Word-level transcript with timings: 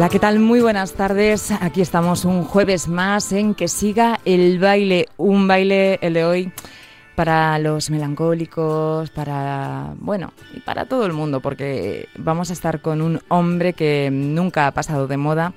Hola, 0.00 0.08
¿qué 0.08 0.18
tal? 0.18 0.38
Muy 0.38 0.62
buenas 0.62 0.94
tardes. 0.94 1.50
Aquí 1.50 1.82
estamos 1.82 2.24
un 2.24 2.42
jueves 2.44 2.88
más 2.88 3.32
en 3.32 3.54
que 3.54 3.68
siga 3.68 4.18
el 4.24 4.58
baile, 4.58 5.08
un 5.18 5.46
baile 5.46 5.98
el 6.00 6.14
de 6.14 6.24
hoy 6.24 6.52
para 7.14 7.58
los 7.58 7.90
melancólicos, 7.90 9.10
para, 9.10 9.92
bueno, 9.98 10.32
y 10.54 10.60
para 10.60 10.86
todo 10.86 11.04
el 11.04 11.12
mundo, 11.12 11.40
porque 11.40 12.08
vamos 12.16 12.48
a 12.48 12.54
estar 12.54 12.80
con 12.80 13.02
un 13.02 13.20
hombre 13.28 13.74
que 13.74 14.08
nunca 14.10 14.66
ha 14.66 14.70
pasado 14.70 15.06
de 15.06 15.18
moda 15.18 15.52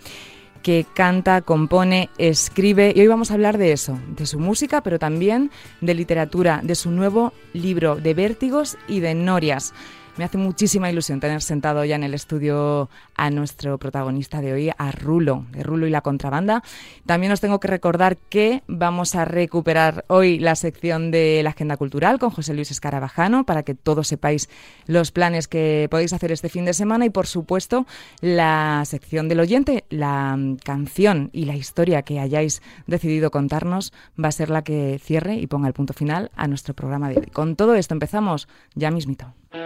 que 0.61 0.85
canta, 0.93 1.41
compone, 1.41 2.09
escribe 2.17 2.91
y 2.93 2.99
hoy 2.99 3.07
vamos 3.07 3.31
a 3.31 3.35
hablar 3.35 3.57
de 3.57 3.71
eso, 3.71 3.97
de 4.09 4.25
su 4.25 4.39
música, 4.39 4.81
pero 4.81 4.99
también 4.99 5.51
de 5.79 5.93
literatura, 5.93 6.59
de 6.63 6.75
su 6.75 6.91
nuevo 6.91 7.31
libro 7.53 7.95
de 7.95 8.13
vértigos 8.13 8.77
y 8.89 8.99
de 8.99 9.15
norias. 9.15 9.73
Me 10.15 10.25
hace 10.25 10.37
muchísima 10.37 10.91
ilusión 10.91 11.19
tener 11.19 11.41
sentado 11.41 11.83
ya 11.85 11.95
en 11.95 12.03
el 12.03 12.13
estudio 12.13 12.87
a 13.15 13.31
nuestro 13.31 13.79
protagonista 13.79 14.41
de 14.41 14.53
hoy, 14.53 14.69
a 14.77 14.91
Rulo, 14.91 15.47
de 15.49 15.63
Rulo 15.63 15.87
y 15.87 15.89
la 15.89 16.01
contrabanda. 16.01 16.61
También 17.07 17.31
os 17.31 17.41
tengo 17.41 17.59
que 17.59 17.67
recordar 17.67 18.17
que 18.17 18.61
vamos 18.67 19.15
a 19.15 19.25
recuperar 19.25 20.05
hoy 20.09 20.37
la 20.37 20.55
sección 20.55 21.09
de 21.09 21.41
la 21.41 21.49
agenda 21.49 21.77
cultural 21.77 22.19
con 22.19 22.29
José 22.29 22.53
Luis 22.53 22.69
Escarabajano 22.69 23.43
para 23.43 23.63
que 23.63 23.73
todos 23.73 24.07
sepáis 24.07 24.49
los 24.85 25.11
planes 25.11 25.47
que 25.47 25.87
podéis 25.89 26.13
hacer 26.13 26.31
este 26.31 26.47
fin 26.47 26.65
de 26.65 26.75
semana 26.75 27.07
y, 27.07 27.09
por 27.09 27.25
supuesto, 27.25 27.87
la 28.21 28.83
sección 28.85 29.27
del 29.29 29.39
oyente, 29.39 29.83
la 29.89 30.37
canción 30.63 31.31
y 31.33 31.45
la 31.45 31.55
historia 31.55 32.03
que 32.03 32.19
hayáis 32.19 32.61
decidido 32.85 33.31
contarnos 33.31 33.91
va 34.23 34.27
a 34.27 34.31
ser 34.31 34.51
la 34.51 34.63
que 34.63 34.99
cierre 35.03 35.37
y 35.37 35.47
ponga 35.47 35.67
el 35.67 35.73
punto 35.73 35.93
final 35.93 36.29
a 36.35 36.47
nuestro 36.47 36.75
programa 36.75 37.09
de 37.09 37.17
hoy. 37.17 37.25
Con 37.33 37.55
todo 37.55 37.73
esto 37.73 37.95
empezamos 37.95 38.47
ya 38.75 38.91
mismito. 38.91 39.33
¿Cómo 39.53 39.61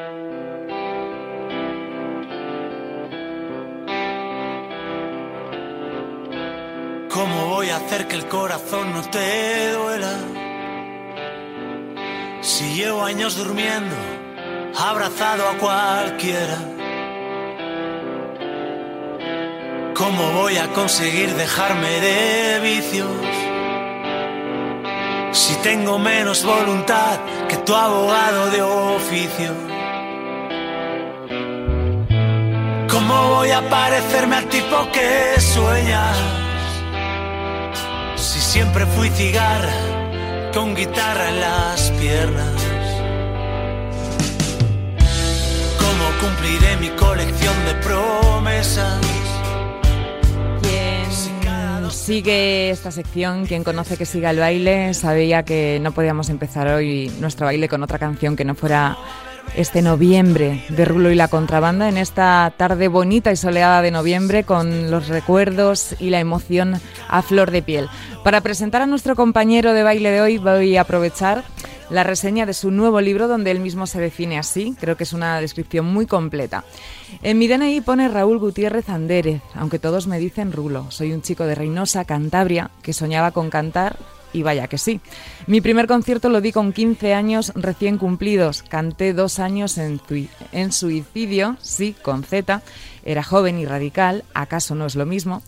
voy 7.48 7.70
a 7.70 7.78
hacer 7.78 8.06
que 8.10 8.16
el 8.16 8.28
corazón 8.28 8.92
no 8.92 9.02
te 9.10 9.72
duela? 9.72 10.12
Si 12.42 12.74
llevo 12.74 13.06
años 13.06 13.38
durmiendo, 13.38 13.96
abrazado 14.78 15.48
a 15.48 15.54
cualquiera. 15.58 16.58
¿Cómo 19.96 20.32
voy 20.34 20.58
a 20.58 20.68
conseguir 20.74 21.34
dejarme 21.34 22.02
de 22.02 22.60
vicios? 22.60 23.08
Si 25.32 25.56
tengo 25.64 25.98
menos 25.98 26.44
voluntad 26.44 27.22
que 27.48 27.56
tu 27.56 27.74
abogado 27.74 28.50
de 28.50 28.62
oficio. 28.62 29.77
¿Cómo 33.18 33.36
voy 33.38 33.50
a 33.50 33.68
parecerme 33.68 34.36
al 34.36 34.46
tipo 34.48 34.92
que 34.94 35.42
sueñas? 35.42 36.18
Siempre 38.16 38.86
fui 38.86 39.10
cigarra 39.10 39.74
con 40.54 40.76
guitarra 40.76 41.30
en 41.30 41.40
las 41.40 41.92
piernas. 42.00 42.62
¿Cómo 45.80 46.06
cumpliré 46.22 46.78
mi 46.78 46.90
colección 46.90 47.56
de 47.66 47.74
promesas? 47.76 49.02
Sigue 51.90 52.70
esta 52.70 52.92
sección, 52.92 53.46
quien 53.48 53.64
conoce 53.66 53.98
que 53.98 54.06
siga 54.06 54.30
el 54.30 54.40
baile, 54.40 54.94
sabía 54.94 55.44
que 55.44 55.80
no 55.82 55.92
podíamos 55.92 56.30
empezar 56.30 56.68
hoy 56.70 57.12
nuestro 57.20 57.48
baile 57.48 57.68
con 57.68 57.84
otra 57.84 58.00
canción 58.00 58.38
que 58.38 58.46
no 58.46 58.56
fuera 58.56 58.98
este 59.56 59.82
noviembre 59.82 60.64
de 60.70 60.86
Rulo 60.86 61.12
y 61.12 61.16
la 61.16 61.28
contrabanda, 61.28 61.90
en 61.90 61.98
esta 61.98 62.54
tarde 62.58 62.88
bonita 62.88 63.32
y 63.32 63.36
soleada 63.36 63.82
de 63.82 63.92
noviembre 63.92 64.44
con 64.44 64.92
los 64.92 65.08
recuerdos 65.08 65.96
y 66.00 66.10
la 66.10 66.20
emoción 66.20 66.80
a 67.08 67.22
flor 67.22 67.52
de 67.52 67.62
piel. 67.62 67.90
Para 68.24 68.42
presentar 68.42 68.82
a 68.82 68.86
nuestro 68.88 69.16
compañero 69.16 69.74
de 69.74 69.84
baile 69.84 70.12
de 70.12 70.22
hoy 70.22 70.38
voy 70.38 70.78
a 70.78 70.82
aprovechar 70.82 71.44
la 71.90 72.04
reseña 72.04 72.46
de 72.46 72.54
su 72.54 72.70
nuevo 72.72 73.00
libro 73.00 73.28
donde 73.28 73.52
él 73.52 73.60
mismo 73.60 73.88
se 73.88 74.02
define 74.02 74.38
así, 74.38 74.76
creo 74.80 74.98
que 74.98 75.04
es 75.04 75.14
una 75.14 75.40
descripción 75.40 75.86
muy 75.86 76.06
completa. 76.06 76.66
En 77.24 77.38
mi 77.38 77.48
DNI 77.48 77.82
pone 77.82 78.10
Raúl 78.10 78.40
Gutiérrez 78.40 78.90
Andérez, 78.90 79.42
aunque 79.56 79.80
todos 79.80 80.08
me 80.08 80.20
dicen 80.20 80.52
Rulo. 80.52 80.92
Soy 80.92 81.14
un 81.14 81.22
chico 81.22 81.46
de 81.46 81.56
Reynosa, 81.56 82.06
Cantabria, 82.06 82.72
que 82.82 82.94
soñaba 82.94 83.32
con 83.32 83.50
cantar 83.50 83.98
y 84.34 84.44
vaya 84.44 84.68
que 84.68 84.78
sí. 84.78 85.02
Mi 85.46 85.62
primer 85.62 85.88
concierto 85.88 86.30
lo 86.30 86.42
di 86.42 86.52
con 86.52 86.74
15 86.74 87.14
años 87.14 87.52
recién 87.56 87.98
cumplidos. 87.98 88.64
Canté 88.64 89.14
dos 89.14 89.40
años 89.40 89.78
en, 89.78 90.72
suicidio, 90.72 91.58
sí, 91.62 91.96
con 92.02 92.24
Z. 92.24 92.62
Era 93.04 93.24
joven 93.24 93.58
y 93.58 93.66
radical, 93.66 94.26
¿acaso 94.34 94.76
no 94.76 94.86
es 94.86 94.96
lo 94.96 95.06
mismo? 95.06 95.42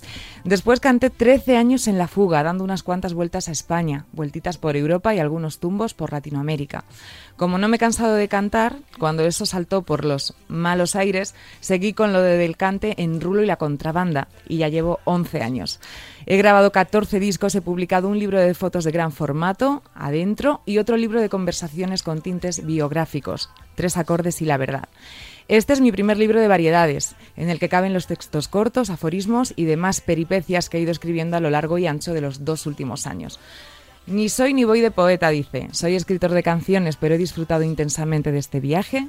Después 0.45 0.79
canté 0.79 1.09
13 1.09 1.57
años 1.57 1.89
en 1.89 1.97
La 1.97 2.07
Fuga, 2.07 2.41
dando 2.41 2.63
unas 2.63 2.83
cuantas 2.83 3.13
vueltas 3.13 3.49
a 3.49 3.51
España, 3.51 4.05
vueltitas 4.13 4.57
por 4.57 4.77
Europa 4.77 5.13
y 5.13 5.19
algunos 5.19 5.59
tumbos 5.59 5.93
por 5.93 6.13
Latinoamérica. 6.13 6.85
Como 7.35 7.57
no 7.57 7.67
me 7.67 7.75
he 7.75 7.79
cansado 7.79 8.15
de 8.15 8.29
cantar, 8.29 8.77
cuando 8.97 9.25
eso 9.25 9.45
saltó 9.45 9.81
por 9.81 10.05
los 10.05 10.35
malos 10.47 10.95
aires, 10.95 11.35
seguí 11.59 11.93
con 11.93 12.13
lo 12.13 12.21
de 12.21 12.37
del 12.37 12.55
cante 12.55 13.01
en 13.01 13.19
Rulo 13.19 13.43
y 13.43 13.45
la 13.45 13.57
contrabanda, 13.57 14.29
y 14.47 14.57
ya 14.57 14.69
llevo 14.69 14.99
11 15.03 15.41
años. 15.41 15.79
He 16.31 16.37
grabado 16.37 16.71
14 16.71 17.19
discos, 17.19 17.55
he 17.55 17.61
publicado 17.61 18.07
un 18.07 18.19
libro 18.19 18.39
de 18.39 18.53
fotos 18.53 18.83
de 18.83 18.91
gran 18.91 19.11
formato, 19.11 19.81
adentro, 19.95 20.61
y 20.63 20.77
otro 20.77 20.95
libro 20.95 21.19
de 21.19 21.27
conversaciones 21.27 22.03
con 22.03 22.21
tintes 22.21 22.63
biográficos, 22.63 23.49
Tres 23.73 23.97
acordes 23.97 24.39
y 24.43 24.45
la 24.45 24.57
verdad. 24.57 24.89
Este 25.47 25.73
es 25.73 25.81
mi 25.81 25.91
primer 25.91 26.19
libro 26.19 26.39
de 26.39 26.47
variedades, 26.47 27.15
en 27.35 27.49
el 27.49 27.57
que 27.57 27.67
caben 27.67 27.95
los 27.95 28.05
textos 28.05 28.47
cortos, 28.47 28.91
aforismos 28.91 29.53
y 29.55 29.65
demás 29.65 30.01
peripecias 30.01 30.69
que 30.69 30.77
he 30.77 30.81
ido 30.81 30.91
escribiendo 30.91 31.35
a 31.35 31.39
lo 31.39 31.49
largo 31.49 31.79
y 31.79 31.87
ancho 31.87 32.13
de 32.13 32.21
los 32.21 32.45
dos 32.45 32.67
últimos 32.67 33.07
años. 33.07 33.39
Ni 34.05 34.29
soy 34.29 34.53
ni 34.53 34.65
voy 34.65 34.81
de 34.81 34.91
poeta, 34.91 35.29
dice. 35.29 35.69
Soy 35.71 35.95
escritor 35.95 36.29
de 36.29 36.43
canciones, 36.43 36.95
pero 36.95 37.15
he 37.15 37.17
disfrutado 37.17 37.63
intensamente 37.63 38.31
de 38.31 38.37
este 38.37 38.59
viaje 38.59 39.07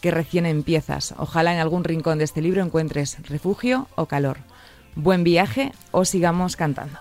que 0.00 0.10
recién 0.10 0.46
empiezas. 0.46 1.14
Ojalá 1.16 1.54
en 1.54 1.60
algún 1.60 1.84
rincón 1.84 2.18
de 2.18 2.24
este 2.24 2.42
libro 2.42 2.60
encuentres 2.60 3.18
refugio 3.28 3.86
o 3.94 4.06
calor. 4.06 4.38
Buen 4.96 5.24
viaje 5.24 5.72
o 5.92 6.04
sigamos 6.04 6.56
cantando. 6.56 6.98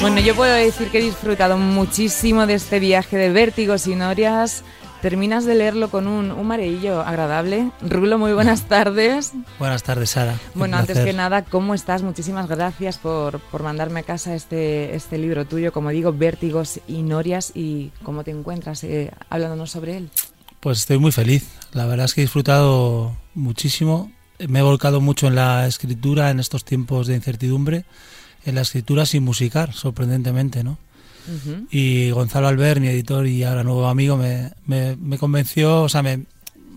Bueno, 0.00 0.20
yo 0.20 0.34
puedo 0.34 0.54
decir 0.54 0.90
que 0.90 0.98
he 0.98 1.02
disfrutado 1.02 1.56
muchísimo 1.56 2.46
de 2.46 2.54
este 2.54 2.78
viaje 2.78 3.16
de 3.16 3.30
vértigos 3.30 3.86
y 3.86 3.94
norias. 3.94 4.62
Terminas 5.00 5.44
de 5.44 5.54
leerlo 5.54 5.90
con 5.90 6.08
un, 6.08 6.32
un 6.32 6.46
mareillo 6.46 7.02
agradable. 7.02 7.70
Rulo, 7.82 8.18
muy 8.18 8.32
buenas 8.32 8.62
tardes. 8.64 9.32
Buenas 9.60 9.84
tardes, 9.84 10.10
Sara. 10.10 10.34
Bueno, 10.54 10.76
antes 10.76 10.98
que 10.98 11.12
nada, 11.12 11.44
¿cómo 11.44 11.74
estás? 11.74 12.02
Muchísimas 12.02 12.48
gracias 12.48 12.98
por, 12.98 13.38
por 13.38 13.62
mandarme 13.62 14.00
a 14.00 14.02
casa 14.02 14.34
este, 14.34 14.96
este 14.96 15.18
libro 15.18 15.46
tuyo, 15.46 15.72
como 15.72 15.90
digo, 15.90 16.12
Vértigos 16.12 16.80
y 16.88 17.02
Norias. 17.02 17.52
¿Y 17.54 17.92
cómo 18.02 18.24
te 18.24 18.32
encuentras 18.32 18.82
eh, 18.82 19.12
hablándonos 19.30 19.70
sobre 19.70 19.98
él? 19.98 20.10
Pues 20.60 20.78
estoy 20.78 20.98
muy 20.98 21.12
feliz. 21.12 21.46
La 21.72 21.86
verdad 21.86 22.06
es 22.06 22.14
que 22.14 22.20
he 22.20 22.24
disfrutado 22.24 23.16
muchísimo. 23.34 24.10
Me 24.48 24.60
he 24.60 24.62
volcado 24.62 25.00
mucho 25.00 25.26
en 25.26 25.34
la 25.34 25.66
escritura 25.66 26.30
en 26.30 26.40
estos 26.40 26.64
tiempos 26.64 27.06
de 27.06 27.14
incertidumbre 27.14 27.84
en 28.44 28.54
la 28.54 28.62
escritura 28.62 29.06
sin 29.06 29.24
musicar, 29.24 29.72
sorprendentemente, 29.74 30.64
¿no? 30.64 30.78
Y 31.70 32.10
Gonzalo 32.10 32.48
Albert, 32.48 32.80
mi 32.80 32.88
editor 32.88 33.26
y 33.26 33.44
ahora 33.44 33.62
nuevo 33.62 33.86
amigo, 33.86 34.16
me, 34.16 34.50
me, 34.64 35.18
convenció, 35.18 35.82
o 35.82 35.88
sea, 35.90 36.02
me, 36.02 36.24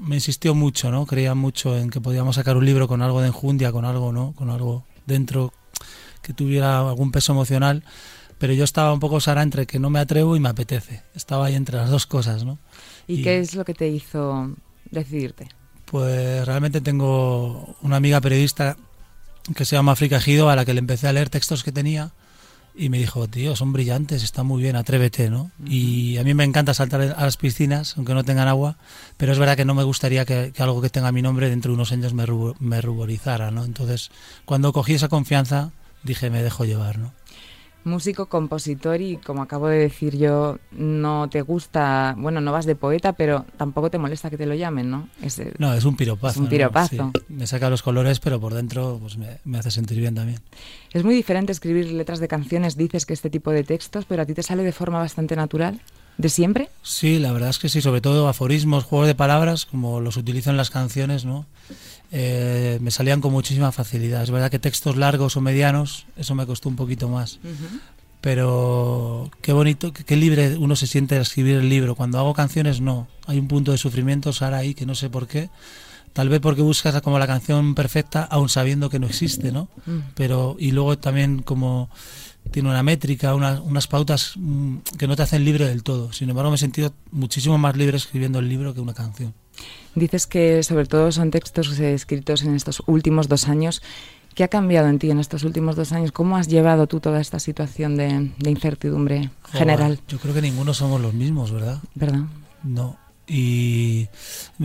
me, 0.01 0.15
insistió 0.15 0.53
mucho, 0.53 0.91
¿no? 0.91 1.05
Creía 1.05 1.33
mucho 1.35 1.77
en 1.77 1.89
que 1.89 2.01
podíamos 2.01 2.35
sacar 2.35 2.57
un 2.57 2.65
libro 2.65 2.85
con 2.85 3.01
algo 3.01 3.21
de 3.21 3.27
enjundia, 3.27 3.71
con 3.71 3.85
algo, 3.85 4.11
¿no? 4.11 4.33
Con 4.33 4.49
algo 4.49 4.83
dentro 5.05 5.53
que 6.21 6.33
tuviera 6.33 6.79
algún 6.79 7.13
peso 7.13 7.31
emocional, 7.31 7.85
pero 8.39 8.51
yo 8.51 8.65
estaba 8.65 8.91
un 8.91 8.99
poco, 8.99 9.21
Sara, 9.21 9.41
entre 9.41 9.65
que 9.65 9.79
no 9.79 9.89
me 9.89 9.99
atrevo 9.99 10.35
y 10.35 10.41
me 10.41 10.49
apetece. 10.49 11.01
Estaba 11.15 11.45
ahí 11.45 11.55
entre 11.55 11.77
las 11.77 11.89
dos 11.89 12.05
cosas, 12.05 12.43
¿no? 12.43 12.57
¿Y, 13.07 13.23
qué 13.23 13.39
es 13.39 13.55
lo 13.55 13.65
que 13.65 13.73
te 13.73 13.87
hizo 13.87 14.55
decidirte? 14.89 15.49
Pues 15.85 16.45
realmente 16.45 16.81
tengo 16.81 17.75
una 17.81 17.97
amiga 17.97 18.21
periodista 18.21 18.77
que 19.55 19.65
se 19.65 19.75
llama 19.75 19.93
África 19.93 20.19
Gido, 20.21 20.49
a 20.49 20.55
la 20.55 20.65
que 20.65 20.73
le 20.73 20.79
empecé 20.79 21.07
a 21.07 21.13
leer 21.13 21.29
textos 21.29 21.63
que 21.63 21.71
tenía 21.71 22.11
y 22.73 22.89
me 22.89 22.99
dijo, 22.99 23.27
tío, 23.27 23.55
son 23.55 23.73
brillantes, 23.73 24.23
está 24.23 24.43
muy 24.43 24.61
bien, 24.61 24.75
atrévete, 24.75 25.29
¿no? 25.29 25.51
Y 25.65 26.17
a 26.17 26.23
mí 26.23 26.33
me 26.33 26.43
encanta 26.43 26.73
saltar 26.73 27.01
a 27.01 27.23
las 27.23 27.37
piscinas, 27.37 27.97
aunque 27.97 28.13
no 28.13 28.23
tengan 28.23 28.47
agua, 28.47 28.77
pero 29.17 29.33
es 29.33 29.39
verdad 29.39 29.57
que 29.57 29.65
no 29.65 29.75
me 29.75 29.83
gustaría 29.83 30.25
que, 30.25 30.53
algo 30.57 30.81
que 30.81 30.89
tenga 30.89 31.11
mi 31.11 31.21
nombre 31.21 31.49
dentro 31.49 31.71
de 31.71 31.75
unos 31.75 31.91
años 31.91 32.13
me, 32.13 32.25
me 32.59 32.81
ruborizara, 32.81 33.51
¿no? 33.51 33.65
Entonces, 33.65 34.11
cuando 34.45 34.71
cogí 34.71 34.93
esa 34.93 35.09
confianza, 35.09 35.71
dije, 36.03 36.29
me 36.29 36.41
dejo 36.41 36.63
llevar, 36.63 36.97
¿no? 36.97 37.13
Músico, 37.83 38.27
compositor 38.27 39.01
y 39.01 39.17
como 39.17 39.41
acabo 39.41 39.67
de 39.67 39.77
decir 39.77 40.17
yo, 40.17 40.59
no 40.71 41.29
te 41.29 41.41
gusta, 41.41 42.15
bueno, 42.17 42.41
no 42.41 42.51
vas 42.51 42.65
de 42.65 42.75
poeta, 42.75 43.13
pero 43.13 43.45
tampoco 43.57 43.89
te 43.89 43.97
molesta 43.97 44.29
que 44.29 44.37
te 44.37 44.45
lo 44.45 44.53
llamen, 44.53 44.89
¿no? 44.89 45.09
Es, 45.21 45.41
no, 45.57 45.73
es 45.73 45.85
un 45.85 45.95
piropazo. 45.95 46.33
Es 46.33 46.37
un 46.37 46.47
piropazo. 46.47 47.11
Me 47.29 47.47
saca 47.47 47.69
los 47.69 47.81
colores, 47.81 48.19
pero 48.19 48.39
por 48.39 48.53
dentro 48.53 48.99
pues 49.01 49.17
me, 49.17 49.57
hace 49.57 49.71
sentir 49.71 49.99
bien 49.99 50.15
también. 50.15 50.39
Es 50.91 51.03
muy 51.03 51.15
diferente 51.15 51.51
escribir 51.51 51.91
letras 51.91 52.19
de 52.19 52.27
canciones, 52.27 52.77
dices 52.77 53.05
que 53.05 53.13
este 53.13 53.29
tipo 53.29 53.51
de 53.51 53.63
textos, 53.63 54.05
pero 54.05 54.21
a 54.21 54.25
ti 54.25 54.33
te 54.33 54.43
sale 54.43 54.63
de 54.63 54.71
forma 54.71 54.99
bastante 54.99 55.35
natural. 55.35 55.81
¿De 56.17 56.29
siempre? 56.29 56.69
Sí, 56.83 57.19
la 57.19 57.31
verdad 57.31 57.49
es 57.49 57.59
que 57.59 57.69
sí, 57.69 57.81
sobre 57.81 58.01
todo 58.01 58.27
aforismos, 58.27 58.83
juegos 58.83 59.07
de 59.07 59.15
palabras, 59.15 59.65
como 59.65 60.01
los 60.01 60.17
utilizo 60.17 60.49
en 60.49 60.57
las 60.57 60.69
canciones, 60.69 61.25
¿no? 61.25 61.45
Eh, 62.11 62.77
me 62.81 62.91
salían 62.91 63.21
con 63.21 63.31
muchísima 63.31 63.71
facilidad. 63.71 64.23
Es 64.23 64.31
verdad 64.31 64.51
que 64.51 64.59
textos 64.59 64.97
largos 64.97 65.37
o 65.37 65.41
medianos, 65.41 66.05
eso 66.17 66.35
me 66.35 66.45
costó 66.45 66.69
un 66.69 66.75
poquito 66.75 67.07
más. 67.07 67.39
Pero 68.19 69.31
qué 69.41 69.53
bonito, 69.53 69.93
qué, 69.93 70.15
libre 70.15 70.57
uno 70.57 70.75
se 70.75 70.85
siente 70.85 71.15
al 71.15 71.23
escribir 71.23 71.55
el 71.57 71.69
libro. 71.69 71.95
Cuando 71.95 72.19
hago 72.19 72.33
canciones, 72.33 72.81
no. 72.81 73.07
Hay 73.25 73.39
un 73.39 73.47
punto 73.47 73.71
de 73.71 73.77
sufrimiento, 73.77 74.33
Sara, 74.33 74.57
ahí, 74.57 74.75
que 74.75 74.85
no 74.85 74.93
sé 74.93 75.09
por 75.09 75.27
qué. 75.27 75.49
Tal 76.13 76.27
vez 76.27 76.41
porque 76.41 76.61
buscas 76.61 77.01
como 77.01 77.17
la 77.17 77.25
canción 77.25 77.73
perfecta, 77.73 78.23
aún 78.23 78.49
sabiendo 78.49 78.89
que 78.89 78.99
no 78.99 79.07
existe, 79.07 79.51
¿no? 79.51 79.69
Mm. 79.85 79.99
Pero, 80.13 80.57
y 80.59 80.71
luego 80.71 80.97
también 80.97 81.41
como 81.41 81.89
tiene 82.49 82.69
una 82.69 82.83
métrica, 82.83 83.33
unas 83.35 83.87
pautas 83.87 84.33
mm, 84.35 84.77
que 84.97 85.07
no 85.07 85.15
te 85.15 85.23
hacen 85.23 85.45
libre 85.45 85.67
del 85.67 85.83
todo. 85.83 86.11
Sin 86.11 86.29
embargo, 86.29 86.49
me 86.49 86.55
he 86.55 86.59
sentido 86.59 86.93
muchísimo 87.11 87.57
más 87.57 87.77
libre 87.77 87.97
escribiendo 87.97 88.39
el 88.39 88.49
libro 88.49 88.73
que 88.73 88.81
una 88.81 88.93
canción. 88.93 89.33
Dices 89.95 90.27
que 90.27 90.63
sobre 90.63 90.85
todo 90.85 91.11
son 91.11 91.31
textos 91.31 91.77
escritos 91.79 92.43
en 92.43 92.55
estos 92.55 92.81
últimos 92.87 93.27
dos 93.27 93.47
años. 93.47 93.81
¿Qué 94.33 94.45
ha 94.45 94.47
cambiado 94.47 94.87
en 94.87 94.97
ti 94.97 95.11
en 95.11 95.19
estos 95.19 95.43
últimos 95.43 95.75
dos 95.75 95.91
años? 95.91 96.11
¿Cómo 96.13 96.37
has 96.37 96.47
llevado 96.47 96.87
tú 96.87 97.01
toda 97.01 97.19
esta 97.19 97.39
situación 97.39 97.97
de, 97.97 98.31
incertidumbre 98.45 99.29
general? 99.51 99.99
Yo 100.07 100.19
creo 100.19 100.33
que 100.33 100.41
ninguno 100.41 100.73
somos 100.73 101.01
los 101.01 101.13
mismos, 101.13 101.51
¿verdad? 101.51 101.79
¿Verdad? 101.95 102.23
No. 102.63 102.97
Y 103.33 104.09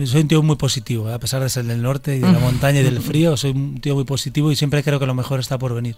soy 0.05 0.21
un 0.21 0.27
tío 0.27 0.43
muy 0.43 0.57
positivo, 0.57 1.09
¿eh? 1.09 1.13
a 1.13 1.19
pesar 1.19 1.41
de 1.41 1.49
ser 1.49 1.63
del 1.63 1.81
norte 1.81 2.17
y 2.17 2.19
de 2.19 2.29
la 2.29 2.39
montaña 2.47 2.81
y 2.81 2.83
del 2.83 3.01
frío, 3.01 3.37
soy 3.37 3.51
un 3.51 3.79
tío 3.79 3.95
muy 3.95 4.03
positivo 4.03 4.51
y 4.51 4.57
siempre 4.57 4.83
creo 4.83 4.99
que 4.99 5.05
lo 5.05 5.13
mejor 5.13 5.39
está 5.39 5.57
por 5.57 5.73
venir 5.73 5.95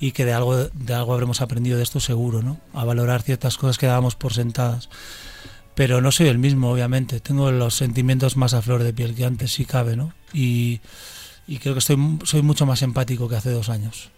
y 0.00 0.10
que 0.10 0.24
de 0.24 0.32
algo, 0.32 0.56
de 0.56 0.94
algo 0.94 1.14
habremos 1.14 1.40
aprendido 1.40 1.76
de 1.76 1.84
esto 1.84 2.00
seguro, 2.00 2.42
¿no? 2.42 2.58
A 2.74 2.84
valorar 2.84 3.22
ciertas 3.22 3.56
cosas 3.56 3.78
que 3.78 3.86
dábamos 3.86 4.16
por 4.16 4.32
sentadas 4.34 4.88
pero 5.78 6.00
no 6.00 6.10
soy 6.10 6.26
el 6.26 6.38
mismo, 6.38 6.72
obviamente. 6.72 7.20
Tengo 7.20 7.52
los 7.52 7.76
sentimientos 7.76 8.36
más 8.36 8.52
a 8.52 8.62
flor 8.62 8.82
de 8.82 8.92
piel 8.92 9.14
que 9.14 9.24
antes, 9.24 9.52
si 9.52 9.64
cabe, 9.64 9.94
¿no? 9.94 10.12
Y, 10.32 10.80
creo 11.60 11.74
que 11.74 11.78
estoy, 11.78 12.18
soy 12.24 12.42
mucho 12.42 12.66
más 12.66 12.82
empático 12.82 13.28
que 13.28 13.36
hace 13.36 13.52
dos 13.52 13.68
años. 13.68 14.10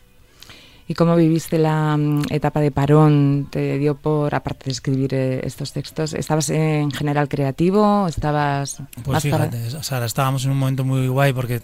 ¿Y 0.91 0.95
cómo 0.95 1.15
viviste 1.15 1.57
la 1.57 1.97
mm, 1.97 2.23
etapa 2.31 2.59
de 2.59 2.73
parón? 2.73 3.47
¿Te 3.49 3.79
dio 3.79 3.95
por, 3.95 4.35
aparte 4.35 4.65
de 4.65 4.73
escribir 4.73 5.15
eh, 5.15 5.41
estos 5.47 5.73
textos, 5.73 6.15
estabas 6.15 6.51
en 6.51 6.91
general 6.91 7.29
creativo? 7.29 8.09
¿Estabas 8.09 8.83
Pues 9.05 9.23
fíjate, 9.23 9.71
Sara, 9.85 10.05
estábamos 10.05 10.45
en 10.47 10.51
un 10.51 10.59
momento 10.59 10.83
muy 10.85 11.07
guay 11.07 11.33
porque 11.33 11.63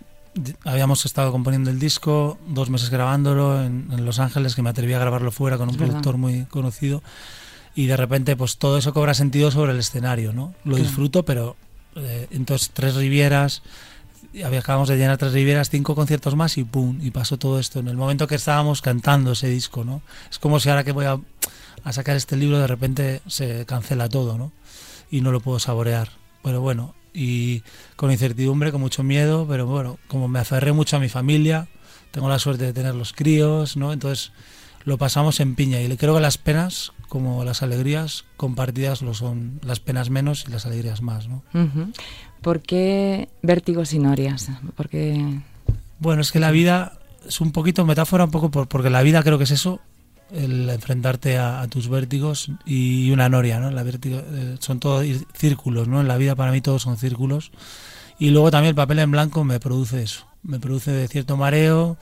habíamos 0.64 1.04
estado 1.06 1.32
componiendo 1.32 1.70
el 1.70 1.80
disco, 1.80 2.38
dos 2.46 2.70
meses 2.70 2.88
grabándolo 2.88 3.64
en, 3.64 4.04
Los 4.04 4.20
Ángeles, 4.20 4.54
que 4.54 4.62
me 4.62 4.70
atreví 4.70 4.92
a 4.92 5.00
grabarlo 5.00 5.32
fuera 5.32 5.58
con 5.58 5.70
un 5.70 5.76
productor 5.76 6.18
muy 6.18 6.44
conocido 6.44 7.02
y 7.74 7.86
de 7.86 7.96
repente 7.96 8.36
pues 8.36 8.58
todo 8.58 8.78
eso 8.78 8.94
cobra 8.94 9.12
sentido 9.12 9.50
sobre 9.50 9.72
el 9.72 9.80
escenario, 9.80 10.32
¿no? 10.32 10.54
Lo 10.62 10.76
disfruto, 10.76 11.24
pero 11.24 11.56
eh, 11.96 12.28
entonces 12.30 12.70
tres 12.72 12.94
rivieras, 12.94 13.64
acabamos 14.42 14.88
de 14.88 14.96
llenar 14.96 15.18
tres 15.18 15.32
rivieras, 15.32 15.70
cinco 15.70 15.94
conciertos 15.94 16.36
más 16.36 16.58
y 16.58 16.64
pum, 16.64 16.98
y 17.02 17.10
pasó 17.10 17.38
todo 17.38 17.58
esto 17.58 17.80
en 17.80 17.88
el 17.88 17.96
momento 17.96 18.26
que 18.26 18.34
estábamos 18.34 18.82
cantando 18.82 19.32
ese 19.32 19.48
disco, 19.48 19.84
¿no? 19.84 20.02
Es 20.30 20.38
como 20.38 20.60
si 20.60 20.68
ahora 20.68 20.84
que 20.84 20.92
voy 20.92 21.06
a, 21.06 21.18
a 21.84 21.92
sacar 21.92 22.16
este 22.16 22.36
libro 22.36 22.58
de 22.58 22.66
repente 22.66 23.22
se 23.26 23.64
cancela 23.66 24.08
todo, 24.08 24.36
¿no? 24.36 24.52
Y 25.10 25.20
no 25.20 25.32
lo 25.32 25.40
puedo 25.40 25.58
saborear. 25.58 26.10
Pero 26.42 26.60
bueno, 26.60 26.94
y 27.12 27.62
con 27.96 28.12
incertidumbre, 28.12 28.72
con 28.72 28.80
mucho 28.80 29.02
miedo, 29.02 29.46
pero 29.48 29.66
bueno, 29.66 29.98
como 30.06 30.28
me 30.28 30.38
aferré 30.38 30.72
mucho 30.72 30.96
a 30.96 31.00
mi 31.00 31.08
familia, 31.08 31.68
tengo 32.10 32.28
la 32.28 32.38
suerte 32.38 32.64
de 32.64 32.72
tener 32.72 32.94
los 32.94 33.12
críos, 33.12 33.76
¿no? 33.76 33.92
Entonces 33.92 34.32
lo 34.84 34.98
pasamos 34.98 35.40
en 35.40 35.54
piña 35.54 35.80
y 35.80 35.96
creo 35.96 36.14
que 36.14 36.20
las 36.20 36.38
penas 36.38 36.92
como 37.08 37.44
las 37.44 37.62
alegrías 37.62 38.24
compartidas 38.36 39.02
lo 39.02 39.14
son 39.14 39.60
las 39.64 39.80
penas 39.80 40.10
menos 40.10 40.44
y 40.46 40.52
las 40.52 40.66
alegrías 40.66 41.02
más 41.02 41.28
¿no? 41.28 41.42
¿Por 42.40 42.60
qué 42.60 43.28
vértigos 43.42 43.92
y 43.92 43.98
norias? 43.98 44.50
Porque 44.76 45.40
bueno 45.98 46.22
es 46.22 46.32
que 46.32 46.40
la 46.40 46.50
vida 46.50 46.98
es 47.26 47.40
un 47.40 47.52
poquito 47.52 47.84
metáfora 47.84 48.24
un 48.24 48.30
poco 48.30 48.50
por, 48.50 48.68
porque 48.68 48.90
la 48.90 49.02
vida 49.02 49.22
creo 49.22 49.38
que 49.38 49.44
es 49.44 49.50
eso 49.50 49.80
el 50.32 50.68
enfrentarte 50.68 51.38
a, 51.38 51.66
tus 51.68 51.88
vértigos 51.88 52.50
y 52.64 53.10
una 53.12 53.28
noria 53.28 53.60
no 53.60 53.70
la 53.70 53.84
vértigo, 53.84 54.18
eh, 54.18 54.56
son 54.58 54.80
todos 54.80 55.06
círculos 55.34 55.86
no 55.86 56.00
en 56.00 56.08
la 56.08 56.16
vida 56.16 56.34
para 56.34 56.50
mí 56.50 56.60
todos 56.60 56.82
son 56.82 56.96
círculos 56.96 57.52
y 58.18 58.30
luego 58.30 58.50
también 58.50 58.70
el 58.70 58.74
papel 58.74 58.98
en 58.98 59.12
blanco 59.12 59.44
me 59.44 59.60
produce 59.60 60.02
eso 60.02 60.26
me 60.42 60.58
produce 60.58 61.06
cierto 61.06 61.36
mareo 61.36 61.96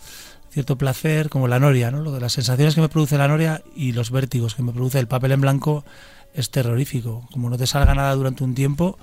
cierto 0.55 0.79
placer, 0.79 1.31
como 1.31 1.49
la 1.49 1.59
noria, 1.59 1.91
¿no? 1.91 2.05
Las 2.21 2.33
sensaciones 2.33 2.77
que 2.77 2.81
me 2.81 2.89
produce 2.89 3.19
la 3.19 3.27
noria 3.27 3.65
y 3.75 3.91
los 3.91 4.13
vértigos 4.13 4.55
que 4.55 4.63
me 4.63 4.73
produce 4.73 5.01
el 5.01 5.09
papel 5.09 5.33
en 5.33 5.41
blanco 5.41 5.85
es 6.33 6.51
terrorífico. 6.51 7.29
Como 7.33 7.51
no 7.51 7.59
te 7.59 7.67
salga 7.67 7.93
nada 7.95 8.15
durante 8.15 8.45
un 8.45 8.55
tiempo, 8.55 8.97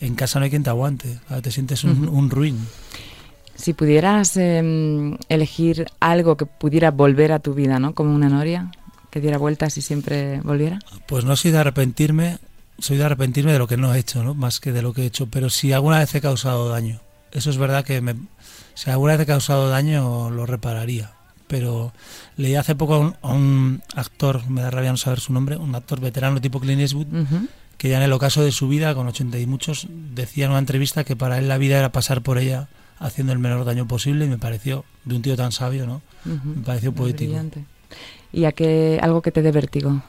en 0.00 0.14
casa 0.14 0.38
no 0.38 0.44
hay 0.44 0.50
quien 0.50 0.62
te 0.62 0.70
aguante, 0.70 1.18
te 1.42 1.50
sientes 1.50 1.84
un, 1.84 2.30
ruin. 2.30 2.58
Si 3.54 3.72
pudieras 3.72 4.36
em, 4.36 5.16
elegir 5.28 5.86
algo 6.00 6.36
que 6.36 6.46
pudiera 6.46 6.90
volver 6.90 7.32
a 7.32 7.40
tu 7.40 7.54
vida, 7.54 7.78
¿no? 7.78 7.94
Como 7.94 8.14
una 8.14 8.28
noria, 8.28 8.70
que 9.10 9.20
diera 9.20 9.38
vueltas 9.38 9.76
y 9.78 9.82
siempre 9.82 10.40
volviera. 10.42 10.78
Pues 11.06 11.24
no 11.24 11.34
soy 11.34 11.50
de 11.50 11.58
arrepentirme, 11.58 12.38
soy 12.78 12.98
de 12.98 13.04
arrepentirme 13.04 13.52
de 13.52 13.58
lo 13.58 13.66
que 13.66 13.76
no 13.76 13.92
he 13.92 13.98
hecho, 13.98 14.22
¿no? 14.22 14.34
Más 14.34 14.60
que 14.60 14.72
de 14.72 14.82
lo 14.82 14.92
que 14.92 15.02
he 15.02 15.06
hecho, 15.06 15.26
pero 15.26 15.50
si 15.50 15.72
alguna 15.72 15.98
vez 15.98 16.14
he 16.14 16.20
causado 16.20 16.68
daño. 16.68 17.00
Eso 17.32 17.50
es 17.50 17.58
verdad 17.58 17.84
que 17.84 18.00
me, 18.00 18.14
si 18.74 18.90
alguna 18.90 19.14
vez 19.14 19.22
he 19.22 19.26
causado 19.26 19.68
daño, 19.68 20.30
lo 20.30 20.46
repararía. 20.46 21.10
Pero 21.48 21.92
leí 22.36 22.54
hace 22.54 22.76
poco 22.76 23.16
a 23.20 23.32
un, 23.32 23.82
actor, 23.96 24.48
me 24.48 24.60
da 24.60 24.70
rabia 24.70 24.92
no 24.92 24.96
saber 24.96 25.18
su 25.18 25.32
nombre, 25.32 25.56
un 25.56 25.74
actor 25.74 26.00
veterano 26.00 26.40
tipo 26.40 26.60
Clint 26.60 26.82
Eastwood, 26.82 27.06
que 27.78 27.88
ya 27.88 27.96
en 27.96 28.02
el 28.02 28.12
ocaso 28.12 28.44
de 28.44 28.52
su 28.52 28.68
vida, 28.68 28.94
con 28.94 29.06
80 29.06 29.38
y 29.38 29.46
muchos, 29.46 29.86
decía 29.88 30.44
en 30.44 30.50
una 30.50 30.58
entrevista 30.58 31.04
que 31.04 31.16
para 31.16 31.38
él 31.38 31.48
la 31.48 31.58
vida 31.58 31.78
era 31.78 31.90
pasar 31.90 32.22
por 32.22 32.38
ella 32.38 32.68
haciendo 32.98 33.32
el 33.32 33.38
menor 33.38 33.64
daño 33.64 33.86
posible 33.86 34.26
y 34.26 34.28
me 34.28 34.38
pareció, 34.38 34.84
de 35.04 35.16
un 35.16 35.22
tío 35.22 35.36
tan 35.36 35.52
sabio, 35.52 35.86
¿no? 35.86 36.02
Me 36.24 36.62
pareció 36.62 36.92
poético. 36.92 37.40
¿Y 38.32 38.44
a 38.44 38.52
qué, 38.52 38.98
algo 39.00 39.22
que 39.22 39.32
te 39.32 39.40
dé 39.40 39.52
vértigo? 39.52 40.02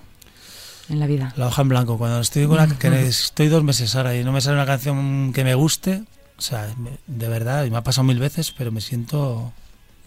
en 0.90 1.00
la 1.00 1.08
vida? 1.08 1.34
La 1.38 1.48
hoja 1.48 1.62
en 1.62 1.70
blanco. 1.70 1.98
Cuando 1.98 2.20
estoy 2.20 2.48
con 2.48 2.78
que 2.78 3.08
estoy 3.08 3.48
dos 3.48 3.64
meses 3.64 3.96
ahora 3.96 4.16
y 4.16 4.24
no 4.24 4.32
me 4.32 4.42
sale 4.42 4.56
una 4.56 4.66
canción 4.66 5.32
que 5.34 5.44
me 5.44 5.56
guste, 5.56 6.04
o 6.38 6.42
sea, 6.42 6.68
de 7.08 7.28
verdad, 7.28 7.66
y 7.66 7.70
me 7.70 7.78
ha 7.78 7.84
pasado 7.84 8.06
mil 8.06 8.20
veces, 8.20 8.52
pero 8.52 8.72
me 8.72 8.82
siento. 8.82 9.54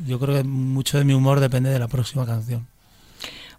Yo 0.05 0.19
creo 0.19 0.37
que 0.37 0.45
mucho 0.45 0.99
de 0.99 1.05
mi 1.05 1.15
humor 1.15 1.41
depende 1.41 1.71
de 1.71 1.79
la 1.79 1.89
próxima 1.89 2.27
canción. 2.27 2.67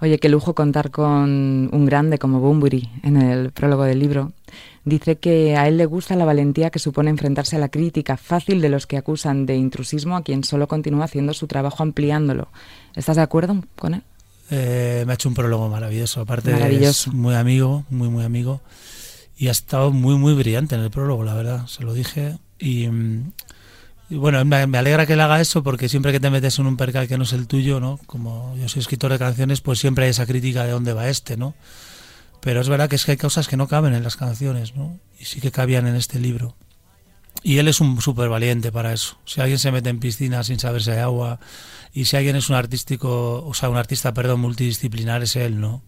Oye, 0.03 0.19
qué 0.19 0.27
lujo 0.27 0.53
contar 0.53 0.91
con 0.91 1.69
un 1.72 1.86
grande 1.86 2.19
como 2.19 2.41
Bumburi 2.41 2.89
en 3.03 3.15
el 3.15 3.53
prólogo 3.53 3.83
del 3.83 4.00
libro. 4.00 4.33
Dice 4.83 5.15
que 5.15 5.55
a 5.55 5.69
él 5.69 5.77
le 5.77 5.86
gusta 5.86 6.17
la 6.17 6.25
valentía 6.25 6.72
que 6.72 6.79
supone 6.79 7.10
enfrentarse 7.10 7.55
a 7.55 7.60
la 7.60 7.69
crítica 7.69 8.17
fácil 8.17 8.60
de 8.60 8.67
los 8.67 8.86
que 8.86 8.98
acusan 8.98 9.45
de 9.45 9.55
intrusismo 9.55 10.17
a 10.17 10.24
quien 10.24 10.43
solo 10.43 10.67
continúa 10.67 11.05
haciendo 11.05 11.33
su 11.33 11.48
trabajo 11.48 11.83
ampliándolo. 11.83 12.50
¿Estás 12.98 13.15
de 13.15 13.22
acuerdo 13.22 13.63
con 13.77 13.93
él? 13.93 14.03
Eh, 14.50 15.05
me 15.07 15.13
ha 15.13 15.15
hecho 15.15 15.29
un 15.29 15.36
prólogo 15.36 15.69
maravilloso. 15.69 16.19
Aparte, 16.19 16.51
maravilloso. 16.51 17.10
es 17.10 17.15
muy 17.15 17.36
amigo, 17.36 17.86
muy, 17.89 18.10
muy 18.10 18.25
amigo. 18.25 18.60
Y 19.38 19.48
ha 19.48 19.51
estado 19.51 19.91
muy, 19.91 20.17
muy 20.17 20.33
brillante 20.33 20.75
en 20.75 20.81
el 20.81 20.91
prólogo, 20.91 21.24
la 21.24 21.33
verdad. 21.33 21.65
Se 21.67 21.81
lo 21.81 21.93
dije 21.93 22.39
y, 22.60 22.89
bueno, 24.15 24.43
me, 24.46 24.77
alegra 24.77 25.05
que 25.05 25.13
él 25.13 25.22
haga 25.22 25.39
eso 25.39 25.63
porque 25.63 25.89
siempre 25.89 26.12
que 26.12 26.20
te 26.20 26.29
metes 26.29 26.60
en 26.60 26.67
un 26.67 26.77
percal 26.77 27.08
que 27.08 27.17
no 27.17 27.24
es 27.24 27.34
el 27.34 27.48
tuyo, 27.48 27.79
¿no? 27.79 28.00
Como 28.05 28.55
yo 28.58 28.67
soy 28.70 28.82
escritor 28.82 29.12
de 29.12 29.20
canciones, 29.20 29.62
pues 29.62 29.79
siempre 29.79 30.05
hay 30.05 30.12
esa 30.12 30.25
crítica 30.25 30.63
de 30.63 30.72
dónde 30.72 30.93
va 30.93 31.10
este, 31.10 31.38
¿no? 31.38 31.55
Pero 32.41 32.62
es 32.62 32.70
verdad 32.70 32.89
que 32.89 32.98
es 32.98 33.05
que 33.05 33.12
hay 33.12 33.17
cosas 33.17 33.48
que 33.48 33.58
no 33.58 33.67
caben 33.67 33.93
en 33.93 34.03
las 34.03 34.17
canciones, 34.17 34.75
¿no? 34.75 35.00
Y 35.20 35.25
sí 35.25 35.39
que 35.39 35.51
cabían 35.51 35.88
en 35.88 35.96
este 35.96 36.20
libro. 36.20 36.55
Y 37.41 37.58
él 37.58 37.67
es 37.67 37.82
un 37.82 38.01
súper 38.01 38.29
valiente 38.29 38.72
para 38.72 38.93
eso. 38.93 39.17
Si 39.25 39.41
alguien 39.41 39.60
se 39.60 39.72
mete 39.72 39.89
en 39.89 40.00
piscina 40.00 40.43
sin 40.43 40.60
saber 40.60 40.84
si 40.84 40.91
hay 40.91 41.00
agua, 41.00 41.39
y 41.93 42.05
si 42.05 42.17
alguien 42.17 42.36
es 42.36 42.50
un 42.50 42.55
artístico, 42.55 43.46
o 43.46 43.53
sea, 43.53 43.70
un 43.70 43.77
artista, 43.77 44.13
perdón, 44.13 44.41
multidisciplinar, 44.41 45.24
es 45.24 45.36
él, 45.36 45.60
¿no? 45.60 45.84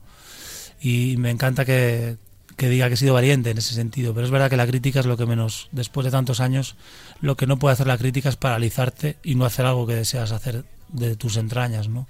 Y 0.80 1.16
me 1.18 1.30
encanta 1.30 1.66
que, 1.66 2.18
que 2.56 2.70
diga 2.70 2.88
que 2.88 2.94
he 2.94 2.98
sido 2.98 3.14
valiente 3.14 3.52
en 3.52 3.58
ese 3.58 3.74
sentido, 3.74 4.14
pero 4.14 4.26
es 4.26 4.32
verdad 4.32 4.50
que 4.50 4.58
la 4.58 4.68
crítica 4.68 5.00
es 5.00 5.06
lo 5.06 5.18
que 5.18 5.26
menos, 5.26 5.68
después 5.72 6.06
de 6.06 6.12
tantos 6.12 6.40
años, 6.40 6.76
lo 7.22 7.36
que 7.36 7.48
no 7.48 7.58
puede 7.58 7.74
hacer 7.74 7.88
la 7.88 7.98
crítica 7.98 8.30
es 8.30 8.36
paralizarte 8.36 9.18
y 9.24 9.36
no 9.36 9.46
hacer 9.46 9.66
algo 9.66 9.86
que 9.88 9.96
deseas 9.96 10.32
hacer 10.32 10.66
de 10.90 11.16
tus 11.16 11.38
entrañas, 11.38 11.90
¿no? 11.90 12.08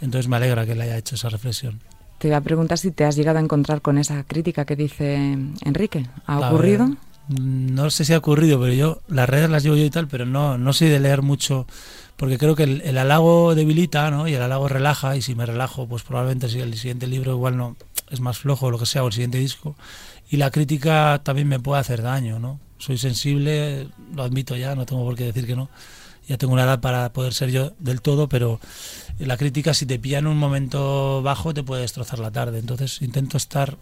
Entonces 0.00 0.28
me 0.28 0.36
alegra 0.36 0.66
que 0.66 0.74
le 0.74 0.84
haya 0.84 0.96
hecho 0.96 1.14
esa 1.14 1.28
reflexión. 1.28 1.80
Te 2.18 2.28
voy 2.28 2.36
a 2.36 2.40
preguntar 2.40 2.78
si 2.78 2.90
te 2.90 3.04
has 3.04 3.16
llegado 3.16 3.38
a 3.38 3.42
encontrar 3.42 3.82
con 3.82 3.98
esa 3.98 4.24
crítica 4.24 4.64
que 4.64 4.76
dice 4.76 5.36
Enrique. 5.64 6.06
¿Ha 6.26 6.48
ocurrido? 6.50 6.90
no 7.28 7.88
sé 7.88 8.04
si 8.04 8.12
ha 8.12 8.18
ocurrido, 8.18 8.60
pero 8.60 8.74
yo 8.74 9.00
las 9.08 9.28
redes 9.28 9.48
las 9.48 9.62
llevo 9.62 9.76
yo 9.76 9.84
y 9.84 9.90
tal, 9.90 10.08
pero 10.08 10.26
no, 10.26 10.58
no 10.58 10.72
soy 10.74 10.88
de 10.88 11.00
leer 11.00 11.22
mucho, 11.22 11.66
porque 12.16 12.36
creo 12.36 12.54
que 12.54 12.64
el, 12.64 12.98
halago 12.98 13.54
debilita, 13.54 14.10
¿no? 14.10 14.28
Y 14.28 14.34
el 14.34 14.42
halago 14.42 14.68
relaja, 14.68 15.16
y 15.16 15.22
si 15.22 15.34
me 15.34 15.46
relajo, 15.46 15.88
pues 15.88 16.02
probablemente 16.02 16.50
si 16.50 16.60
el 16.60 16.74
siguiente 16.76 17.06
libro 17.06 17.32
igual 17.32 17.56
no 17.56 17.76
es 18.14 18.20
más 18.20 18.38
flojo 18.38 18.70
lo 18.70 18.78
que 18.78 18.86
sea, 18.86 19.04
o 19.04 19.08
el 19.08 19.12
siguiente 19.12 19.38
disco. 19.38 19.76
Y 20.30 20.38
la 20.38 20.50
crítica 20.50 21.20
también 21.22 21.48
me 21.48 21.60
puede 21.60 21.80
hacer 21.80 22.02
daño, 22.02 22.38
¿no? 22.38 22.60
Soy 22.78 22.98
sensible, 22.98 23.88
lo 24.14 24.22
admito 24.22 24.56
ya, 24.56 24.74
no 24.74 24.86
tengo 24.86 25.04
por 25.04 25.16
qué 25.16 25.24
decir 25.24 25.46
que 25.46 25.56
no. 25.56 25.68
Ya 26.26 26.38
tengo 26.38 26.54
una 26.54 26.64
edad 26.64 26.80
para 26.80 27.12
poder 27.12 27.34
ser 27.34 27.50
yo 27.50 27.72
del 27.78 28.00
todo, 28.00 28.28
pero 28.28 28.58
la 29.18 29.36
crítica 29.36 29.74
si 29.74 29.84
te 29.84 29.98
pilla 29.98 30.18
en 30.18 30.26
un 30.26 30.38
momento 30.38 31.22
bajo 31.22 31.52
te 31.52 31.62
puede 31.62 31.82
destrozar 31.82 32.18
la 32.18 32.30
tarde. 32.30 32.58
Entonces 32.58 33.02
intento 33.02 33.36
estar 33.36 33.76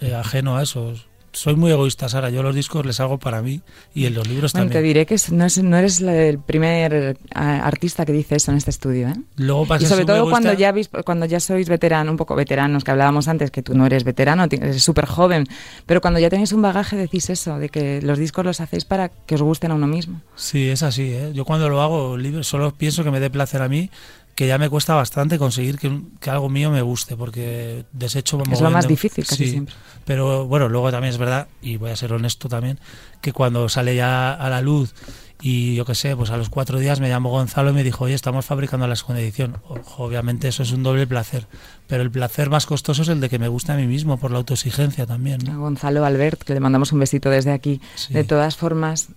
eh, 0.00 0.14
ajeno 0.14 0.56
a 0.56 0.62
eso 0.62 0.94
soy 1.32 1.56
muy 1.56 1.70
egoísta, 1.70 2.08
Sara. 2.08 2.30
Yo 2.30 2.42
los 2.42 2.54
discos 2.54 2.84
les 2.84 3.00
hago 3.00 3.18
para 3.18 3.42
mí 3.42 3.60
y 3.94 4.06
en 4.06 4.14
los 4.14 4.26
libros 4.28 4.52
también. 4.52 4.72
Te 4.72 4.82
diré 4.82 5.06
que 5.06 5.16
no, 5.32 5.46
no 5.62 5.76
eres 5.76 6.00
el 6.00 6.38
primer 6.38 6.94
eh, 6.94 7.16
artista 7.34 8.04
que 8.04 8.12
dice 8.12 8.36
eso 8.36 8.50
en 8.50 8.56
este 8.56 8.70
estudio. 8.70 9.08
¿eh? 9.08 9.14
Luego 9.36 9.66
y 9.78 9.86
sobre 9.86 10.04
todo 10.04 10.28
cuando 10.30 10.52
ya, 10.52 10.74
cuando 11.04 11.26
ya 11.26 11.40
sois 11.40 11.68
veteranos, 11.68 12.10
un 12.10 12.16
poco 12.16 12.34
veteranos, 12.34 12.84
que 12.84 12.90
hablábamos 12.90 13.28
antes, 13.28 13.50
que 13.50 13.62
tú 13.62 13.74
no 13.74 13.86
eres 13.86 14.04
veterano, 14.04 14.46
eres 14.50 14.82
súper 14.82 15.06
joven, 15.06 15.46
pero 15.86 16.00
cuando 16.00 16.20
ya 16.20 16.30
tenéis 16.30 16.52
un 16.52 16.62
bagaje 16.62 16.96
decís 16.96 17.30
eso, 17.30 17.58
de 17.58 17.68
que 17.68 18.00
los 18.02 18.18
discos 18.18 18.44
los 18.44 18.60
hacéis 18.60 18.84
para 18.84 19.08
que 19.08 19.34
os 19.34 19.42
gusten 19.42 19.70
a 19.70 19.74
uno 19.74 19.86
mismo. 19.86 20.20
Sí, 20.34 20.68
es 20.68 20.82
así. 20.82 21.12
¿eh? 21.12 21.32
Yo 21.34 21.44
cuando 21.44 21.68
lo 21.68 21.82
hago, 21.82 22.16
solo 22.42 22.72
pienso 22.72 23.04
que 23.04 23.10
me 23.10 23.20
dé 23.20 23.30
placer 23.30 23.62
a 23.62 23.68
mí 23.68 23.90
que 24.38 24.46
ya 24.46 24.56
me 24.56 24.70
cuesta 24.70 24.94
bastante 24.94 25.36
conseguir 25.36 25.80
que, 25.80 26.30
algo 26.30 26.48
mío 26.48 26.70
me 26.70 26.80
guste, 26.80 27.16
porque 27.16 27.86
desecho... 27.90 28.40
Es 28.52 28.60
lo 28.60 28.70
más 28.70 28.86
difícil 28.86 29.26
casi 29.26 29.48
siempre. 29.48 29.74
Pero 30.04 30.46
bueno, 30.46 30.68
luego 30.68 30.92
también 30.92 31.12
es 31.12 31.18
verdad, 31.18 31.48
y 31.60 31.76
voy 31.76 31.90
a 31.90 31.96
ser 31.96 32.12
honesto 32.12 32.48
también, 32.48 32.78
que 33.20 33.32
cuando 33.32 33.68
sale 33.68 33.96
ya 33.96 34.32
a 34.32 34.48
la 34.48 34.62
luz 34.62 34.94
y 35.42 35.74
yo 35.74 35.84
qué 35.84 35.96
sé, 35.96 36.14
pues 36.14 36.30
a 36.30 36.36
los 36.36 36.50
cuatro 36.50 36.78
días 36.78 37.00
me 37.00 37.08
llamó 37.08 37.30
Gonzalo 37.30 37.70
y 37.70 37.72
me 37.72 37.82
dijo, 37.82 38.04
oye, 38.04 38.14
estamos 38.14 38.44
fabricando 38.44 38.86
la 38.86 38.94
segunda 38.94 39.20
edición. 39.20 39.56
obviamente 39.96 40.46
eso 40.46 40.62
es 40.62 40.70
un 40.70 40.84
doble 40.84 41.08
placer, 41.08 41.48
pero 41.88 42.04
el 42.04 42.10
placer 42.12 42.48
más 42.48 42.64
costoso 42.64 43.02
es 43.02 43.08
el 43.08 43.18
de 43.18 43.28
que 43.28 43.40
me 43.40 43.48
guste 43.48 43.72
a 43.72 43.74
mí 43.74 43.88
mismo, 43.88 44.18
por 44.18 44.30
la 44.30 44.38
autoexigencia 44.38 45.04
también. 45.04 45.40
Gonzalo 45.56 46.04
Albert, 46.04 46.44
que 46.44 46.54
le 46.54 46.60
mandamos 46.60 46.92
un 46.92 47.00
besito 47.00 47.28
desde 47.28 47.50
aquí. 47.50 47.80
De 48.10 48.22
todas 48.22 48.56
formas, 48.56 49.08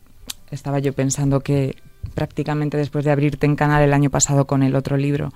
estaba 0.50 0.80
yo 0.80 0.94
pensando 0.94 1.42
que 1.42 1.76
prácticamente 2.14 2.78
después 2.78 3.06
de 3.06 3.12
abrirte 3.12 3.46
en 3.46 3.56
canal 3.56 3.82
el 3.82 3.94
año 3.94 4.10
pasado 4.10 4.46
con 4.46 4.64
el 4.64 4.76
otro 4.76 4.98
libro, 4.98 5.32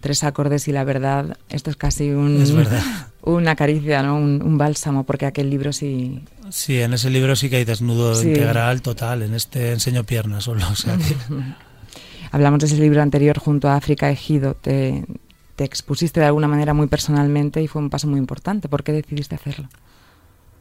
Tres 0.00 0.24
acordes 0.24 0.66
y 0.66 0.72
la 0.72 0.82
verdad, 0.82 1.36
esto 1.50 1.68
es 1.68 1.76
casi 1.76 2.10
un, 2.10 2.42
una 3.22 3.54
caricia, 3.54 4.02
¿no? 4.02 4.16
Un, 4.16 4.56
bálsamo, 4.56 5.04
porque 5.04 5.26
aquel 5.26 5.50
libro 5.50 5.74
sí... 5.74 6.24
Sí, 6.48 6.80
en 6.80 6.94
ese 6.94 7.10
libro 7.10 7.36
sí 7.36 7.50
que 7.50 7.56
hay 7.56 7.64
desnudo 7.64 8.20
integral 8.20 8.80
total, 8.80 9.22
en 9.22 9.34
este 9.34 9.72
enseño 9.72 10.04
piernas 10.04 10.44
solo. 10.44 10.62
Hablamos 12.32 12.60
de 12.60 12.66
ese 12.66 12.76
libro 12.78 13.02
anterior 13.02 13.38
junto 13.38 13.68
a 13.68 13.76
África 13.76 14.10
Ejido, 14.10 14.54
te, 14.54 15.04
te 15.56 15.64
expusiste 15.64 16.20
de 16.20 16.26
alguna 16.26 16.48
manera 16.48 16.72
muy 16.72 16.86
personalmente 16.86 17.60
y 17.60 17.68
fue 17.68 17.82
un 17.82 17.90
paso 17.90 18.08
muy 18.08 18.18
importante. 18.18 18.70
¿Por 18.70 18.82
qué 18.82 18.92
decidiste 18.92 19.34
hacerlo? 19.34 19.68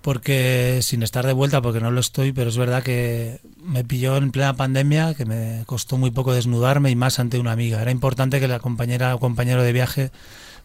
Porque 0.01 0.79
sin 0.81 1.03
estar 1.03 1.25
de 1.25 1.33
vuelta, 1.33 1.61
porque 1.61 1.81
no 1.81 1.91
lo 1.91 1.99
estoy, 1.99 2.31
pero 2.31 2.49
es 2.49 2.57
verdad 2.57 2.83
que 2.83 3.39
me 3.61 3.83
pilló 3.83 4.17
en 4.17 4.31
plena 4.31 4.55
pandemia, 4.55 5.13
que 5.13 5.25
me 5.25 5.63
costó 5.65 5.97
muy 5.97 6.11
poco 6.11 6.33
desnudarme 6.33 6.89
y 6.89 6.95
más 6.95 7.19
ante 7.19 7.39
una 7.39 7.51
amiga. 7.51 7.81
Era 7.81 7.91
importante 7.91 8.39
que 8.39 8.47
la 8.47 8.59
compañera 8.59 9.13
o 9.15 9.19
compañero 9.19 9.63
de 9.63 9.73
viaje 9.73 10.11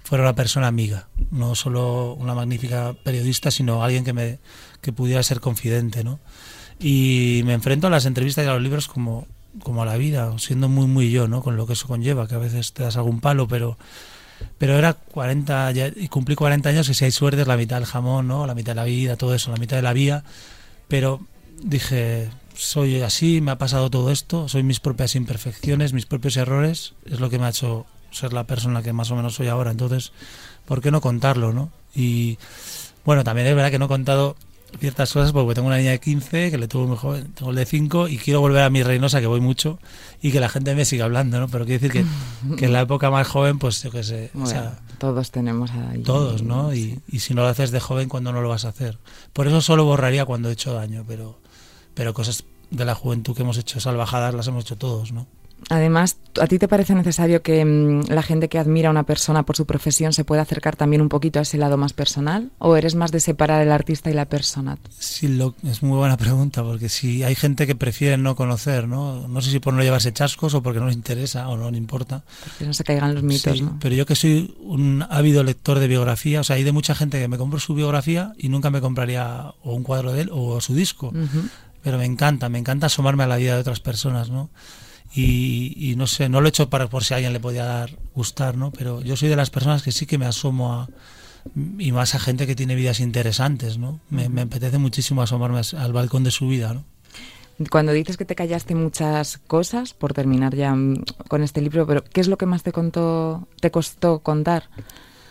fuera 0.04 0.22
una 0.22 0.34
persona 0.34 0.68
amiga, 0.68 1.08
no 1.30 1.54
solo 1.54 2.14
una 2.14 2.34
magnífica 2.34 2.94
periodista, 3.02 3.50
sino 3.50 3.82
alguien 3.82 4.04
que 4.04 4.12
me 4.12 4.38
que 4.80 4.92
pudiera 4.92 5.22
ser 5.22 5.40
confidente, 5.40 6.04
¿no? 6.04 6.20
Y 6.78 7.42
me 7.44 7.54
enfrento 7.54 7.86
a 7.86 7.90
las 7.90 8.04
entrevistas 8.04 8.44
y 8.44 8.48
a 8.48 8.52
los 8.52 8.62
libros 8.62 8.86
como 8.86 9.26
como 9.62 9.82
a 9.82 9.86
la 9.86 9.96
vida, 9.96 10.32
siendo 10.38 10.68
muy 10.68 10.86
muy 10.86 11.10
yo, 11.10 11.26
¿no? 11.26 11.42
Con 11.42 11.56
lo 11.56 11.66
que 11.66 11.72
eso 11.72 11.88
conlleva, 11.88 12.28
que 12.28 12.34
a 12.34 12.38
veces 12.38 12.72
te 12.72 12.82
das 12.82 12.96
algún 12.96 13.20
palo, 13.20 13.48
pero 13.48 13.78
pero 14.58 14.76
era 14.78 14.94
40, 14.94 15.72
y 15.96 16.08
cumplí 16.08 16.34
40 16.34 16.68
años 16.68 16.88
y 16.88 16.94
si 16.94 17.04
hay 17.04 17.10
suerte 17.10 17.44
la 17.44 17.56
mitad 17.56 17.76
del 17.76 17.86
jamón, 17.86 18.28
¿no? 18.28 18.46
La 18.46 18.54
mitad 18.54 18.72
de 18.72 18.76
la 18.76 18.84
vida, 18.84 19.16
todo 19.16 19.34
eso, 19.34 19.50
la 19.50 19.56
mitad 19.56 19.76
de 19.76 19.82
la 19.82 19.92
vía. 19.92 20.24
Pero 20.88 21.20
dije, 21.62 22.30
soy 22.54 23.00
así, 23.02 23.40
me 23.40 23.50
ha 23.50 23.58
pasado 23.58 23.90
todo 23.90 24.10
esto, 24.10 24.48
soy 24.48 24.62
mis 24.62 24.80
propias 24.80 25.14
imperfecciones, 25.14 25.92
mis 25.92 26.06
propios 26.06 26.36
errores, 26.36 26.94
es 27.04 27.20
lo 27.20 27.30
que 27.30 27.38
me 27.38 27.46
ha 27.46 27.50
hecho 27.50 27.86
ser 28.10 28.32
la 28.32 28.44
persona 28.44 28.82
que 28.82 28.92
más 28.92 29.10
o 29.10 29.16
menos 29.16 29.34
soy 29.34 29.48
ahora. 29.48 29.70
Entonces, 29.70 30.12
¿por 30.66 30.80
qué 30.80 30.90
no 30.90 31.00
contarlo, 31.00 31.52
no? 31.52 31.70
Y 31.94 32.38
bueno, 33.04 33.24
también 33.24 33.46
es 33.48 33.54
verdad 33.54 33.70
que 33.70 33.78
no 33.78 33.86
he 33.86 33.88
contado 33.88 34.36
ciertas 34.78 35.12
cosas 35.12 35.32
porque 35.32 35.54
tengo 35.54 35.68
una 35.68 35.78
niña 35.78 35.92
de 35.92 36.00
15 36.00 36.50
que 36.50 36.58
le 36.58 36.68
tuvo 36.68 36.86
muy 36.86 36.96
joven, 36.96 37.32
tengo 37.32 37.50
el 37.50 37.56
de 37.56 37.66
5 37.66 38.08
y 38.08 38.18
quiero 38.18 38.40
volver 38.40 38.62
a 38.62 38.70
mi 38.70 38.82
Reynosa 38.82 39.20
que 39.20 39.26
voy 39.26 39.40
mucho 39.40 39.78
y 40.20 40.32
que 40.32 40.40
la 40.40 40.48
gente 40.48 40.74
me 40.74 40.84
siga 40.84 41.04
hablando, 41.04 41.40
¿no? 41.40 41.48
Pero 41.48 41.64
quiero 41.64 41.80
decir 41.80 41.92
que, 41.92 42.56
que 42.56 42.66
en 42.66 42.72
la 42.72 42.82
época 42.82 43.10
más 43.10 43.26
joven, 43.26 43.58
pues 43.58 43.82
yo 43.82 43.90
qué 43.90 44.02
sé. 44.02 44.30
o 44.34 44.46
sea, 44.46 44.78
todos 44.98 45.30
tenemos 45.30 45.70
ahí. 45.70 46.02
Todos, 46.02 46.42
¿no? 46.42 46.74
Y, 46.74 47.00
y, 47.08 47.20
si 47.20 47.34
no 47.34 47.42
lo 47.42 47.48
haces 47.48 47.70
de 47.70 47.80
joven, 47.80 48.08
¿cuándo 48.08 48.32
no 48.32 48.40
lo 48.40 48.48
vas 48.48 48.64
a 48.64 48.68
hacer? 48.68 48.98
Por 49.32 49.46
eso 49.46 49.60
solo 49.60 49.84
borraría 49.84 50.24
cuando 50.24 50.48
he 50.48 50.52
hecho 50.52 50.72
daño, 50.74 51.04
pero, 51.06 51.38
pero 51.94 52.14
cosas 52.14 52.44
de 52.70 52.84
la 52.84 52.94
juventud 52.94 53.34
que 53.34 53.42
hemos 53.42 53.58
hecho 53.58 53.80
salvajadas 53.80 54.34
las 54.34 54.48
hemos 54.48 54.64
hecho 54.64 54.76
todos, 54.76 55.12
¿no? 55.12 55.26
Además, 55.70 56.18
¿a 56.40 56.46
ti 56.46 56.58
te 56.58 56.68
parece 56.68 56.94
necesario 56.94 57.42
que 57.42 57.64
mm, 57.64 58.08
la 58.08 58.23
gente 58.23 58.49
que 58.49 58.58
admira 58.58 58.88
a 58.88 58.90
una 58.90 59.04
persona 59.04 59.44
por 59.44 59.56
su 59.56 59.66
profesión 59.66 60.12
se 60.12 60.25
pueda 60.25 60.42
acercar 60.42 60.76
también 60.76 61.00
un 61.00 61.08
poquito 61.08 61.38
a 61.38 61.42
ese 61.42 61.58
lado 61.58 61.76
más 61.76 61.92
personal? 61.92 62.50
¿O 62.58 62.76
eres 62.76 62.94
más 62.94 63.12
de 63.12 63.20
separar 63.20 63.62
el 63.62 63.73
artista 63.73 64.11
y 64.11 64.14
la 64.14 64.26
persona? 64.26 64.78
Sí, 64.99 65.28
lo, 65.28 65.54
es 65.64 65.82
muy 65.82 65.96
buena 65.96 66.16
pregunta, 66.18 66.62
porque 66.62 66.88
si 66.88 67.23
hay 67.23 67.34
gente 67.34 67.66
que 67.66 67.75
prefiere 67.75 68.16
no 68.16 68.37
conocer, 68.37 68.88
¿no? 68.88 69.26
No 69.26 69.40
sé 69.40 69.50
si 69.50 69.61
por 69.61 69.75
no 69.75 69.82
llevarse 69.82 70.12
chascos 70.12 70.54
o 70.54 70.62
porque 70.62 70.80
no 70.80 70.87
le 70.87 70.92
interesa 70.92 71.49
o 71.49 71.56
no 71.56 71.70
le 71.70 71.78
importa. 71.78 72.25
Que 72.58 72.66
no 72.66 72.75
se 72.75 72.84
caigan 72.84 73.14
los 73.14 73.23
mitos, 73.23 73.58
sí, 73.58 73.68
Pero 73.80 73.94
yo 73.94 74.06
que 74.06 74.14
soy 74.14 74.54
un 74.61 75.04
ávido 75.08 75.42
lector 75.44 75.78
de 75.78 75.88
biografía, 75.88 76.40
o 76.40 76.44
sea, 76.44 76.56
hay 76.56 76.64
de 76.64 76.73
mucha 76.73 76.94
gente 76.94 77.18
que 77.18 77.28
me 77.28 77.38
compro 77.38 77.58
su 77.58 77.75
biografía 77.75 78.32
y 78.37 78.49
nunca 78.49 78.70
me 78.70 78.80
compraría 78.80 79.54
o 79.62 79.75
un 79.75 79.82
cuadro 79.82 80.12
de 80.12 80.23
él 80.23 80.30
o 80.32 80.61
su 80.61 80.75
disco. 80.75 81.12
Pero 81.82 81.99
me 81.99 82.06
encanta, 82.06 82.49
me 82.49 82.58
encanta 82.58 82.87
asomarme 82.87 83.25
a 83.25 83.26
la 83.26 83.37
vida 83.37 83.54
de 83.54 83.61
otras 83.61 83.80
personas, 83.80 84.30
¿no? 84.30 84.49
Y, 85.16 85.94
no 85.97 86.09
sé, 86.09 86.28
no 86.28 86.40
lo 86.40 86.49
he 86.49 86.50
hecho 86.50 86.68
para, 86.68 86.88
por 86.88 87.04
si 87.04 87.14
a 87.14 87.18
alguien 87.18 87.33
le 87.33 87.38
podía 87.38 87.64
dar 87.64 87.90
gustar, 88.14 88.56
¿no? 88.56 88.73
Pero 88.73 89.00
yo 89.00 89.14
soy 89.14 89.28
de 89.28 89.37
las 89.37 89.50
personas 89.50 89.83
que 89.83 89.92
sí 89.92 90.06
que 90.06 90.18
me 90.18 90.26
asomo 90.26 90.73
a, 90.73 90.88
y 91.78 91.92
más 91.92 92.14
a 92.14 92.18
gente 92.18 92.47
que 92.47 92.56
tiene 92.56 92.75
vidas 92.75 92.99
interesantes, 92.99 93.78
¿no? 93.78 94.00
Me, 94.11 94.25
apetece 94.40 94.78
muchísimo 94.78 95.23
asomarme 95.23 95.61
al 95.76 95.92
balcón 95.92 96.25
de 96.25 96.33
su 96.33 96.49
vida, 96.49 96.75
¿no? 96.75 96.85
Cuando 97.71 97.92
dices 97.92 98.16
que 98.16 98.25
te 98.25 98.35
callaste 98.35 98.75
muchas 98.75 99.38
cosas, 99.38 99.94
por 99.94 100.12
terminar 100.12 100.56
ya 100.56 100.75
mm, 100.75 101.04
con 101.28 101.42
este 101.42 101.61
libro, 101.61 101.87
pero 101.87 102.02
¿qué 102.02 102.21
es 102.21 102.26
lo 102.26 102.37
que 102.37 102.47
más 102.47 102.64
te 102.64 102.73
contó, 102.73 103.47
te 103.61 103.71
costó 103.71 104.18
contar? 104.18 104.68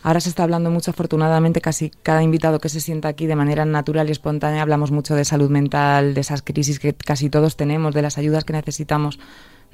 Ahora 0.04 0.22
se 0.22 0.30
está 0.30 0.44
hablando 0.44 0.70
mucho, 0.70 0.92
afortunadamente, 0.92 1.60
casi 1.60 1.90
cada 1.90 2.24
invitado 2.24 2.60
que 2.60 2.70
se 2.70 2.80
sienta 2.80 3.10
aquí 3.10 3.26
de 3.26 3.36
manera 3.36 3.66
natural 3.66 4.08
y 4.08 4.12
espontánea 4.12 4.62
hablamos 4.62 4.92
mucho 4.92 5.16
de 5.16 5.26
salud 5.26 5.50
mental, 5.50 6.14
de 6.14 6.22
esas 6.22 6.42
crisis 6.42 6.80
que 6.80 6.94
casi 6.94 7.30
todos 7.30 7.58
tenemos, 7.58 7.94
de 7.94 8.02
las 8.02 8.18
ayudas 8.18 8.44
que 8.46 8.54
necesitamos. 8.54 9.20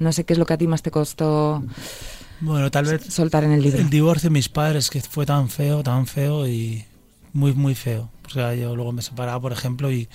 No 0.00 0.12
sé 0.12 0.24
qué 0.24 0.32
es 0.32 0.38
lo 0.38 0.46
que 0.46 0.54
a 0.54 0.58
ti 0.58 0.66
más 0.66 0.82
te 0.82 0.90
costó 0.90 1.62
bueno, 2.40 2.70
tal 2.70 2.86
vez 2.86 3.04
soltar 3.12 3.44
en 3.44 3.52
el 3.52 3.62
libro. 3.62 3.78
El 3.78 3.90
divorcio 3.90 4.30
de 4.30 4.34
mis 4.34 4.48
padres, 4.48 4.88
que 4.88 5.00
fue 5.00 5.26
tan 5.26 5.48
feo, 5.48 5.82
tan 5.82 6.06
feo 6.06 6.48
y 6.48 6.84
muy, 7.32 7.52
muy 7.52 7.74
feo. 7.74 8.10
O 8.26 8.30
sea, 8.30 8.54
yo 8.54 8.74
luego 8.74 8.92
me 8.92 9.02
separaba, 9.02 9.40
por 9.40 9.52
ejemplo, 9.52 9.90
y, 9.92 10.08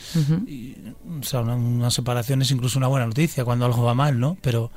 o 1.20 1.24
sea, 1.24 1.42
una, 1.42 1.92
separación 1.92 2.42
es 2.42 2.52
incluso 2.52 2.80
una 2.80 2.88
buena 2.88 3.06
noticia 3.06 3.46
cuando 3.46 3.66
algo 3.66 3.84
va 3.84 3.94
mal, 3.94 4.20
¿no? 4.20 4.38
Pero 4.42 4.72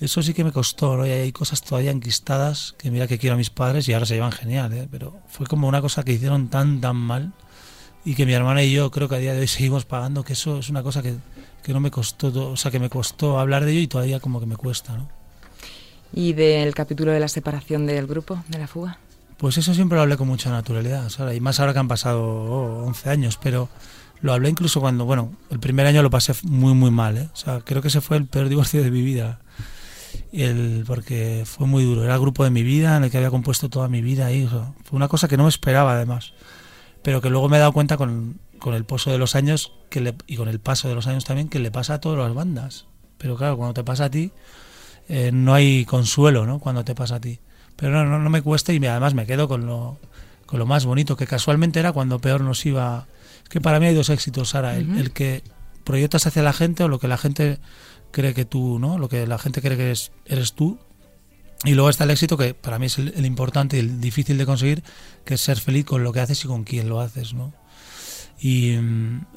eso 0.00 0.22
sí 0.22 0.34
que 0.34 0.42
me 0.42 0.50
costó, 0.50 0.96
¿no? 0.96 1.06
Y 1.06 1.10
hay 1.10 1.30
cosas 1.30 1.62
todavía 1.62 1.90
enquistadas 1.90 2.74
que 2.78 2.90
mira 2.90 3.06
que 3.06 3.18
quiero 3.18 3.34
a 3.34 3.36
mis 3.36 3.50
padres 3.50 3.88
y 3.88 3.92
ahora 3.92 4.06
se 4.06 4.14
llevan 4.14 4.32
genial, 4.32 4.72
¿eh? 4.72 4.88
Pero 4.90 5.20
fue 5.28 5.46
como 5.46 5.68
una 5.68 5.80
cosa 5.80 6.02
que 6.02 6.12
hicieron 6.12 6.48
tan, 6.48 6.80
tan 6.80 6.96
mal 6.96 7.32
y 8.04 8.14
que 8.14 8.26
mi 8.26 8.32
hermana 8.32 8.62
y 8.64 8.72
yo 8.72 8.90
creo 8.90 9.08
que 9.08 9.16
a 9.16 9.18
día 9.18 9.34
de 9.34 9.40
hoy 9.40 9.46
seguimos 9.46 9.84
pagando, 9.84 10.24
que 10.24 10.32
eso 10.32 10.58
es 10.58 10.70
una 10.70 10.82
cosa 10.82 11.02
que 11.02 11.16
que 11.62 11.72
no 11.72 11.80
me 11.80 11.90
costó, 11.90 12.50
o 12.50 12.56
sea, 12.56 12.70
que 12.70 12.78
me 12.78 12.90
costó 12.90 13.38
hablar 13.38 13.64
de 13.64 13.72
ello 13.72 13.80
y 13.80 13.86
todavía 13.86 14.20
como 14.20 14.40
que 14.40 14.46
me 14.46 14.56
cuesta, 14.56 14.96
¿no? 14.96 15.08
¿Y 16.12 16.32
del 16.32 16.74
capítulo 16.74 17.12
de 17.12 17.20
la 17.20 17.28
separación 17.28 17.86
del 17.86 18.06
grupo, 18.06 18.42
de 18.48 18.58
la 18.58 18.66
fuga? 18.66 18.98
Pues 19.36 19.56
eso 19.58 19.72
siempre 19.74 19.96
lo 19.96 20.02
hablé 20.02 20.16
con 20.16 20.28
mucha 20.28 20.50
naturalidad, 20.50 21.08
¿sabes? 21.08 21.36
y 21.36 21.40
más 21.40 21.60
ahora 21.60 21.72
que 21.72 21.78
han 21.78 21.88
pasado 21.88 22.84
11 22.84 23.10
años, 23.10 23.38
pero 23.42 23.68
lo 24.20 24.32
hablé 24.32 24.50
incluso 24.50 24.80
cuando, 24.80 25.04
bueno, 25.04 25.32
el 25.50 25.60
primer 25.60 25.86
año 25.86 26.02
lo 26.02 26.10
pasé 26.10 26.34
muy, 26.42 26.74
muy 26.74 26.90
mal, 26.90 27.16
¿eh? 27.16 27.28
O 27.32 27.36
sea, 27.36 27.60
creo 27.60 27.80
que 27.80 27.88
ese 27.88 28.00
fue 28.00 28.18
el 28.18 28.26
peor 28.26 28.48
divorcio 28.48 28.82
de 28.82 28.90
mi 28.90 29.00
vida, 29.00 29.40
el, 30.32 30.84
porque 30.86 31.44
fue 31.46 31.66
muy 31.66 31.84
duro, 31.84 32.04
era 32.04 32.14
el 32.14 32.20
grupo 32.20 32.44
de 32.44 32.50
mi 32.50 32.62
vida 32.62 32.96
en 32.96 33.04
el 33.04 33.10
que 33.10 33.16
había 33.16 33.30
compuesto 33.30 33.70
toda 33.70 33.88
mi 33.88 34.02
vida 34.02 34.26
ahí, 34.26 34.46
fue 34.46 34.96
una 34.96 35.08
cosa 35.08 35.26
que 35.26 35.36
no 35.36 35.44
me 35.44 35.48
esperaba 35.48 35.94
además, 35.94 36.34
pero 37.02 37.22
que 37.22 37.30
luego 37.30 37.48
me 37.48 37.56
he 37.56 37.60
dado 37.60 37.72
cuenta 37.72 37.96
con, 37.96 38.40
con 38.60 38.74
el 38.74 38.84
pozo 38.84 39.10
de 39.10 39.18
los 39.18 39.34
años 39.34 39.72
que 39.88 40.00
le, 40.00 40.14
y 40.26 40.36
con 40.36 40.48
el 40.48 40.60
paso 40.60 40.88
de 40.88 40.94
los 40.94 41.06
años 41.06 41.24
también 41.24 41.48
que 41.48 41.58
le 41.58 41.70
pasa 41.70 41.94
a 41.94 42.00
todas 42.00 42.18
las 42.18 42.34
bandas. 42.34 42.86
Pero 43.18 43.36
claro, 43.36 43.56
cuando 43.56 43.74
te 43.74 43.82
pasa 43.82 44.04
a 44.04 44.10
ti, 44.10 44.32
eh, 45.08 45.30
no 45.32 45.54
hay 45.54 45.84
consuelo, 45.84 46.46
¿no? 46.46 46.60
Cuando 46.60 46.84
te 46.84 46.94
pasa 46.94 47.16
a 47.16 47.20
ti. 47.20 47.40
pero 47.74 48.04
no, 48.04 48.18
no, 48.18 48.30
me 48.30 48.42
cuesta 48.42 48.72
y 48.72 48.86
además 48.86 49.14
me 49.14 49.26
quedo 49.26 49.48
con 49.48 49.66
lo, 49.66 49.98
con 50.46 50.58
lo 50.58 50.66
más 50.66 50.84
bonito, 50.84 51.16
que 51.16 51.26
casualmente 51.26 51.80
era 51.80 51.92
cuando 51.92 52.20
peor 52.20 52.42
nos 52.42 52.64
iba. 52.64 53.06
Es 53.42 53.48
que 53.48 53.60
para 53.60 53.80
mí 53.80 53.86
hay 53.86 53.94
dos 53.94 54.08
éxitos, 54.08 54.50
Sara, 54.50 54.76
el, 54.76 55.12
que 55.12 55.42
proyectas 55.84 56.26
hacia 56.26 56.42
la 56.42 56.52
gente 56.52 56.84
o 56.84 56.88
lo 56.88 57.00
que 57.00 57.08
la 57.08 57.18
gente 57.18 57.58
cree 58.12 58.34
que 58.34 58.44
tú, 58.44 58.78
¿no? 58.78 58.98
Lo 58.98 59.08
que 59.08 59.26
la 59.26 59.38
gente 59.38 59.60
cree 59.60 59.76
que 59.76 59.86
eres, 59.86 60.12
eres 60.26 60.52
tú. 60.52 60.78
Y 61.64 61.72
luego 61.74 61.90
está 61.90 62.04
el 62.04 62.10
éxito, 62.10 62.36
que 62.36 62.54
para 62.54 62.78
mí 62.78 62.86
es 62.86 62.98
el, 62.98 63.26
importante 63.26 63.76
y 63.76 63.80
el 63.80 64.00
difícil 64.00 64.38
de 64.38 64.46
conseguir, 64.46 64.82
que 65.24 65.34
es 65.34 65.40
ser 65.40 65.58
feliz 65.58 65.84
con 65.84 66.02
lo 66.02 66.12
que 66.12 66.20
haces 66.20 66.44
y 66.44 66.48
con 66.48 66.64
quién 66.64 66.88
lo 66.88 67.00
haces, 67.00 67.34
¿no? 67.34 67.52
Y, 68.40 68.72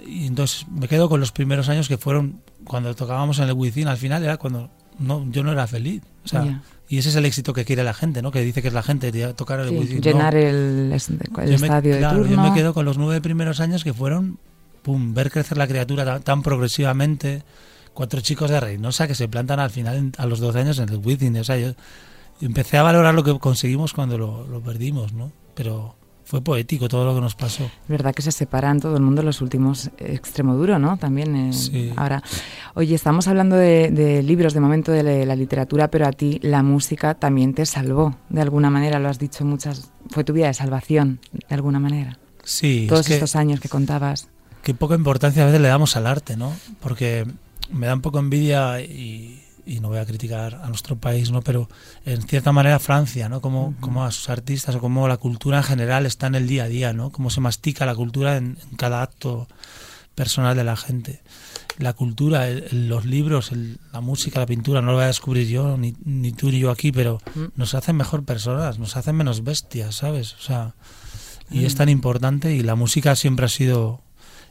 entonces 0.07 0.65
me 0.69 0.87
quedo 0.87 1.09
con 1.09 1.19
los 1.19 1.31
primeros 1.31 1.67
años 1.67 1.87
que 1.87 1.97
fueron 1.97 2.41
cuando 2.63 2.95
tocábamos 2.95 3.39
en 3.39 3.49
el 3.49 3.53
Within, 3.53 3.89
al 3.89 3.97
final 3.97 4.23
era 4.23 4.37
cuando 4.37 4.69
no, 4.97 5.29
yo 5.29 5.43
no 5.43 5.51
era 5.51 5.67
feliz. 5.67 6.01
O 6.23 6.27
sea, 6.27 6.61
y 6.87 6.97
ese 6.97 7.09
es 7.09 7.15
el 7.15 7.25
éxito 7.25 7.53
que 7.53 7.65
quiere 7.65 7.83
la 7.83 7.93
gente, 7.93 8.21
¿no? 8.21 8.31
Que 8.31 8.41
dice 8.41 8.61
que 8.61 8.69
es 8.69 8.73
la 8.73 8.83
gente, 8.83 9.11
tocar 9.33 9.59
el 9.59 10.01
Llenar 10.01 10.35
el, 10.35 10.91
estadio 10.93 11.95
de 11.95 12.01
turno. 12.01 12.27
Yo 12.27 12.41
me 12.41 12.53
quedo 12.53 12.73
con 12.73 12.85
los 12.85 12.97
nueve 12.97 13.19
primeros 13.19 13.59
años 13.59 13.83
que 13.83 13.93
fueron, 13.93 14.39
pum, 14.83 15.13
ver 15.13 15.31
crecer 15.31 15.57
la 15.57 15.67
criatura 15.67 16.19
tan, 16.21 16.41
progresivamente. 16.41 17.43
Cuatro 17.93 18.21
chicos 18.21 18.49
de 18.49 18.59
Reynosa 18.59 19.07
que 19.07 19.15
se 19.15 19.27
plantan 19.27 19.59
al 19.59 19.69
final, 19.69 20.11
a 20.17 20.25
los 20.25 20.39
12 20.39 20.59
años 20.59 20.79
en 20.79 20.89
el 20.89 20.97
Within. 20.97 21.37
O 21.37 21.43
sea, 21.43 21.57
yo 21.57 21.73
empecé 22.41 22.77
a 22.77 22.83
valorar 22.83 23.13
lo 23.13 23.23
que 23.23 23.37
conseguimos 23.37 23.93
cuando 23.93 24.17
lo, 24.17 24.47
lo 24.47 24.61
perdimos, 24.61 25.13
¿no? 25.13 25.31
Pero 25.53 25.95
fue 26.25 26.41
poético 26.41 26.87
todo 26.87 27.05
lo 27.05 27.15
que 27.15 27.21
nos 27.21 27.35
pasó. 27.35 27.69
verdad 27.87 28.13
que 28.13 28.21
se 28.21 28.31
separan 28.31 28.79
todo 28.79 28.95
el 28.95 29.03
mundo 29.03 29.21
los 29.23 29.41
últimos 29.41 29.91
extremo 29.97 30.55
duro, 30.55 30.79
¿no? 30.79 30.97
También 30.97 31.35
eh, 31.35 31.93
ahora. 31.95 32.23
Oye, 32.75 32.95
estamos 32.95 33.27
hablando 33.27 33.55
de, 33.55 34.23
libros 34.23 34.53
de 34.53 34.59
momento 34.59 34.91
de 34.91 35.25
la 35.25 35.35
literatura, 35.35 35.89
pero 35.89 36.07
a 36.07 36.11
ti 36.11 36.39
la 36.41 36.63
música 36.63 37.13
también 37.13 37.53
te 37.53 37.65
salvó 37.65 38.15
de 38.29 38.41
alguna 38.41 38.69
manera, 38.69 38.99
lo 38.99 39.09
has 39.09 39.19
dicho 39.19 39.45
muchas, 39.45 39.91
fue 40.09 40.23
tu 40.23 40.33
vida 40.33 40.47
de 40.47 40.53
salvación 40.53 41.19
de 41.31 41.55
alguna 41.55 41.79
manera. 41.79 42.17
Sí. 42.43 42.87
Todos 42.89 43.09
estos 43.09 43.35
años 43.35 43.59
que 43.59 43.69
contabas. 43.69 44.29
Qué 44.63 44.73
poca 44.73 44.95
importancia 44.95 45.43
a 45.43 45.45
veces 45.45 45.61
le 45.61 45.67
damos 45.67 45.95
al 45.97 46.07
arte, 46.07 46.37
¿no? 46.37 46.53
Porque 46.79 47.25
me 47.71 47.87
da 47.87 47.93
un 47.93 48.01
poco 48.01 48.19
envidia 48.19 48.81
y 48.81 49.42
y 49.65 49.79
no 49.79 49.89
voy 49.89 49.97
a 49.97 50.05
criticar 50.05 50.55
a 50.55 50.67
nuestro 50.67 50.97
país, 50.97 51.31
¿no? 51.31 51.41
pero 51.41 51.69
en 52.05 52.21
cierta 52.23 52.51
manera 52.51 52.79
Francia, 52.79 53.29
¿no? 53.29 53.41
como, 53.41 53.75
como 53.79 54.03
a 54.03 54.11
sus 54.11 54.29
artistas 54.29 54.75
o 54.75 54.79
como 54.79 55.07
la 55.07 55.17
cultura 55.17 55.57
en 55.57 55.63
general 55.63 56.05
está 56.05 56.27
en 56.27 56.35
el 56.35 56.47
día 56.47 56.65
a 56.65 56.67
día, 56.67 56.93
¿no? 56.93 57.11
cómo 57.11 57.29
se 57.29 57.41
mastica 57.41 57.85
la 57.85 57.95
cultura 57.95 58.37
en, 58.37 58.57
cada 58.77 59.01
acto 59.01 59.47
personal 60.15 60.55
de 60.55 60.63
la 60.63 60.75
gente. 60.75 61.21
La 61.79 61.93
cultura, 61.93 62.47
los 62.71 63.05
libros, 63.05 63.51
la 63.91 63.99
música, 63.99 64.39
la 64.39 64.45
pintura, 64.45 64.81
no 64.81 64.87
lo 64.87 64.93
voy 64.93 65.05
a 65.05 65.07
descubrir 65.07 65.47
yo, 65.47 65.75
ni, 65.75 65.95
ni 66.05 66.31
tú 66.31 66.51
ni 66.51 66.59
yo 66.59 66.69
aquí, 66.69 66.91
pero 66.91 67.19
nos 67.55 67.73
hacen 67.73 67.95
mejor 67.95 68.23
personas, 68.25 68.77
nos 68.77 68.95
hacen 68.95 69.15
menos 69.15 69.43
bestias, 69.43 69.95
¿sabes? 69.95 70.35
O 70.35 70.41
sea, 70.41 70.75
y 71.49 71.65
es 71.65 71.75
tan 71.75 71.89
importante 71.89 72.53
y 72.53 72.61
la 72.61 72.75
música 72.75 73.15
siempre 73.15 73.45
ha 73.45 73.49
sido... 73.49 74.01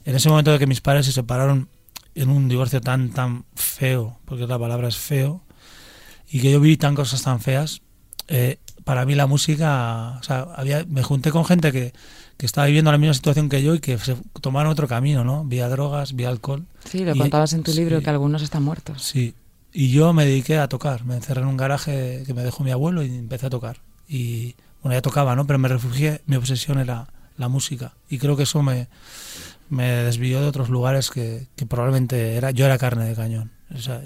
En 0.05 0.17
ese 0.17 0.29
momento 0.29 0.51
de 0.51 0.59
que 0.59 0.67
mis 0.67 0.81
padres 0.81 1.07
se 1.07 1.13
separaron, 1.13 1.69
en 2.15 2.29
un 2.29 2.49
divorcio 2.49 2.81
tan, 2.81 3.11
tan 3.11 3.45
feo, 3.55 4.19
porque 4.25 4.47
la 4.47 4.59
palabra 4.59 4.89
es 4.89 4.97
feo, 4.97 5.43
y 6.31 6.41
que 6.41 6.53
yo 6.53 6.61
vi 6.61 6.77
tan 6.77 6.95
cosas 6.95 7.23
tan 7.23 7.41
feas, 7.41 7.83
eh, 8.29 8.59
para 8.85 9.05
mí 9.05 9.15
la 9.15 9.27
música, 9.27 10.19
o 10.19 10.23
sea, 10.23 10.47
había, 10.57 10.85
me 10.89 11.03
junté 11.03 11.31
con 11.31 11.45
gente 11.45 11.73
que, 11.73 11.93
que 12.37 12.47
estaba 12.47 12.67
viviendo 12.67 12.91
la 12.91 12.99
misma 12.99 13.15
situación 13.15 13.49
que 13.49 13.63
yo 13.63 13.75
y 13.75 13.81
que 13.81 13.99
se 13.99 14.17
tomaron 14.41 14.73
otro 14.73 14.89
camino, 14.89 15.25
¿no? 15.25 15.45
Vía 15.45 15.69
drogas, 15.69 16.15
vía 16.15 16.29
alcohol. 16.29 16.67
Sí, 16.85 17.05
lo 17.05 17.15
contabas 17.15 17.53
en 17.53 17.63
tu 17.63 17.73
libro 17.73 18.01
que 18.01 18.11
algunos 18.11 18.43
están 18.43 18.63
muertos. 18.63 19.03
Sí, 19.03 19.35
y 19.73 19.91
yo 19.91 20.13
me 20.13 20.25
dediqué 20.27 20.59
a 20.59 20.69
tocar, 20.69 21.05
me 21.05 21.15
encerré 21.15 21.43
en 21.43 21.47
un 21.47 21.57
garaje 21.57 22.25
que 22.27 22.35
me 22.35 22.43
dejó 22.43 22.65
mi 22.65 22.71
abuelo 22.71 23.03
y 23.03 23.07
empecé 23.15 23.47
a 23.47 23.51
tocar. 23.51 23.79
Y 24.09 24.57
bueno, 24.83 24.97
ya 24.97 25.03
tocaba, 25.03 25.37
¿no? 25.37 25.47
Pero 25.47 25.59
me 25.59 25.69
refugié, 25.69 26.21
mi 26.27 26.37
obsesión 26.37 26.79
era 26.79 27.07
la 27.39 27.49
música. 27.49 27.95
Y 28.11 28.19
creo 28.19 28.37
que 28.37 28.43
eso 28.43 28.63
me, 28.63 28.89
me 29.73 29.89
desvió 29.89 30.41
de 30.43 30.47
otros 30.47 30.69
lugares 30.69 31.11
que, 31.11 31.47
probablemente 31.67 32.37
era 32.37 32.51
yo 32.51 32.67
era 32.67 32.77
carne 32.77 33.07
de 33.07 33.15
cañón 33.15 33.51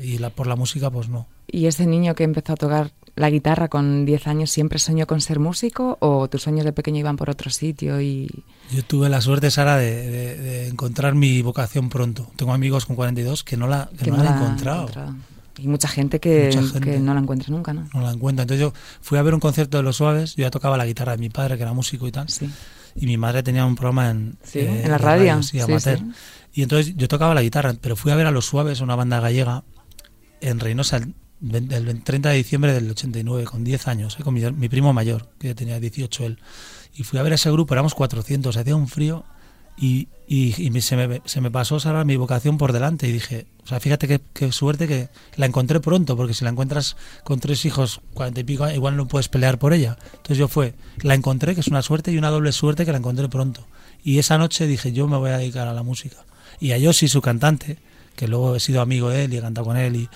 y 0.00 0.18
la, 0.18 0.30
por 0.30 0.46
la 0.46 0.54
música 0.54 0.90
pues 0.90 1.08
no. 1.08 1.26
¿Y 1.48 1.66
ese 1.66 1.86
niño 1.86 2.14
que 2.14 2.22
empezó 2.22 2.52
a 2.52 2.56
tocar 2.56 2.92
la 3.16 3.30
guitarra 3.30 3.66
con 3.68 4.04
10 4.04 4.28
años 4.28 4.50
siempre 4.50 4.78
soñó 4.78 5.08
con 5.08 5.20
ser 5.20 5.40
músico 5.40 5.98
o 6.00 6.28
tus 6.28 6.42
sueños 6.42 6.64
de 6.64 6.72
pequeño 6.72 7.00
iban 7.00 7.16
por 7.16 7.30
otro 7.30 7.50
sitio? 7.50 8.00
y 8.00 8.28
Yo 8.70 8.84
tuve 8.84 9.08
la 9.08 9.20
suerte, 9.20 9.50
Sara, 9.50 9.76
de, 9.76 10.68
encontrar 10.68 11.16
mi 11.16 11.42
vocación 11.42 11.88
pronto. 11.88 12.30
Tengo 12.36 12.52
amigos 12.52 12.86
con 12.86 12.94
42 12.94 13.42
que 13.42 13.56
no 13.56 13.66
la, 13.66 13.90
que 14.00 14.12
no, 14.12 14.22
la 14.22 14.36
han 14.36 14.42
encontrado. 14.42 14.88
Y 15.58 15.66
mucha 15.66 15.88
gente, 15.88 16.20
que, 16.20 16.50
que, 16.80 17.00
no 17.00 17.12
la 17.12 17.20
encuentra 17.20 17.48
nunca, 17.50 17.72
¿no? 17.72 17.88
No 17.92 18.02
la 18.02 18.12
encuentra. 18.12 18.42
Entonces 18.42 18.60
yo 18.60 18.72
fui 19.00 19.18
a 19.18 19.22
ver 19.22 19.34
un 19.34 19.40
concierto 19.40 19.78
de 19.78 19.82
Los 19.82 19.96
Suaves, 19.96 20.36
yo 20.36 20.42
ya 20.42 20.50
tocaba 20.50 20.76
la 20.76 20.86
guitarra 20.86 21.12
de 21.12 21.18
mi 21.18 21.30
padre, 21.30 21.56
que 21.56 21.62
era 21.62 21.72
músico 21.72 22.06
y 22.06 22.12
tal. 22.12 22.28
Sí 22.28 22.48
y 22.96 23.06
mi 23.06 23.16
madre 23.16 23.42
tenía 23.42 23.64
un 23.64 23.74
programa 23.76 24.10
en, 24.10 24.38
eh, 24.54 24.82
en 24.84 24.90
la 24.90 24.98
radio, 24.98 25.40
Y 26.52 26.62
entonces 26.62 26.94
yo 26.96 27.08
tocaba 27.08 27.34
la 27.34 27.42
guitarra, 27.42 27.74
pero 27.80 27.96
fui 27.96 28.12
a 28.12 28.16
ver 28.16 28.26
a 28.26 28.30
Los 28.30 28.46
Suaves, 28.46 28.80
una 28.80 28.96
banda 28.96 29.20
gallega, 29.20 29.64
en 30.40 30.60
Reynosa 30.60 31.00
el, 31.42 32.02
30 32.02 32.30
de 32.30 32.36
diciembre 32.36 32.72
del 32.72 32.90
89, 32.90 33.44
con 33.44 33.64
10 33.64 33.88
años, 33.88 34.16
eh, 34.18 34.22
con 34.22 34.34
mi, 34.34 34.68
primo 34.68 34.92
mayor, 34.92 35.28
que 35.38 35.54
tenía 35.54 35.78
18 35.78 36.26
él. 36.26 36.38
Y 36.94 37.02
fui 37.02 37.18
a 37.18 37.22
ver 37.22 37.34
ese 37.34 37.50
grupo, 37.50 37.74
éramos 37.74 37.94
400, 37.94 38.56
hacía 38.56 38.74
un 38.74 38.88
frío 38.88 39.24
y, 39.76 40.08
y, 40.26 40.52
se, 40.80 40.96
me, 40.96 41.20
se, 41.24 41.40
me, 41.40 41.50
pasó 41.50 41.78
Sara 41.78 42.04
mi 42.04 42.16
vocación 42.16 42.56
por 42.56 42.72
delante 42.72 43.06
y 43.06 43.12
dije, 43.12 43.46
o 43.64 43.66
sea, 43.66 43.78
fíjate 43.78 44.20
qué, 44.32 44.52
suerte 44.52 44.88
que 44.88 45.08
la 45.36 45.46
encontré 45.46 45.80
pronto, 45.80 46.16
porque 46.16 46.34
si 46.34 46.44
la 46.44 46.50
encuentras 46.50 46.96
con 47.24 47.40
tres 47.40 47.64
hijos, 47.64 48.00
cuarenta 48.14 48.40
y 48.40 48.44
pico, 48.44 48.68
igual 48.70 48.96
no 48.96 49.06
puedes 49.06 49.28
pelear 49.28 49.58
por 49.58 49.74
ella. 49.74 49.98
Entonces 50.12 50.38
yo 50.38 50.48
fue, 50.48 50.74
la 51.02 51.14
encontré, 51.14 51.54
que 51.54 51.60
es 51.60 51.68
una 51.68 51.82
suerte 51.82 52.10
y 52.10 52.18
una 52.18 52.30
doble 52.30 52.52
suerte 52.52 52.86
que 52.86 52.92
la 52.92 52.98
encontré 52.98 53.28
pronto. 53.28 53.66
Y 54.02 54.18
esa 54.18 54.38
noche 54.38 54.66
dije, 54.66 54.92
yo 54.92 55.08
me 55.08 55.16
voy 55.16 55.30
a 55.30 55.38
dedicar 55.38 55.68
a 55.68 55.74
la 55.74 55.82
música. 55.82 56.16
Y 56.58 56.72
a 56.72 56.78
Yossi, 56.78 57.08
su 57.08 57.20
cantante, 57.20 57.76
que 58.14 58.28
luego 58.28 58.56
he 58.56 58.60
sido 58.60 58.80
amigo 58.80 59.10
de 59.10 59.24
él 59.24 59.34
y 59.34 59.36
he 59.36 59.40
cantado 59.42 59.66
con 59.66 59.76
él, 59.76 59.96
y 59.96 60.08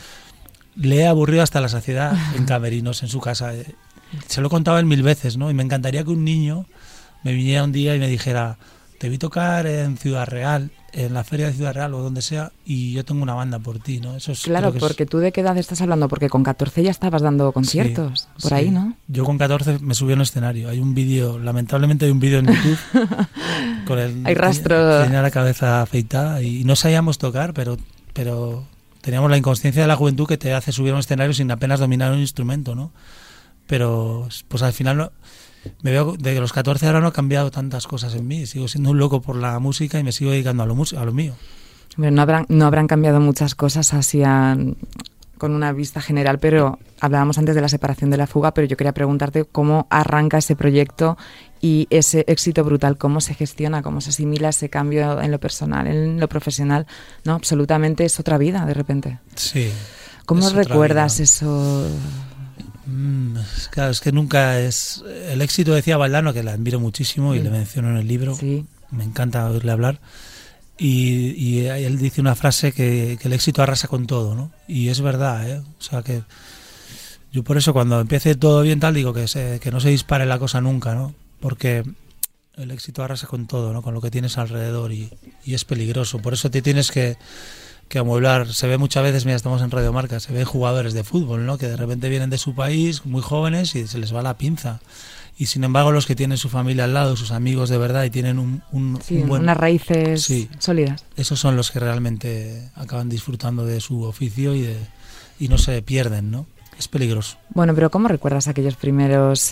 le 0.77 0.96
he 0.96 1.07
aburrido 1.07 1.42
hasta 1.42 1.61
la 1.61 1.68
saciedad 1.68 2.16
en 2.35 2.46
camerinos, 2.46 3.03
en 3.03 3.09
su 3.11 3.20
casa. 3.20 3.53
Se 4.27 4.40
lo 4.40 4.46
he 4.46 4.51
contado 4.51 4.79
él 4.79 4.87
mil 4.87 5.03
veces, 5.03 5.37
¿no? 5.37 5.51
Y 5.51 5.55
me 5.55 5.62
encantaría 5.62 6.03
que 6.03 6.11
un 6.11 6.25
niño 6.25 6.66
me 7.23 7.35
viniera 7.35 7.64
un 7.64 7.73
día 7.73 7.94
y 7.94 7.99
me 7.99 8.09
dijera, 8.09 8.59
te 9.01 9.09
vi 9.09 9.17
tocar 9.17 9.67
en 9.67 9.97
Ciudad 9.97 10.27
Real, 10.27 10.71
en 10.93 11.15
la 11.15 11.25
feria 11.25 11.47
de 11.47 11.55
Ciudad 11.55 11.73
Real 11.73 11.95
o 11.95 12.03
donde 12.03 12.21
sea, 12.21 12.53
y 12.67 12.93
yo 12.93 13.03
tengo 13.03 13.23
una 13.23 13.33
banda 13.33 13.59
por 13.59 13.79
ti, 13.79 13.99
¿no? 13.99 14.15
Eso 14.15 14.33
es, 14.33 14.43
claro, 14.43 14.75
porque 14.79 15.07
tú 15.07 15.17
de 15.17 15.33
qué 15.33 15.41
edad 15.41 15.57
estás 15.57 15.81
hablando, 15.81 16.07
porque 16.07 16.29
con 16.29 16.45
14 16.45 16.83
ya 16.83 16.91
estabas 16.91 17.23
dando 17.23 17.51
conciertos, 17.53 18.29
por 18.43 18.53
ahí, 18.53 18.71
¿no? 18.71 18.95
Yo 19.09 19.25
con 19.25 19.39
14 19.39 19.79
me 19.79 19.95
subí 19.95 20.13
a 20.13 20.17
un 20.17 20.21
escenario, 20.21 20.69
hay 20.69 20.81
un 20.81 20.95
vídeo, 20.95 21.39
lamentablemente 21.39 22.05
hay 22.05 22.11
un 22.11 22.21
vídeo 22.21 22.41
en 22.41 22.49
YouTube 22.49 22.79
con 23.87 23.99
el... 23.99 24.27
Hay 24.27 24.35
rastro... 24.35 25.05
Tenía 25.05 25.23
la 25.23 25.31
cabeza 25.31 25.81
afeitada 25.81 26.43
y 26.43 26.65
no 26.65 26.77
sabíamos 26.77 27.17
tocar, 27.17 27.55
pero, 27.55 27.79
pero 28.13 28.67
teníamos 29.01 29.31
la 29.31 29.39
inconsciencia 29.39 29.81
de 29.81 29.89
la 29.89 29.97
juventud 29.97 30.27
que 30.29 30.37
te 30.37 30.53
hace 30.53 30.73
subir 30.73 30.91
a 30.91 30.97
un 30.97 31.01
escenario 31.01 31.33
sin 31.33 31.51
apenas 31.51 31.81
dominar 31.81 32.13
un 32.13 32.19
instrumento, 32.19 32.75
¿no? 32.75 32.93
Pero 33.67 34.29
pues 34.49 34.63
al 34.63 34.75
final... 34.75 34.99
No, 34.99 35.13
me 35.83 35.90
veo 35.90 36.16
de 36.18 36.40
los 36.40 36.53
14 36.53 36.87
ahora 36.87 37.01
no 37.01 37.09
ha 37.09 37.12
cambiado 37.12 37.51
tantas 37.51 37.87
cosas 37.87 38.14
en 38.14 38.27
mí. 38.27 38.46
Sigo 38.46 38.68
siendo 38.68 38.90
un 38.90 38.99
loco 38.99 39.20
por 39.20 39.37
la 39.37 39.59
música 39.59 39.99
y 39.99 40.05
me 40.05 40.12
sigo 40.12 40.31
dedicando 40.31 40.62
a 40.62 40.66
lo, 40.66 40.75
a 40.75 41.05
lo 41.05 41.12
mío. 41.12 41.35
no 41.96 42.23
habrán, 42.23 42.46
no 42.49 42.66
habrán 42.66 42.87
cambiado 42.87 43.20
muchas 43.20 43.55
cosas 43.55 43.92
así 43.94 44.23
con 45.40 45.55
una 45.55 45.73
vista 45.73 46.03
general, 46.03 46.38
pero 46.38 46.79
hablábamos 47.01 47.38
antes 47.38 47.55
de 47.55 47.62
la 47.62 47.68
separación 47.68 48.11
de 48.11 48.18
la 48.18 48.27
fuga, 48.27 48.53
pero 48.53 48.66
yo 48.66 48.77
quería 48.77 48.92
preguntarte 48.92 49.46
cómo 49.46 49.87
arranca 49.88 50.37
ese 50.37 50.55
proyecto 50.55 51.16
y 51.62 51.87
ese 51.88 52.25
éxito 52.29 52.62
brutal, 52.62 52.99
cómo 52.99 53.23
se 53.23 53.33
gestiona, 53.33 53.83
cómo 53.83 54.03
se 54.03 54.11
asimila 54.11 54.51
ese 54.51 54.68
cambio 54.68 55.20
en 55.20 55.31
lo 55.31 55.40
personal, 55.40 55.87
en 55.87 56.20
lo 56.20 56.29
profesional. 56.29 56.87
No, 57.25 57.33
absolutamente 57.35 58.05
es 58.05 58.20
otra 58.20 58.37
vida 58.37 58.66
de 58.66 58.75
repente. 58.75 59.18
Sí. 59.35 59.73
¿Cómo 60.27 60.49
recuerdas 60.51 61.20
eso? 61.20 61.87
Mm, 62.87 63.37
claro, 63.71 63.90
es 63.90 64.01
que 64.01 64.12
nunca 64.12 64.61
es... 64.61 65.03
El 65.29 65.43
éxito 65.43 65.75
decía 65.75 65.97
Valdano, 65.97 66.33
que 66.33 66.43
la 66.43 66.53
admiro 66.53 66.81
muchísimo 66.81 67.35
y 67.35 67.40
le 67.40 67.51
menciono 67.51 67.90
en 67.90 67.97
el 67.97 68.09
libro, 68.09 68.37
me 68.90 69.05
encanta 69.05 69.49
oírle 69.49 69.73
hablar, 69.73 70.01
y, 70.83 71.66
él 71.66 71.99
dice 71.99 72.23
una 72.23 72.35
frase 72.35 72.73
que, 72.73 73.19
el 73.21 73.33
éxito 73.35 73.62
arrasa 73.62 73.87
con 73.87 74.07
todo, 74.07 74.35
¿no? 74.35 74.51
Y 74.66 74.88
es 74.88 75.03
verdad, 75.03 75.49
¿eh? 75.49 75.59
O 75.59 75.83
sea 75.83 76.03
que 76.03 76.23
yo 77.33 77.45
por 77.45 77.59
eso 77.59 77.75
cuando 77.75 78.01
empiece 78.01 78.35
todo 78.35 78.62
bien 78.62 78.81
tal 78.81 78.95
digo 78.95 79.12
que, 79.12 79.27
que 79.61 79.71
no 79.71 79.79
se 79.79 79.90
dispare 79.90 80.25
la 80.25 80.38
cosa 80.38 80.62
nunca, 80.62 80.95
¿no? 80.95 81.14
Porque 81.38 81.85
el 82.57 82.71
éxito 82.71 83.05
arrasa 83.05 83.27
con 83.27 83.47
todo, 83.47 83.75
¿no? 83.75 83.83
Con 83.83 83.93
lo 83.93 84.01
que 84.01 84.11
tienes 84.11 84.38
alrededor 84.38 84.93
y, 84.93 85.11
y 85.45 85.53
es 85.53 85.66
peligroso. 85.66 86.21
Por 86.21 86.33
eso 86.33 86.51
te 86.51 86.62
tienes 86.62 86.90
que 86.90 87.19
que 87.90 87.98
amueblar. 87.98 88.55
Se 88.55 88.68
ve 88.68 88.79
muchas 88.79 89.03
veces, 89.03 89.26
mira, 89.26 89.37
estamos 89.37 89.61
en 89.61 89.70
Radio 89.70 89.92
Marca, 89.92 90.20
se 90.20 90.33
ve 90.33 90.44
jugadores 90.44 90.94
de 90.94 91.05
fútbol, 91.05 91.44
¿no? 91.44 91.59
Que 91.59 91.66
de 91.66 91.76
repente 91.76 92.09
vienen 92.09 92.31
de 92.31 92.38
su 92.38 92.55
país, 92.55 93.05
muy 93.05 93.20
jóvenes, 93.20 93.74
y 93.74 93.87
se 93.87 93.98
les 93.98 94.14
va 94.14 94.22
la 94.22 94.38
pinza. 94.38 94.81
Y 95.37 95.46
sin 95.46 95.64
embargo, 95.64 95.90
los 95.90 96.07
que 96.07 96.14
tienen 96.14 96.38
su 96.38 96.48
familia 96.48 96.85
al 96.85 96.94
lado, 96.94 97.16
sus 97.16 97.33
amigos 97.33 97.68
de 97.68 97.79
verdad, 97.79 98.05
y 98.05 98.11
tienen 98.11 98.38
un, 98.38 98.62
un, 98.70 98.98
unas 99.29 99.57
raíces 99.57 100.31
sólidas. 100.61 101.05
Esos 101.16 101.40
son 101.40 101.57
los 101.57 101.72
que 101.72 101.81
realmente 101.81 102.70
acaban 102.76 103.09
disfrutando 103.09 103.66
de 103.66 103.81
su 103.81 104.05
oficio 104.05 104.55
y, 104.55 104.62
de, 104.62 104.76
y 105.40 105.48
no 105.48 105.59
se 105.59 105.83
pierden, 105.83 106.31
¿no? 106.31 106.46
Es 106.81 106.88
peligroso. 106.88 107.37
Bueno, 107.51 107.75
pero 107.75 107.90
¿cómo 107.90 108.09
recuerdas 108.09 108.49
aquellos 108.49 108.75
primeros, 108.75 109.51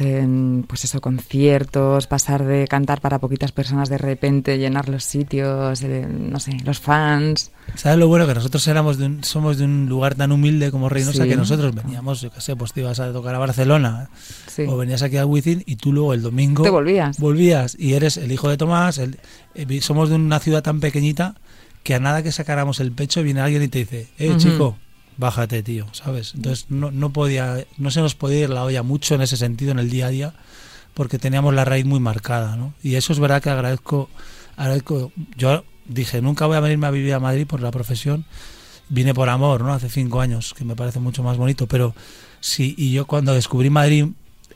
pues 0.67 0.85
eso, 0.85 1.01
conciertos, 1.01 2.07
pasar 2.07 2.45
de 2.45 2.67
cantar 2.67 3.01
para 3.01 3.19
poquitas 3.19 3.53
personas 3.53 3.89
de 3.91 3.99
repente, 3.99 4.59
llenar 4.59 4.89
los 4.89 5.05
sitios, 5.05 5.83
eh, 5.83 6.07
no 6.09 6.41
sé, 6.41 6.57
los 6.65 6.81
fans? 6.81 7.53
¿Sabes 7.75 7.99
lo 7.99 8.09
bueno? 8.09 8.27
Que 8.27 8.35
nosotros 8.35 8.67
éramos 8.67 8.97
de 8.97 9.07
un, 9.07 9.25
somos 9.25 9.59
de 9.59 9.67
un 9.67 9.89
lugar 9.89 10.15
tan 10.15 10.33
humilde 10.33 10.71
como 10.71 10.89
Reynosa 10.89 11.27
que 11.27 11.37
nosotros 11.37 11.75
veníamos, 11.75 12.23
yo 12.23 12.31
qué 12.31 12.41
sé, 12.41 12.57
pues 12.57 12.73
te 12.73 12.81
ibas 12.81 12.99
a 12.99 13.13
tocar 13.13 13.35
a 13.35 13.39
Barcelona 13.39 14.09
o 14.67 14.77
venías 14.79 15.03
aquí 15.03 15.19
a 15.19 15.27
Wizzing 15.27 15.63
y 15.67 15.77
tú 15.77 15.93
luego 15.93 16.15
el 16.15 16.23
domingo... 16.23 16.63
Te 16.63 16.71
volvías. 16.71 17.19
Volvías 17.19 17.77
y 17.79 17.93
eres 17.93 18.17
el 18.17 18.33
hijo 18.33 18.49
de 18.49 18.57
Tomás, 18.57 18.97
el, 18.97 19.19
eh, 19.55 19.81
somos 19.83 20.09
de 20.09 20.17
una 20.17 20.41
ciudad 20.41 20.63
tan 20.63 20.81
pequeñita 20.81 21.35
que 21.83 21.95
a 21.95 22.01
nada 22.01 22.23
que 22.23 22.33
sacáramos 22.33 22.81
el 22.81 22.93
pecho 22.93 23.23
viene 23.23 23.41
alguien 23.41 23.63
y 23.63 23.69
te 23.69 23.81
dice, 23.81 24.09
eh, 24.19 24.35
chico 24.39 24.77
bájate, 25.19 25.63
tío, 25.63 25.87
¿sabes? 25.93 26.33
Entonces 26.35 26.67
no, 26.71 26.91
no, 26.91 27.13
podía, 27.13 27.67
no 27.77 27.91
se 27.91 28.01
nos 28.01 28.15
podía 28.15 28.45
ir 28.45 28.51
la 28.51 28.65
olla 28.65 28.83
mucho 28.83 29.15
en 29.15 29.21
ese 29.21 29.37
sentido 29.37 29.73
en 29.73 29.79
el 29.79 29.91
día 29.91 30.07
a 30.07 30.11
día 30.11 30.35
porque 30.95 31.19
teníamos 31.19 31.55
la 31.55 31.65
raíz 31.65 31.85
muy 31.85 32.01
marcada, 32.01 32.57
¿no? 32.57 32.73
Y 32.83 32.95
eso 32.95 33.13
es 33.13 33.19
verdad 33.19 33.43
que 33.43 33.51
agradezco, 33.51 34.09
agradezco 34.57 35.13
yo 35.37 35.65
dije, 35.87 36.23
nunca 36.23 36.47
voy 36.47 36.57
a 36.57 36.61
venirme 36.61 36.87
a 36.87 36.91
vivir 36.91 37.15
a 37.15 37.21
Madrid 37.21 37.47
por 37.47 37.61
la 37.61 37.71
profesión, 37.71 38.25
vine 38.89 39.15
por 39.15 39.29
amor, 39.29 39.63
¿no? 39.63 39.73
Hace 39.73 39.89
cinco 39.89 40.21
años, 40.21 40.55
que 40.55 40.65
me 40.65 40.77
parece 40.77 41.01
mucho 41.01 41.23
más 41.23 41.37
bonito, 41.37 41.67
pero 41.67 41.95
sí, 42.41 42.75
y 42.77 42.93
yo 42.93 43.07
cuando 43.07 43.35
descubrí 43.35 43.71
Madrid 43.71 44.07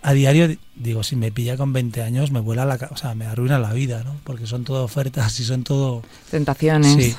a 0.02 0.12
diario, 0.14 0.56
digo, 0.74 1.02
si 1.04 1.14
me 1.14 1.30
pilla 1.30 1.56
con 1.56 1.72
20 1.72 2.02
años, 2.02 2.32
me 2.32 2.40
vuela 2.40 2.64
la 2.64 2.74
o 2.90 2.96
sea, 2.96 3.14
me 3.14 3.26
arruina 3.26 3.58
la 3.58 3.72
vida, 3.72 4.02
¿no? 4.04 4.16
Porque 4.24 4.46
son 4.46 4.64
todo 4.64 4.84
ofertas 4.84 5.38
y 5.38 5.44
son 5.44 5.62
todo... 5.62 6.02
Tentaciones. 6.30 6.92
Sí, 6.92 7.16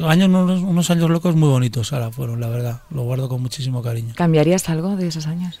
Años, 0.00 0.28
unos, 0.28 0.90
años 0.90 1.10
locos 1.10 1.36
muy 1.36 1.48
bonitos 1.48 1.92
ahora 1.92 2.10
fueron, 2.10 2.40
la 2.40 2.48
verdad. 2.48 2.82
Lo 2.90 3.02
guardo 3.02 3.28
con 3.28 3.42
muchísimo 3.42 3.82
cariño. 3.82 4.14
¿Cambiarías 4.16 4.68
algo 4.68 4.96
de 4.96 5.08
esos 5.08 5.26
años? 5.26 5.60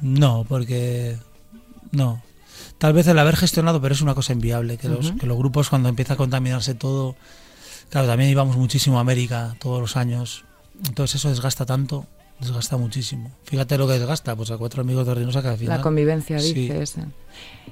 No, 0.00 0.44
porque 0.48 1.16
no. 1.90 2.22
Tal 2.78 2.92
vez 2.92 3.06
el 3.08 3.18
haber 3.18 3.36
gestionado, 3.36 3.80
pero 3.80 3.94
es 3.94 4.02
una 4.02 4.14
cosa 4.14 4.32
inviable, 4.32 4.76
que, 4.76 4.88
los, 4.88 5.12
que 5.12 5.26
los 5.26 5.36
grupos 5.36 5.70
cuando 5.70 5.88
empieza 5.88 6.14
a 6.14 6.16
contaminarse 6.16 6.74
todo, 6.74 7.16
claro, 7.88 8.06
también 8.06 8.30
íbamos 8.30 8.56
muchísimo 8.56 8.98
a 8.98 9.00
América 9.00 9.56
todos 9.60 9.80
los 9.80 9.96
años, 9.96 10.44
entonces 10.86 11.16
eso 11.16 11.30
desgasta 11.30 11.64
tanto, 11.64 12.06
desgasta 12.38 12.76
muchísimo. 12.76 13.32
Fíjate 13.44 13.78
lo 13.78 13.86
que 13.86 13.94
desgasta, 13.94 14.36
pues 14.36 14.50
a 14.50 14.58
cuatro 14.58 14.82
amigos 14.82 15.06
de 15.06 15.14
Reynosa 15.14 15.40
que 15.40 15.48
al 15.48 15.56
final... 15.56 15.78
La 15.78 15.82
convivencia, 15.82 16.36
dices. 16.36 16.96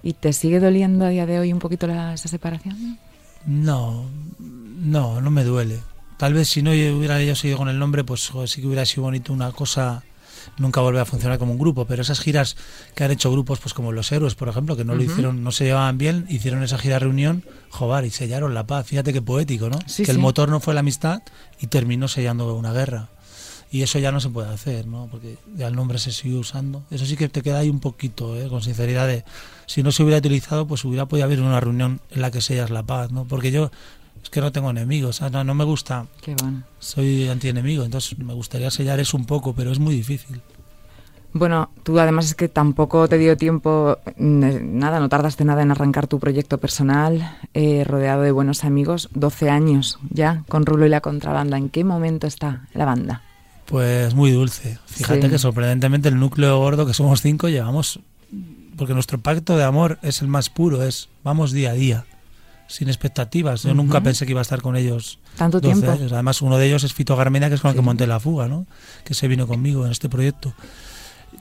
¿Y 0.03 0.15
te 0.15 0.33
sigue 0.33 0.59
doliendo 0.59 1.05
a 1.05 1.11
día 1.11 1.27
de 1.27 1.39
hoy 1.39 1.53
un 1.53 1.59
poquito 1.59 1.87
la, 1.87 2.15
esa 2.15 2.29
separación? 2.29 2.99
No, 3.47 4.05
no, 4.39 5.21
no 5.21 5.31
me 5.31 5.45
duele. 5.45 5.81
Tal 6.17 6.33
vez 6.33 6.49
si 6.49 6.63
no 6.63 6.71
hubiera 6.71 7.23
yo 7.23 7.35
seguido 7.35 7.59
con 7.59 7.69
el 7.69 7.79
nombre, 7.79 8.05
pues 8.05 8.31
sí 8.47 8.61
que 8.61 8.67
hubiera 8.67 8.87
sido 8.87 9.05
bonito 9.05 9.33
una 9.33 9.53
cosa 9.53 10.03
nunca 10.59 10.81
volver 10.81 11.01
a 11.01 11.05
funcionar 11.05 11.39
como 11.39 11.53
un 11.53 11.59
grupo, 11.59 11.87
pero 11.87 12.03
esas 12.03 12.21
giras 12.21 12.57
que 12.95 13.05
han 13.05 13.11
hecho 13.11 13.31
grupos 13.31 13.61
pues 13.61 13.75
como 13.75 13.93
Los 13.93 14.13
Héroes, 14.13 14.35
por 14.35 14.49
ejemplo, 14.49 14.77
que 14.77 14.85
no 14.85 14.95
lo 14.95 15.03
hicieron, 15.03 15.43
no 15.43 15.53
se 15.53 15.65
llevaban 15.65 15.99
bien, 15.99 16.27
hicieron 16.29 16.63
esa 16.63 16.79
gira 16.79 16.99
reunión, 16.99 17.45
joder, 17.71 18.05
y 18.05 18.11
sellaron 18.11 18.55
la 18.55 18.67
paz. 18.67 18.87
Fíjate 18.87 19.13
qué 19.13 19.23
poético, 19.23 19.69
¿no? 19.69 19.79
que 19.79 20.11
el 20.11 20.19
motor 20.19 20.49
no 20.49 20.61
fue 20.61 20.75
la 20.75 20.81
amistad 20.81 21.23
y 21.61 21.67
terminó 21.69 22.09
sellando 22.09 22.55
una 22.55 22.73
guerra. 22.73 23.09
Y 23.75 23.83
eso 23.83 23.99
ya 23.99 24.13
no 24.13 24.21
se 24.21 24.29
puede 24.29 24.51
hacer, 24.51 24.87
¿no? 24.87 25.09
Porque 25.11 25.37
ya 25.57 25.67
el 25.67 25.75
nombre 25.75 25.99
se 25.99 26.13
sigue 26.13 26.37
usando. 26.37 26.85
Eso 26.93 27.07
sí 27.07 27.17
que 27.17 27.29
te 27.29 27.43
queda 27.43 27.59
ahí 27.59 27.69
un 27.69 27.81
poquito, 27.81 28.41
¿eh? 28.41 28.47
con 28.49 28.63
sinceridad, 28.63 29.09
de 29.09 29.25
si 29.67 29.83
no 29.83 29.91
se 29.91 30.05
hubiera 30.05 30.19
utilizado, 30.19 30.65
pues 30.65 30.85
hubiera 30.85 31.07
podido 31.07 31.25
haber 31.25 31.41
una 31.41 31.59
reunión 31.59 32.01
en 32.13 32.21
la 32.21 32.31
que 32.31 32.41
sellas 32.41 32.71
la 32.71 32.85
paz, 32.85 33.11
¿no? 33.11 33.25
Porque 33.25 33.51
yo 33.51 33.73
es 34.23 34.31
que 34.31 34.41
no 34.41 34.53
tengo 34.53 34.71
enemigos, 34.71 35.21
no, 35.23 35.43
no 35.43 35.55
me 35.57 35.65
gusta. 35.65 36.07
Qué 36.23 36.37
bueno. 36.41 36.63
Soy 36.79 37.27
antienemigo, 37.29 37.83
entonces 37.83 38.17
me 38.17 38.33
gustaría 38.33 38.71
sellar 38.71 39.01
eso 39.01 39.17
un 39.17 39.25
poco, 39.25 39.57
pero 39.57 39.73
es 39.73 39.81
muy 39.81 39.97
difícil. 39.97 40.41
Bueno, 41.33 41.71
tú 41.83 41.99
además 41.99 42.27
es 42.27 42.37
que 42.37 42.49
tampoco 42.49 43.09
te 43.09 43.19
dio 43.19 43.37
tiempo, 43.37 43.99
mm, 44.17 44.79
nada, 44.79 45.01
no 45.01 45.09
tardaste 45.09 45.45
nada 45.45 45.63
en 45.63 45.73
arrancar 45.73 46.07
tu 46.07 46.21
proyecto 46.21 46.59
personal, 46.59 47.39
eh, 47.55 47.83
rodeado 47.83 48.23
de 48.23 48.31
buenos 48.31 48.63
amigos, 48.63 49.09
12 49.15 49.51
años 49.51 49.99
ya 50.11 50.45
con 50.49 50.65
Rulo 50.65 50.87
y 50.87 50.91
la 50.91 51.01
contrabanda. 51.01 51.59
¿En 51.59 51.71
qué 51.71 51.83
momento 51.83 52.29
está 52.29 52.69
la 52.73 52.85
banda? 52.85 53.23
Pues 53.67 54.15
muy 54.15 54.31
dulce. 54.31 54.79
Fíjate 54.87 55.31
que 55.31 55.39
sorprendentemente 55.39 56.09
el 56.09 56.19
núcleo 56.19 56.59
gordo, 56.59 56.87
que 56.87 56.95
somos 56.95 57.23
cinco, 57.23 57.49
llevamos, 57.49 58.01
porque 58.77 58.95
nuestro 58.95 59.19
pacto 59.19 59.57
de 59.57 59.65
amor 59.65 59.99
es 60.03 60.23
el 60.23 60.29
más 60.29 60.51
puro, 60.51 60.83
es 60.83 61.09
vamos 61.23 61.53
día 61.53 61.71
a 61.71 61.75
día 61.75 62.07
sin 62.67 62.89
expectativas. 62.89 63.63
Yo 63.63 63.75
nunca 63.75 64.01
pensé 64.01 64.27
que 64.27 64.33
iba 64.33 64.41
a 64.41 64.43
estar 64.43 64.63
con 64.63 64.77
ellos 64.77 65.19
tanto 65.37 65.61
tiempo. 65.61 65.91
Además, 65.91 66.43
uno 66.43 66.59
de 66.59 66.67
ellos 66.67 66.85
es 66.85 66.93
Fito 66.93 67.17
Garmenia, 67.17 67.49
que 67.49 67.57
es 67.57 67.61
con 67.61 67.71
el 67.71 67.77
que 67.77 67.83
monté 67.83 68.07
la 68.07 68.21
fuga, 68.21 68.49
¿no? 68.49 68.67
Que 69.05 69.15
se 69.15 69.29
vino 69.29 69.47
conmigo 69.47 69.85
en 69.85 69.93
este 69.93 70.09
proyecto. 70.09 70.55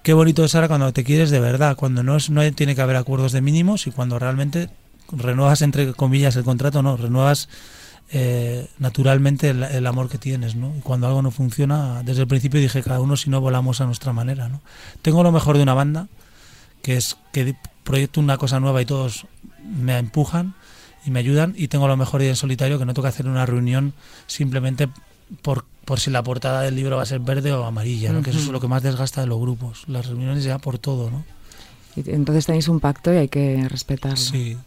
Qué 0.01 0.13
bonito 0.13 0.43
es 0.43 0.55
ahora 0.55 0.67
cuando 0.67 0.91
te 0.91 1.03
quieres 1.03 1.29
de 1.29 1.39
verdad, 1.39 1.75
cuando 1.75 2.03
no, 2.03 2.17
es, 2.17 2.29
no 2.29 2.49
tiene 2.53 2.75
que 2.75 2.81
haber 2.81 2.95
acuerdos 2.95 3.31
de 3.31 3.41
mínimos 3.41 3.87
y 3.87 3.91
cuando 3.91 4.19
realmente 4.19 4.69
renuevas, 5.11 5.61
entre 5.61 5.93
comillas, 5.93 6.35
el 6.35 6.43
contrato, 6.43 6.81
no, 6.81 6.97
renuevas 6.97 7.47
eh, 8.11 8.67
naturalmente 8.77 9.49
el, 9.49 9.87
amor 9.87 10.09
que 10.09 10.17
tienes, 10.17 10.55
¿no? 10.55 10.75
Y 10.77 10.81
cuando 10.81 11.07
algo 11.07 11.21
no 11.21 11.31
funciona, 11.31 12.03
desde 12.03 12.21
el 12.21 12.27
principio 12.27 12.59
dije, 12.59 12.83
cada 12.83 12.99
uno 12.99 13.17
si 13.17 13.29
no 13.29 13.41
volamos 13.41 13.81
a 13.81 13.85
nuestra 13.85 14.13
manera, 14.13 14.49
¿no? 14.49 14.61
Tengo 15.01 15.23
lo 15.23 15.31
mejor 15.31 15.57
de 15.57 15.63
una 15.63 15.73
banda, 15.73 16.07
que 16.81 16.95
es 16.95 17.17
que 17.31 17.55
proyecto 17.83 18.19
una 18.19 18.37
cosa 18.37 18.59
nueva 18.59 18.81
y 18.81 18.85
todos 18.85 19.25
me 19.63 19.97
empujan 19.97 20.53
y 21.05 21.11
me 21.11 21.19
ayudan 21.19 21.53
y 21.57 21.67
tengo 21.67 21.87
lo 21.87 21.97
mejor 21.97 22.21
y 22.21 22.27
en 22.27 22.35
solitario 22.35 22.79
que 22.79 22.85
no 22.85 22.93
que 22.93 23.07
hacer 23.07 23.27
una 23.27 23.45
reunión 23.45 23.93
simplemente 24.27 24.89
por, 25.41 25.65
por 25.85 25.99
si 25.99 26.11
la 26.11 26.23
portada 26.23 26.61
del 26.61 26.75
libro 26.75 26.97
va 26.97 27.03
a 27.03 27.07
ser 27.07 27.19
verde 27.19 27.51
o 27.51 27.65
amarilla, 27.65 28.21
que 28.21 28.29
eso 28.29 28.39
es 28.39 28.47
lo 28.47 28.59
que 28.59 28.67
más 28.67 28.83
desgasta 28.83 29.21
de 29.21 29.27
los 29.27 29.39
grupos, 29.39 29.83
las 29.87 30.07
reuniones 30.07 30.43
ya 30.43 30.59
por 30.59 30.77
todo. 30.77 31.09
entonces 31.95 32.45
tenéis 32.45 32.67
un 32.67 32.79
pacto 32.79 33.13
y 33.13 33.17
hay 33.17 33.27
que 33.27 33.67
respetarlo. 33.67 34.17
Sí. 34.17 34.57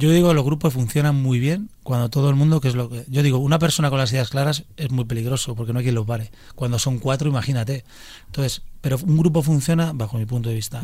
Yo 0.00 0.10
digo, 0.10 0.32
los 0.32 0.46
grupos 0.46 0.72
funcionan 0.72 1.14
muy 1.14 1.38
bien 1.38 1.68
cuando 1.82 2.08
todo 2.08 2.30
el 2.30 2.34
mundo, 2.34 2.62
que 2.62 2.68
es 2.68 2.74
lo 2.74 2.88
que... 2.88 3.04
Yo 3.08 3.22
digo, 3.22 3.36
una 3.36 3.58
persona 3.58 3.90
con 3.90 3.98
las 3.98 4.10
ideas 4.12 4.30
claras 4.30 4.64
es 4.78 4.90
muy 4.90 5.04
peligroso 5.04 5.54
porque 5.54 5.74
no 5.74 5.80
hay 5.80 5.84
quien 5.84 5.94
lo 5.94 6.06
pare. 6.06 6.30
Cuando 6.54 6.78
son 6.78 6.98
cuatro, 6.98 7.28
imagínate. 7.28 7.84
Entonces, 8.24 8.62
pero 8.80 8.96
un 8.96 9.18
grupo 9.18 9.42
funciona, 9.42 9.92
bajo 9.92 10.16
mi 10.16 10.24
punto 10.24 10.48
de 10.48 10.54
vista, 10.54 10.80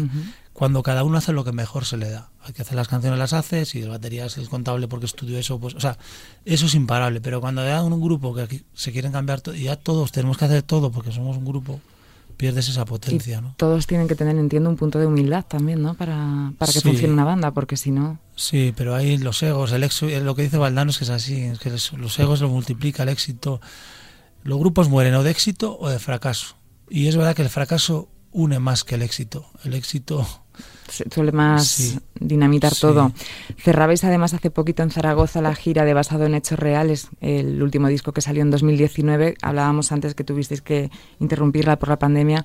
cuando 0.52 0.82
cada 0.82 1.02
uno 1.02 1.16
hace 1.16 1.32
lo 1.32 1.44
que 1.44 1.52
mejor 1.52 1.86
se 1.86 1.96
le 1.96 2.10
da. 2.10 2.28
Hay 2.42 2.52
que 2.52 2.60
hacer 2.60 2.76
las 2.76 2.88
canciones, 2.88 3.18
las 3.18 3.32
hace, 3.32 3.64
si 3.64 3.80
el 3.80 3.88
batería 3.88 4.26
es 4.26 4.36
contable 4.50 4.86
porque 4.86 5.06
estudió 5.06 5.38
eso, 5.38 5.58
pues, 5.58 5.74
o 5.74 5.80
sea, 5.80 5.96
eso 6.44 6.66
es 6.66 6.74
imparable. 6.74 7.22
Pero 7.22 7.40
cuando 7.40 7.62
hay 7.62 7.72
un 7.72 7.98
grupo 8.02 8.34
que 8.34 8.64
se 8.74 8.92
quieren 8.92 9.12
cambiar 9.12 9.42
ya 9.54 9.76
todos 9.76 10.12
tenemos 10.12 10.36
que 10.36 10.44
hacer 10.44 10.62
todo 10.62 10.92
porque 10.92 11.10
somos 11.10 11.38
un 11.38 11.46
grupo, 11.46 11.80
pierdes 12.36 12.68
esa 12.68 12.84
potencia, 12.84 13.40
¿no? 13.40 13.54
Todos 13.56 13.86
tienen 13.86 14.08
que 14.08 14.14
tener, 14.14 14.36
entiendo, 14.36 14.70
un 14.70 14.76
punto 14.76 14.98
de 14.98 15.06
humildad 15.06 15.44
también, 15.46 15.82
¿no? 15.82 15.94
Para, 15.94 16.52
para 16.58 16.72
que 16.72 16.80
funcione 16.80 17.12
una 17.12 17.24
banda, 17.24 17.52
porque 17.52 17.76
si 17.76 17.90
no... 17.90 18.18
Sí, 18.34 18.72
pero 18.76 18.94
hay 18.94 19.18
los 19.18 19.42
egos, 19.42 19.72
el 19.72 19.84
éxito, 19.84 20.20
lo 20.20 20.34
que 20.34 20.42
dice 20.42 20.58
Valdano 20.58 20.90
es 20.90 20.98
que 20.98 21.04
es 21.04 21.10
así, 21.10 21.42
es 21.42 21.58
que 21.58 21.70
los 21.70 22.18
egos 22.18 22.40
lo 22.40 22.48
multiplica 22.48 23.02
el 23.02 23.08
éxito. 23.08 23.60
Los 24.42 24.58
grupos 24.58 24.88
mueren 24.88 25.14
o 25.14 25.22
de 25.22 25.30
éxito 25.30 25.76
o 25.80 25.88
de 25.88 25.98
fracaso. 25.98 26.56
Y 26.88 27.08
es 27.08 27.16
verdad 27.16 27.34
que 27.34 27.42
el 27.42 27.48
fracaso 27.48 28.08
une 28.30 28.58
más 28.58 28.84
que 28.84 28.96
el 28.96 29.02
éxito. 29.02 29.46
El 29.64 29.74
éxito 29.74 30.26
suele 31.10 31.32
más 31.32 31.98
dinamitar 32.18 32.74
todo. 32.74 33.12
Cerrabais 33.58 34.04
además 34.04 34.34
hace 34.34 34.50
poquito 34.50 34.82
en 34.82 34.90
Zaragoza 34.90 35.40
la 35.42 35.54
gira 35.54 35.84
de 35.84 35.94
Basado 35.94 36.26
en 36.26 36.34
Hechos 36.34 36.58
Reales, 36.58 37.08
el 37.20 37.62
último 37.62 37.88
disco 37.88 38.12
que 38.12 38.20
salió 38.20 38.42
en 38.42 38.50
2019. 38.50 39.36
Hablábamos 39.42 39.92
antes 39.92 40.14
que 40.14 40.24
tuvisteis 40.24 40.62
que 40.62 40.90
interrumpirla 41.20 41.78
por 41.78 41.88
la 41.88 41.98
pandemia. 41.98 42.44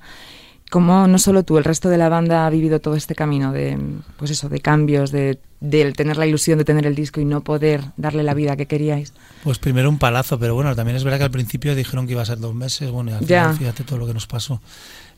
¿Cómo 0.72 1.06
no 1.06 1.18
solo 1.18 1.42
tú, 1.42 1.58
el 1.58 1.64
resto 1.64 1.90
de 1.90 1.98
la 1.98 2.08
banda 2.08 2.46
ha 2.46 2.50
vivido 2.50 2.80
todo 2.80 2.96
este 2.96 3.14
camino 3.14 3.52
de, 3.52 3.78
pues 4.16 4.30
eso, 4.30 4.48
de 4.48 4.60
cambios, 4.60 5.10
de, 5.10 5.38
tener 5.60 6.16
la 6.16 6.26
ilusión 6.26 6.56
de 6.56 6.64
tener 6.64 6.86
el 6.86 6.94
disco 6.94 7.20
y 7.20 7.26
no 7.26 7.42
poder 7.42 7.82
darle 7.98 8.22
la 8.22 8.32
vida 8.32 8.56
que 8.56 8.64
queríais? 8.64 9.12
Pues 9.44 9.58
primero 9.58 9.90
un 9.90 9.98
palazo, 9.98 10.38
pero 10.38 10.54
bueno, 10.54 10.74
también 10.74 10.96
es 10.96 11.04
verdad 11.04 11.18
que 11.18 11.24
al 11.24 11.30
principio 11.30 11.74
dijeron 11.74 12.06
que 12.06 12.12
iba 12.12 12.22
a 12.22 12.24
ser 12.24 12.38
dos 12.38 12.54
meses, 12.54 12.90
bueno, 12.90 13.10
y 13.10 13.14
al 13.14 13.24
final 13.26 13.54
fíjate 13.54 13.84
todo 13.84 13.98
lo 13.98 14.06
que 14.06 14.14
nos 14.14 14.26
pasó. 14.26 14.62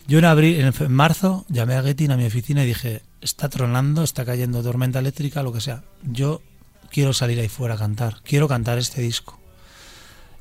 Yo 0.07 0.19
en 0.19 0.25
abril, 0.27 0.61
en 0.61 0.93
marzo, 0.93 1.47
llamé 1.49 1.77
a 1.77 1.83
Getty 1.83 2.11
a 2.11 2.17
mi 2.17 2.27
oficina 2.27 2.62
y 2.62 2.67
dije, 2.67 3.03
está 3.23 3.49
tronando, 3.49 4.03
está 4.03 4.25
cayendo 4.25 4.62
tormenta 4.62 4.99
eléctrica, 4.99 5.43
lo 5.43 5.53
que 5.53 5.61
sea. 5.61 5.83
Yo 6.03 6.43
quiero 6.90 7.14
salir 7.14 7.40
ahí 7.40 7.49
fuera 7.49 7.75
a 7.75 7.79
cantar, 7.79 8.19
quiero 8.23 8.47
cantar 8.47 8.79
este 8.79 9.01
disco. 9.01 9.38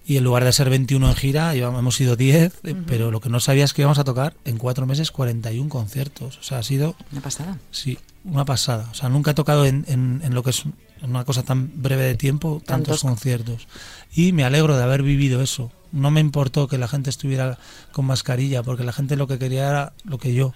Y 0.06 0.18
en 0.18 0.26
lugar 0.26 0.44
de 0.44 0.52
ser 0.52 0.70
21 0.70 1.08
en 1.08 1.16
gira, 1.16 1.56
hemos 1.56 1.96
sido 1.96 2.18
10, 2.18 2.60
eh, 2.64 2.76
pero 2.86 3.10
lo 3.10 3.22
que 3.22 3.30
no 3.30 3.40
sabía 3.40 3.64
es 3.64 3.74
que 3.74 3.84
íbamos 3.84 4.00
a 4.00 4.04
tocar 4.04 4.36
en 4.44 4.58
cuatro 4.58 4.86
meses 4.86 5.12
41 5.12 5.70
conciertos. 5.70 6.38
O 6.40 6.44
sea, 6.44 6.60
ha 6.60 6.64
sido... 6.64 6.98
Una 7.14 7.22
pasada. 7.22 7.58
Sí, 7.72 7.98
una 8.26 8.44
pasada. 8.44 8.90
O 8.92 8.94
sea, 8.96 9.08
nunca 9.08 9.32
he 9.32 9.34
tocado 9.34 9.66
en, 9.66 9.86
en, 9.88 10.34
lo 10.34 10.44
que 10.44 10.50
es 10.50 10.64
una 11.02 11.24
cosa 11.24 11.44
tan 11.44 11.72
breve 11.82 12.04
de 12.04 12.16
tiempo 12.16 12.62
tantos 12.66 13.02
conciertos. 13.02 13.70
Y 14.14 14.34
me 14.34 14.44
alegro 14.44 14.76
de 14.76 14.84
haber 14.84 15.04
vivido 15.04 15.42
eso 15.42 15.72
no 15.94 16.12
me 16.12 16.20
importó 16.20 16.68
que 16.68 16.78
la 16.78 16.90
gente 16.90 17.10
estuviera 17.10 17.58
con 17.94 18.06
mascarilla, 18.06 18.64
porque 18.64 18.84
la 18.84 18.92
gente 18.92 19.16
lo 19.16 19.28
que 19.28 19.40
quería 19.40 19.70
era 19.70 19.94
lo 20.04 20.18
que 20.18 20.34
yo, 20.34 20.54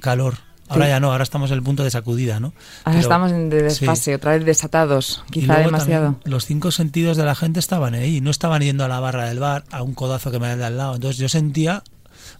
calor. 0.00 0.34
Ahora 0.68 0.88
ya 0.88 1.00
no, 1.00 1.12
ahora 1.12 1.22
estamos 1.22 1.50
en 1.52 1.58
el 1.58 1.62
punto 1.62 1.84
de 1.84 1.90
sacudida, 1.90 2.40
¿no? 2.40 2.52
Ahora 2.84 2.98
estamos 2.98 3.30
en 3.30 3.48
desfase, 3.48 4.16
otra 4.16 4.32
vez 4.32 4.44
desatados, 4.44 5.24
quizá 5.30 5.60
demasiado. 5.60 6.16
Los 6.24 6.44
cinco 6.44 6.72
sentidos 6.72 7.16
de 7.16 7.24
la 7.24 7.36
gente 7.36 7.60
estaban 7.60 7.94
ahí, 7.94 8.20
no 8.20 8.30
estaban 8.30 8.62
yendo 8.62 8.84
a 8.84 8.88
la 8.88 8.98
barra 8.98 9.28
del 9.28 9.38
bar, 9.38 9.64
a 9.70 9.82
un 9.82 9.94
codazo 9.94 10.30
que 10.32 10.40
me 10.40 10.48
da 10.48 10.56
de 10.56 10.64
al 10.64 10.76
lado. 10.76 10.96
Entonces 10.96 11.18
yo 11.18 11.28
sentía 11.28 11.84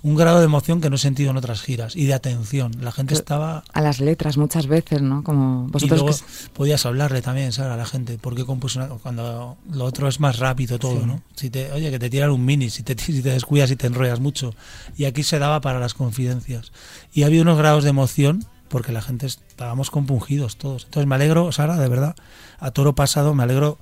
un 0.02 0.16
grado 0.16 0.38
de 0.38 0.44
emoción 0.44 0.80
que 0.80 0.90
no 0.90 0.96
he 0.96 0.98
sentido 0.98 1.30
en 1.30 1.36
otras 1.36 1.62
giras 1.62 1.96
y 1.96 2.06
de 2.06 2.14
atención. 2.14 2.72
La 2.80 2.92
gente 2.92 3.14
estaba... 3.14 3.64
A 3.72 3.80
las 3.80 4.00
letras 4.00 4.36
muchas 4.36 4.66
veces, 4.66 5.02
¿no? 5.02 5.22
Como 5.22 5.68
vosotros 5.68 6.00
y 6.00 6.04
luego 6.04 6.18
podías 6.52 6.86
hablarle 6.86 7.22
también, 7.22 7.52
¿sabes? 7.52 7.72
A 7.72 7.76
la 7.76 7.86
gente, 7.86 8.18
¿por 8.18 8.34
qué 8.34 8.44
compuse 8.44 8.78
una... 8.78 8.88
Cuando 8.88 9.56
lo 9.70 9.84
otro 9.84 10.08
es 10.08 10.20
más 10.20 10.38
rápido 10.38 10.78
todo, 10.78 11.06
¿no? 11.06 11.22
Si 11.34 11.50
te, 11.50 11.72
oye, 11.72 11.90
que 11.90 11.98
te 11.98 12.10
tiran 12.10 12.30
un 12.30 12.44
mini, 12.44 12.70
si 12.70 12.82
te, 12.82 12.96
si 13.02 13.22
te 13.22 13.30
descuidas 13.30 13.70
y 13.70 13.76
te 13.76 13.86
enrollas 13.86 14.20
mucho. 14.20 14.54
Y 14.96 15.04
aquí 15.04 15.22
se 15.22 15.38
daba 15.38 15.60
para 15.60 15.80
las 15.80 15.94
confidencias. 15.94 16.72
Y 17.12 17.22
ha 17.22 17.26
habido 17.26 17.42
unos 17.42 17.58
grados 17.58 17.84
de 17.84 17.90
emoción 17.90 18.44
porque 18.68 18.92
la 18.92 19.02
gente 19.02 19.26
estábamos 19.26 19.90
compungidos 19.90 20.56
todos. 20.56 20.84
Entonces 20.84 21.06
me 21.06 21.14
alegro, 21.14 21.52
Sara, 21.52 21.76
de 21.76 21.88
verdad, 21.88 22.16
a 22.58 22.70
toro 22.70 22.94
pasado, 22.94 23.34
me 23.34 23.42
alegro 23.42 23.78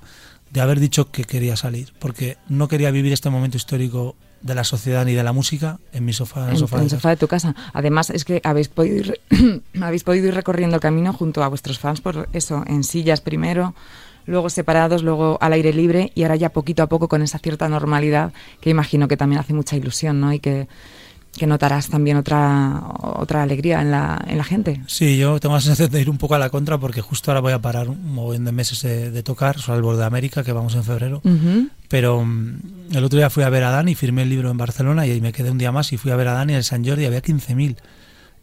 de 0.51 0.61
haber 0.61 0.79
dicho 0.79 1.11
que 1.11 1.23
quería 1.23 1.57
salir, 1.57 1.93
porque 1.99 2.37
no 2.47 2.67
quería 2.67 2.91
vivir 2.91 3.11
este 3.11 3.29
momento 3.29 3.57
histórico 3.57 4.15
de 4.45 4.53
la 4.53 4.63
sociedad 4.63 5.05
ni 5.05 5.13
de 5.13 5.23
la 5.23 5.33
música 5.33 5.79
en 5.91 6.05
mi 6.05 6.13
sofá, 6.13 6.43
en 6.43 6.51
el 6.51 6.57
sofá, 6.57 6.79
de, 6.79 6.87
sofá 6.87 7.09
de 7.09 7.17
tu 7.17 7.27
casa. 7.27 7.55
Además 7.73 8.11
es 8.11 8.25
que 8.25 8.41
habéis 8.43 8.67
podido 8.67 8.97
ir, 8.97 9.21
habéis 9.81 10.03
podido 10.03 10.27
ir 10.27 10.35
recorriendo 10.35 10.75
el 10.75 10.81
camino 10.81 11.13
junto 11.13 11.43
a 11.43 11.47
vuestros 11.47 11.79
fans 11.79 11.99
por 11.99 12.29
eso, 12.31 12.63
en 12.67 12.83
sillas 12.83 13.21
primero, 13.21 13.73
luego 14.27 14.51
separados, 14.51 15.01
luego 15.01 15.39
al 15.41 15.53
aire 15.53 15.73
libre 15.73 16.11
y 16.13 16.21
ahora 16.21 16.35
ya 16.35 16.49
poquito 16.49 16.83
a 16.83 16.87
poco 16.87 17.07
con 17.07 17.23
esa 17.23 17.39
cierta 17.39 17.67
normalidad 17.69 18.33
que 18.61 18.69
imagino 18.69 19.07
que 19.07 19.17
también 19.17 19.39
hace 19.39 19.55
mucha 19.55 19.77
ilusión, 19.77 20.21
¿no? 20.21 20.31
Y 20.31 20.39
que 20.39 20.67
que 21.37 21.47
notarás 21.47 21.89
también 21.89 22.17
otra 22.17 22.81
otra 23.01 23.43
alegría 23.43 23.81
en 23.81 23.91
la, 23.91 24.23
en 24.27 24.37
la 24.37 24.43
gente. 24.43 24.81
Sí, 24.87 25.17
yo 25.17 25.39
tengo 25.39 25.55
la 25.55 25.61
sensación 25.61 25.91
de 25.91 26.01
ir 26.01 26.09
un 26.09 26.17
poco 26.17 26.35
a 26.35 26.39
la 26.39 26.49
contra 26.49 26.77
porque 26.77 27.01
justo 27.01 27.31
ahora 27.31 27.41
voy 27.41 27.53
a 27.53 27.59
parar 27.59 27.89
un 27.89 28.13
montón 28.13 28.45
de 28.45 28.51
meses 28.51 28.81
de, 28.81 29.23
tocar, 29.23 29.59
salvo 29.59 29.95
de 29.95 30.05
América, 30.05 30.43
que 30.43 30.51
vamos 30.51 30.75
en 30.75 30.83
febrero. 30.83 31.21
Pero 31.89 32.23
mm, 32.23 32.93
el 32.93 33.03
otro 33.03 33.17
día 33.17 33.29
fui 33.29 33.43
a 33.43 33.49
ver 33.49 33.63
a 33.63 33.71
Dani, 33.71 33.95
firmé 33.95 34.23
el 34.23 34.29
libro 34.29 34.49
en 34.49 34.57
Barcelona 34.57 35.05
y 35.05 35.11
ahí 35.11 35.21
me 35.21 35.33
quedé 35.33 35.51
un 35.51 35.57
día 35.57 35.71
más 35.71 35.91
y 35.93 35.97
fui 35.97 36.11
a 36.11 36.15
ver 36.15 36.27
a 36.29 36.33
Dani 36.33 36.53
en 36.53 36.57
el 36.57 36.63
San 36.63 36.85
Jordi, 36.85 37.05
había 37.05 37.21
15.000. 37.21 37.77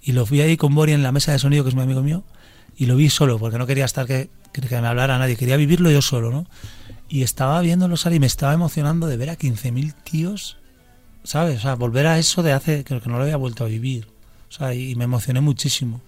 Y 0.02 0.12
lo 0.12 0.26
fui 0.26 0.40
ahí 0.40 0.56
con 0.56 0.74
Bori 0.74 0.92
en 0.92 1.02
la 1.02 1.12
mesa 1.12 1.32
de 1.32 1.38
sonido, 1.38 1.64
que 1.64 1.70
es 1.70 1.76
mi 1.76 1.82
amigo 1.82 2.02
mío, 2.02 2.24
y 2.76 2.86
lo 2.86 2.96
vi 2.96 3.08
solo 3.08 3.38
porque 3.38 3.58
no 3.58 3.66
quería 3.66 3.84
estar 3.84 4.06
que, 4.06 4.30
que 4.52 4.80
me 4.80 4.86
hablara 4.86 5.18
nadie, 5.18 5.36
quería 5.36 5.56
vivirlo 5.56 5.90
yo 5.90 6.02
solo, 6.02 6.30
¿no? 6.30 6.46
Y 7.08 7.22
estaba 7.22 7.60
viéndolo 7.60 7.96
salir 7.96 8.16
y 8.16 8.20
me 8.20 8.26
estaba 8.26 8.52
emocionando 8.52 9.06
de 9.06 9.16
ver 9.16 9.30
a 9.30 9.36
15.000 9.36 9.94
tíos 10.02 10.56
¿sabes? 11.24 11.58
O 11.58 11.62
sea, 11.62 11.74
volver 11.74 12.06
a 12.06 12.18
eso 12.18 12.42
de 12.42 12.52
hace, 12.52 12.84
creo 12.84 13.00
que 13.00 13.08
no 13.08 13.16
lo 13.16 13.24
había 13.24 13.36
vuelto 13.36 13.64
a 13.64 13.68
vivir. 13.68 14.06
O 14.48 14.52
sea, 14.52 14.74
y 14.74 14.94
me 14.94 15.04
emocioné 15.04 15.40
muchísimo. 15.40 16.00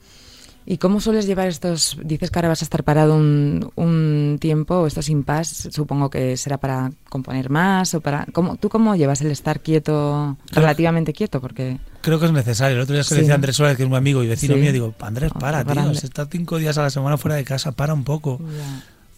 ¿Y 0.66 0.78
cómo 0.78 1.00
sueles 1.00 1.26
llevar 1.26 1.48
estos? 1.48 1.98
Dices 2.02 2.30
que 2.30 2.38
ahora 2.38 2.48
vas 2.48 2.62
a 2.62 2.64
estar 2.64 2.84
parado 2.84 3.14
un, 3.14 3.70
un 3.74 4.38
tiempo, 4.40 4.86
estos 4.86 5.10
impas, 5.10 5.68
supongo 5.70 6.08
que 6.08 6.38
será 6.38 6.56
para 6.56 6.90
componer 7.10 7.50
más 7.50 7.92
o 7.92 8.00
para... 8.00 8.26
¿cómo, 8.32 8.56
¿Tú 8.56 8.70
cómo 8.70 8.96
llevas 8.96 9.20
el 9.20 9.30
estar 9.30 9.60
quieto, 9.60 10.38
relativamente 10.52 11.12
quieto? 11.12 11.42
Porque... 11.42 11.78
Creo 12.00 12.18
que 12.18 12.26
es 12.26 12.32
necesario. 12.32 12.76
El 12.76 12.82
otro 12.82 12.94
día 12.94 13.04
se 13.04 13.14
le 13.14 13.20
decía 13.20 13.34
Andrés 13.34 13.56
Suárez, 13.56 13.76
que 13.76 13.82
es 13.82 13.88
un 13.88 13.94
amigo 13.94 14.22
y 14.22 14.26
vecino 14.26 14.56
mío, 14.56 14.72
digo, 14.72 14.94
Andrés, 15.00 15.32
para, 15.38 15.64
tío, 15.64 15.90
estás 15.90 16.28
cinco 16.30 16.56
días 16.56 16.78
a 16.78 16.82
la 16.82 16.90
semana 16.90 17.18
fuera 17.18 17.36
de 17.36 17.44
casa, 17.44 17.72
para 17.72 17.92
un 17.92 18.04
poco 18.04 18.40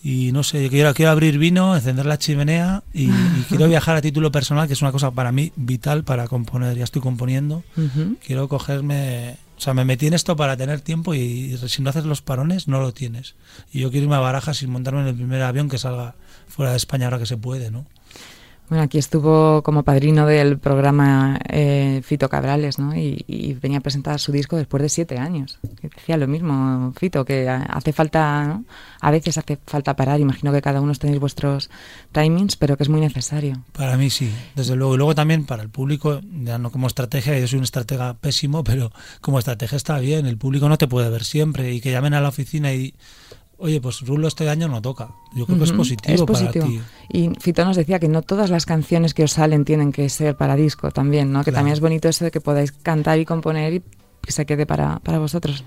y 0.08 0.30
no 0.30 0.44
sé, 0.44 0.70
quiero, 0.70 0.94
quiero 0.94 1.10
abrir 1.10 1.36
vino, 1.36 1.74
encender 1.74 2.06
la 2.06 2.16
chimenea 2.16 2.84
y, 2.94 3.08
quiero 3.48 3.66
viajar 3.66 3.96
a 3.96 4.00
título 4.00 4.30
personal, 4.30 4.68
que 4.68 4.74
es 4.74 4.80
una 4.80 4.92
cosa 4.92 5.10
para 5.10 5.32
mí 5.32 5.50
vital 5.56 6.04
para 6.04 6.28
componer, 6.28 6.78
ya 6.78 6.84
estoy 6.84 7.02
componiendo. 7.02 7.64
Quiero 8.24 8.46
cogerme, 8.46 9.36
o 9.58 9.60
sea, 9.60 9.74
me 9.74 9.84
metí 9.84 10.06
en 10.06 10.14
esto 10.14 10.36
para 10.36 10.56
tener 10.56 10.80
tiempo 10.80 11.12
y, 11.12 11.58
si 11.66 11.82
no 11.82 11.90
haces 11.90 12.04
los 12.04 12.22
parones 12.22 12.68
no 12.68 12.80
lo 12.80 12.94
tienes. 12.94 13.34
Y 13.72 13.80
yo 13.80 13.90
quiero 13.90 14.04
irme 14.04 14.14
a 14.14 14.20
Barajas 14.20 14.58
sin 14.58 14.70
montarme 14.70 15.00
en 15.00 15.08
el 15.08 15.16
primer 15.16 15.42
avión 15.42 15.68
que 15.68 15.76
salga 15.76 16.14
fuera 16.46 16.70
de 16.70 16.76
España 16.76 17.06
ahora 17.06 17.18
que 17.18 17.26
se 17.26 17.36
puede, 17.36 17.72
¿no? 17.72 17.84
Bueno, 18.68 18.82
aquí 18.82 18.98
estuvo 18.98 19.62
como 19.62 19.84
padrino 19.84 20.26
del 20.26 20.58
programa 20.58 21.38
eh, 21.48 22.00
Fito 22.04 22.28
Cabrales, 22.28 22.80
¿no? 22.80 22.96
Y, 22.96 23.56
venía 23.62 23.78
a 23.78 23.80
presentar 23.80 24.18
su 24.18 24.32
disco 24.32 24.56
después 24.56 24.82
de 24.82 24.88
siete 24.88 25.18
años. 25.18 25.58
decía 25.82 26.16
lo 26.16 26.26
mismo, 26.26 26.92
Fito, 26.96 27.24
que 27.24 27.48
hace 27.48 27.92
falta, 27.92 28.44
¿no? 28.44 28.64
A 29.00 29.10
veces 29.12 29.38
hace 29.38 29.58
falta 29.66 29.94
parar. 29.94 30.20
Imagino 30.20 30.52
que 30.52 30.62
cada 30.62 30.80
uno 30.80 30.92
tenéis 30.94 31.20
vuestros 31.20 31.70
timings, 32.12 32.56
pero 32.56 32.76
que 32.76 32.82
es 32.82 32.88
muy 32.88 33.00
necesario. 33.00 33.62
Para 33.72 33.96
mí 33.96 34.10
sí, 34.10 34.32
desde 34.56 34.74
luego. 34.74 34.94
Y 34.94 34.98
luego 34.98 35.14
también 35.14 35.44
para 35.44 35.62
el 35.62 35.68
público, 35.68 36.20
ya 36.24 36.58
no 36.58 36.72
como 36.72 36.88
estrategia, 36.88 37.38
yo 37.38 37.46
soy 37.46 37.58
un 37.58 37.64
estratega 37.64 38.14
pésimo, 38.14 38.64
pero 38.64 38.90
como 39.20 39.38
estrategia 39.38 39.76
está 39.76 39.98
bien. 40.00 40.26
El 40.26 40.38
público 40.38 40.68
no 40.68 40.76
te 40.76 40.88
puede 40.88 41.08
ver 41.08 41.24
siempre 41.24 41.72
y 41.72 41.80
que 41.80 41.92
llamen 41.92 42.14
a 42.14 42.20
la 42.20 42.28
oficina 42.28 42.72
y 42.72 42.94
oye, 43.58 43.80
pues 43.80 44.00
Rulo 44.02 44.28
este 44.28 44.48
año 44.48 44.68
no 44.68 44.82
toca. 44.82 45.10
Yo 45.34 45.46
creo 45.46 45.58
que 45.58 45.64
es 45.64 45.72
positivo, 45.72 46.26
para 46.26 46.50
ti. 46.50 46.80
Y 47.08 47.30
Fito 47.40 47.64
nos 47.64 47.76
decía 47.76 47.98
que 47.98 48.08
no 48.08 48.22
todas 48.22 48.50
las 48.50 48.66
canciones 48.66 49.14
que 49.14 49.24
os 49.24 49.32
salen 49.32 49.64
tienen 49.64 49.92
que 49.92 50.08
ser 50.08 50.36
para 50.36 50.56
disco 50.56 50.90
también, 50.90 51.32
¿no? 51.32 51.44
Que 51.44 51.52
también 51.52 51.74
es 51.74 51.80
bonito 51.80 52.08
eso 52.08 52.24
de 52.24 52.30
que 52.30 52.40
podáis 52.40 52.72
cantar 52.72 53.18
y 53.18 53.24
componer 53.24 53.74
y 53.74 53.82
que 54.20 54.32
se 54.32 54.46
quede 54.46 54.66
para, 54.66 54.98
para 55.00 55.18
vosotros. 55.18 55.64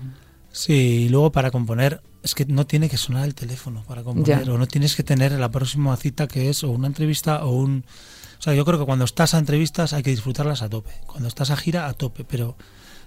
Sí, 0.52 0.72
y 0.72 1.08
luego 1.08 1.30
para 1.30 1.50
componer, 1.50 2.02
es 2.22 2.34
que 2.34 2.44
no 2.44 2.66
tiene 2.66 2.88
que 2.88 2.96
sonar 2.96 3.24
el 3.24 3.34
teléfono 3.34 3.84
para 3.86 4.02
componer, 4.02 4.50
o 4.50 4.58
no 4.58 4.66
tienes 4.66 4.96
que 4.96 5.04
tener 5.04 5.32
la 5.32 5.50
próxima 5.50 5.96
cita 5.96 6.26
que 6.26 6.50
es 6.50 6.64
o 6.64 6.70
una 6.70 6.86
entrevista 6.86 7.44
o 7.44 7.50
un... 7.50 7.84
O 8.38 8.42
sea, 8.42 8.54
yo 8.54 8.64
creo 8.64 8.78
que 8.78 8.86
cuando 8.86 9.04
estás 9.04 9.34
a 9.34 9.38
entrevistas 9.38 9.92
hay 9.92 10.02
que 10.02 10.10
disfrutarlas 10.10 10.62
a 10.62 10.68
tope, 10.68 10.90
cuando 11.06 11.28
estás 11.28 11.50
a 11.50 11.56
gira 11.56 11.86
a 11.86 11.92
tope, 11.92 12.24
pero 12.24 12.56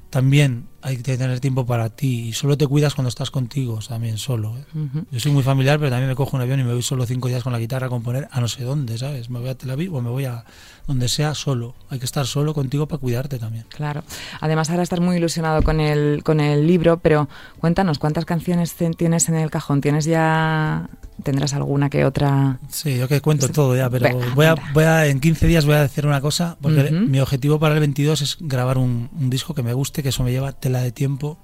también 0.10 0.68
hay 0.84 0.98
que 0.98 1.18
tener 1.18 1.40
tiempo 1.40 1.66
para 1.66 1.90
ti 1.90 2.28
y 2.28 2.34
solo 2.34 2.58
te 2.58 2.68
cuidas 2.68 2.94
cuando 2.94 3.10
estás 3.10 3.32
contigo, 3.32 3.80
también 3.88 4.18
solo. 4.18 4.58
¿eh? 4.58 4.66
Yo 5.12 5.20
soy 5.20 5.32
muy 5.32 5.42
familiar, 5.42 5.80
pero 5.80 5.90
también 5.90 6.10
me 6.10 6.16
cojo 6.16 6.36
un 6.36 6.42
avión 6.44 6.60
y 6.60 6.64
me 6.64 6.74
voy 6.74 6.84
solo 6.84 7.06
cinco 7.06 7.30
días 7.30 7.42
con 7.42 7.54
la 7.54 7.60
guitarra 7.60 7.88
a 7.88 7.90
componer 7.90 8.28
a 8.32 8.42
no 8.42 8.50
sé 8.50 8.64
dónde, 8.64 8.98
¿sabes? 8.98 9.30
Me 9.30 9.40
voy 9.40 9.50
a 9.50 9.56
Tel 9.56 9.72
Aviv 9.72 9.96
o 9.96 10.02
me 10.02 10.10
voy 10.10 10.26
a 10.26 10.44
donde 10.86 11.08
sea 11.08 11.34
solo. 11.36 11.76
Hay 11.90 12.00
que 12.00 12.06
estar 12.06 12.28
solo 12.28 12.54
contigo 12.54 12.88
para 12.88 13.00
cuidarte 13.00 13.40
también. 13.40 13.66
Claro. 13.70 14.04
Además 14.42 14.70
ahora 14.70 14.84
estás 14.84 15.00
muy 15.00 15.18
ilusionado 15.18 15.64
con 15.64 15.80
el, 15.80 16.22
con 16.24 16.42
el 16.42 16.68
libro, 16.68 16.98
pero 16.98 17.30
cuéntanos, 17.60 17.98
¿cuántas 17.98 18.26
canciones 18.26 18.76
tienes 18.98 19.30
en 19.30 19.36
el 19.36 19.50
cajón? 19.50 19.80
¿Tienes 19.80 20.06
ya 20.06 20.90
tendrás 21.22 21.54
alguna 21.54 21.90
que 21.90 22.06
otra. 22.06 22.60
Sí, 22.70 22.98
yo 22.98 23.08
que 23.08 23.22
cuento 23.22 23.48
todo 23.50 23.76
ya, 23.76 23.90
pero 23.90 24.10
voy, 24.36 24.46
a, 24.46 24.56
voy 24.74 24.84
a, 24.84 25.08
en 25.08 25.20
15 25.20 25.48
días 25.48 25.66
voy 25.66 25.76
a 25.76 25.82
decir 25.82 26.06
una 26.06 26.22
cosa, 26.22 26.58
porque 26.62 26.92
mi 26.92 27.20
objetivo 27.20 27.60
para 27.60 27.74
el 27.76 27.80
22 27.80 28.22
es 28.22 28.38
grabar 28.40 28.78
un, 28.78 29.10
disco 29.30 29.54
que 29.54 29.64
me 29.64 29.74
guste, 29.74 30.04
que 30.04 30.10
eso 30.10 30.24
me 30.24 30.32
lleva 30.32 30.52
tela 30.74 30.84
de 30.84 30.92
tiempo. 30.92 31.38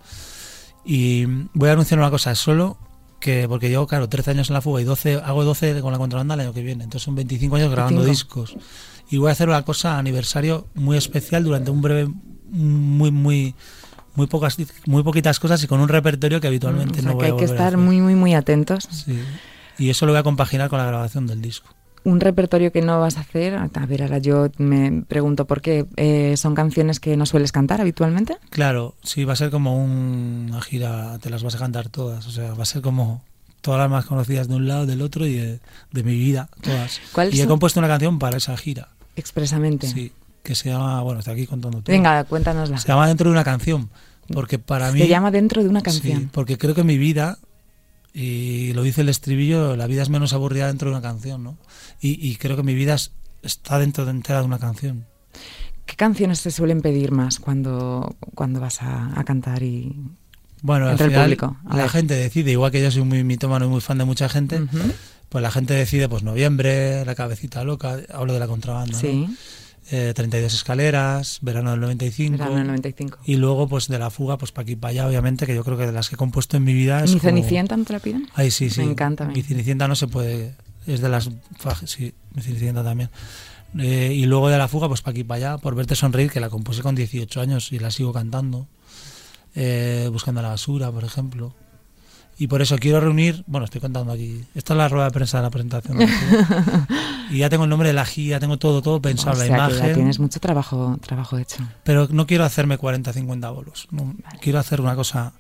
Y 0.85 1.25
voy 1.53 1.69
a 1.69 1.73
anunciar 1.73 1.99
una 1.99 2.09
cosa, 2.09 2.33
solo 2.35 2.77
que, 3.19 3.47
porque 3.47 3.69
yo, 3.69 3.85
claro, 3.85 4.09
13 4.09 4.31
años 4.31 4.49
en 4.49 4.55
la 4.55 4.61
fuga 4.61 4.81
y 4.81 4.85
12, 4.85 5.21
hago 5.23 5.43
12 5.43 5.81
con 5.81 5.91
la 5.91 5.99
contrabanda 5.99 6.33
el 6.35 6.41
año 6.41 6.53
que 6.53 6.63
viene, 6.63 6.83
entonces 6.83 7.05
son 7.05 7.15
25 7.15 7.55
años 7.57 7.71
grabando 7.71 8.03
discos. 8.03 8.55
Y 9.11 9.17
voy 9.17 9.29
a 9.29 9.33
hacer 9.33 9.49
una 9.49 9.63
cosa 9.63 9.97
aniversario 9.97 10.67
muy 10.73 10.97
especial 10.97 11.43
durante 11.43 11.69
un 11.71 11.81
breve, 11.81 12.09
muy, 12.49 13.11
muy 13.11 13.55
muy 14.15 14.25
pocas 14.25 14.57
muy 14.87 15.03
poquitas 15.03 15.39
cosas 15.39 15.63
y 15.63 15.67
con 15.67 15.79
un 15.79 15.87
repertorio 15.87 16.41
que 16.41 16.47
habitualmente 16.47 17.03
no 17.03 17.13
voy 17.13 17.25
que 17.25 17.31
hay 17.31 17.37
que 17.37 17.45
estar 17.45 17.77
muy 17.77 18.01
muy 18.01 18.15
muy 18.15 18.33
atentos 18.33 18.89
sí. 18.91 19.21
Y 19.77 19.89
eso 19.89 20.05
lo 20.05 20.11
voy 20.11 20.19
a 20.19 20.23
compaginar 20.23 20.67
con 20.67 20.79
la 20.79 20.85
grabación 20.85 21.25
del 21.25 21.41
disco. 21.41 21.73
Un 22.03 22.19
repertorio 22.19 22.71
que 22.71 22.81
no 22.81 22.99
vas 22.99 23.17
a 23.17 23.21
hacer, 23.21 23.55
a 23.55 23.85
ver, 23.85 24.03
ahora 24.03 24.19
yo 24.19 24.49
me 24.57 25.03
pregunto 25.07 25.45
por 25.45 25.62
qué, 25.62 25.85
eh, 25.97 26.35
¿son 26.38 26.55
canciones 26.55 26.99
que 26.99 27.17
no 27.17 27.25
sueles 27.25 27.51
cantar 27.51 27.81
habitualmente? 27.81 28.38
Claro, 28.49 28.95
sí, 29.03 29.25
va 29.25 29.33
a 29.33 29.35
ser 29.35 29.51
como 29.51 29.83
una 29.83 30.62
gira, 30.62 31.17
te 31.19 31.29
las 31.29 31.43
vas 31.43 31.55
a 31.55 31.59
cantar 31.59 31.89
todas, 31.89 32.25
o 32.25 32.31
sea, 32.31 32.53
va 32.53 32.63
a 32.63 32.65
ser 32.65 32.81
como 32.81 33.21
todas 33.62 33.79
las 33.79 33.89
más 33.89 34.05
conocidas 34.05 34.47
de 34.47 34.55
un 34.55 34.67
lado, 34.67 34.85
del 34.85 35.01
otro 35.01 35.25
y 35.25 35.35
de, 35.35 35.59
mi 35.91 36.15
vida, 36.15 36.49
todas. 36.62 37.01
Y 37.31 37.41
he 37.41 37.47
compuesto 37.47 37.79
una 37.79 37.89
canción 37.89 38.19
para 38.19 38.38
esa 38.38 38.55
gira. 38.55 38.89
Expresamente. 39.15 39.88
Sí, 39.88 40.13
que 40.43 40.55
se 40.55 40.69
llama, 40.69 41.01
bueno, 41.01 41.19
está 41.19 41.31
aquí 41.31 41.45
contando 41.45 41.81
todo. 41.81 41.91
Venga, 41.91 42.23
cuéntanosla. 42.23 42.77
Se 42.77 42.88
llama 42.88 43.07
Dentro 43.07 43.29
de 43.29 43.33
una 43.33 43.43
canción, 43.43 43.89
porque 44.33 44.57
para 44.59 44.91
mí... 44.91 44.99
Se 44.99 45.07
llama 45.07 45.31
Dentro 45.31 45.62
de 45.62 45.69
una 45.69 45.81
canción. 45.81 46.21
Sí, 46.21 46.29
porque 46.31 46.57
creo 46.57 46.73
que 46.73 46.83
mi 46.83 46.97
vida 46.97 47.38
y 48.13 48.73
lo 48.73 48.83
dice 48.83 49.01
el 49.01 49.09
estribillo, 49.09 49.75
la 49.75 49.87
vida 49.87 50.01
es 50.01 50.09
menos 50.09 50.33
aburrida 50.33 50.67
dentro 50.67 50.89
de 50.89 50.95
una 50.95 51.01
canción, 51.01 51.43
¿no? 51.43 51.57
Y, 52.01 52.35
creo 52.35 52.55
que 52.55 52.63
mi 52.63 52.73
vida 52.73 52.95
está 53.43 53.79
dentro 53.79 54.05
de 54.05 54.11
entera 54.11 54.39
de 54.39 54.45
una 54.45 54.59
canción. 54.59 55.05
¿Qué 55.85 55.95
canciones 55.95 56.41
te 56.41 56.51
suelen 56.51 56.81
pedir 56.81 57.11
más 57.11 57.39
cuando, 57.39 58.15
cuando 58.35 58.59
vas 58.59 58.81
a, 58.81 59.23
cantar 59.25 59.63
y 59.63 59.95
bueno, 60.61 60.89
entre 60.89 61.07
al 61.07 61.13
el 61.13 61.21
público? 61.21 61.57
la 61.71 61.89
gente 61.89 62.13
decide, 62.13 62.51
igual 62.51 62.71
que 62.71 62.81
yo 62.81 62.91
soy 62.91 63.03
muy 63.03 63.23
mitómano 63.23 63.65
y 63.65 63.69
muy 63.69 63.81
fan 63.81 63.97
de 63.97 64.05
mucha 64.05 64.29
gente, 64.29 64.61
pues 65.29 65.41
la 65.41 65.51
gente 65.51 65.73
decide, 65.73 66.07
pues 66.07 66.23
noviembre, 66.23 67.03
la 67.05 67.15
cabecita 67.15 67.63
loca, 67.63 67.97
hablo 68.13 68.33
de 68.33 68.39
la 68.39 68.47
contrabanda, 68.47 68.97
sí. 68.97 69.27
32 69.27 69.37
eh, 69.91 70.13
escaleras, 70.45 71.39
verano 71.41 71.71
del 71.71 71.80
95. 71.82 72.38
Verano 72.38 72.56
del 72.56 72.67
95. 72.67 73.19
Y 73.25 73.36
luego, 73.36 73.67
pues 73.67 73.88
de 73.88 73.99
la 73.99 74.10
fuga, 74.10 74.38
pues 74.38 74.52
para 74.52 74.63
aquí 74.63 74.75
para 74.75 74.91
allá, 74.91 75.08
obviamente, 75.08 75.45
que 75.45 75.56
yo 75.56 75.63
creo 75.63 75.78
que 75.78 75.86
de 75.86 75.91
las 75.91 76.10
que 76.10 76.15
he 76.15 76.17
compuesto 76.17 76.58
en 76.58 76.63
mi 76.63 76.73
vida 76.73 77.04
es. 77.04 77.13
¿Mi 77.13 77.19
Cenicienta 77.19 77.75
no 77.75 77.84
te 77.84 77.93
la 77.93 77.99
piden? 77.99 78.28
Ay, 78.36 78.52
sí, 78.52 78.69
sí. 78.69 78.82
Me 78.82 78.91
encanta. 78.91 79.25
Mi 79.25 79.41
Cenicienta 79.41 79.88
no 79.88 79.95
se 79.95 80.08
puede. 80.08 80.56
Es 80.86 81.02
de 81.02 81.10
las. 81.10 81.30
Sí, 81.86 82.13
mi 82.34 82.41
Cenicienta 82.41 82.84
también. 82.84 83.10
Eh, 83.78 84.13
y 84.15 84.25
luego 84.25 84.49
de 84.49 84.58
la 84.58 84.67
fuga, 84.67 84.88
pues 84.88 85.02
para 85.02 85.12
aquí 85.12 85.23
para 85.23 85.38
allá, 85.38 85.58
por 85.58 85.75
verte 85.75 85.95
sonreír, 85.95 86.32
que 86.32 86.39
la 86.39 86.49
compuse 86.49 86.82
con 86.82 86.95
18 86.95 87.41
años 87.41 87.71
y 87.71 87.80
la 87.80 87.91
sigo 87.91 88.13
cantando. 88.13 88.67
Eh, 89.56 90.10
buscando 90.12 90.41
la 90.41 90.49
basura, 90.49 90.91
por 90.91 91.04
ejemplo. 91.04 91.54
Y 92.39 92.47
por 92.47 92.62
eso 92.62 92.78
quiero 92.78 93.02
reunir, 93.02 93.43
bueno, 93.47 93.65
estoy 93.65 93.82
contando 93.82 94.13
aquí, 94.13 94.41
esta 94.56 94.73
es 94.73 94.78
la 94.78 94.88
rueda 94.88 95.06
de 95.08 95.12
prensa 95.12 95.38
de 95.39 95.43
la 95.43 95.49
presentación. 95.49 95.97
y 97.32 97.39
ya 97.39 97.49
tengo 97.49 97.65
el 97.65 97.69
nombre 97.69 97.89
de 97.89 97.93
la 97.93 98.06
gira, 98.06 98.39
tengo 98.39 98.58
todo, 98.58 98.82
todo 98.82 99.02
pensado, 99.02 99.36
o 99.36 99.39
la 99.39 99.45
sea 99.45 99.58
imagen. 99.58 99.82
Que 99.82 99.88
ya 99.89 99.93
tienes 99.93 100.19
mucho 100.19 100.39
trabajo, 100.39 100.97
trabajo 101.06 101.38
hecho. 101.38 101.58
Pero 101.84 102.08
no 102.10 102.25
quiero 102.28 102.45
hacerme 102.45 102.78
40, 102.78 103.12
50 103.12 103.49
bolos. 103.49 103.89
No, 103.91 104.15
Quiero 104.39 104.58
hacer 104.58 104.80
una 104.80 104.95
cosa 104.95 105.34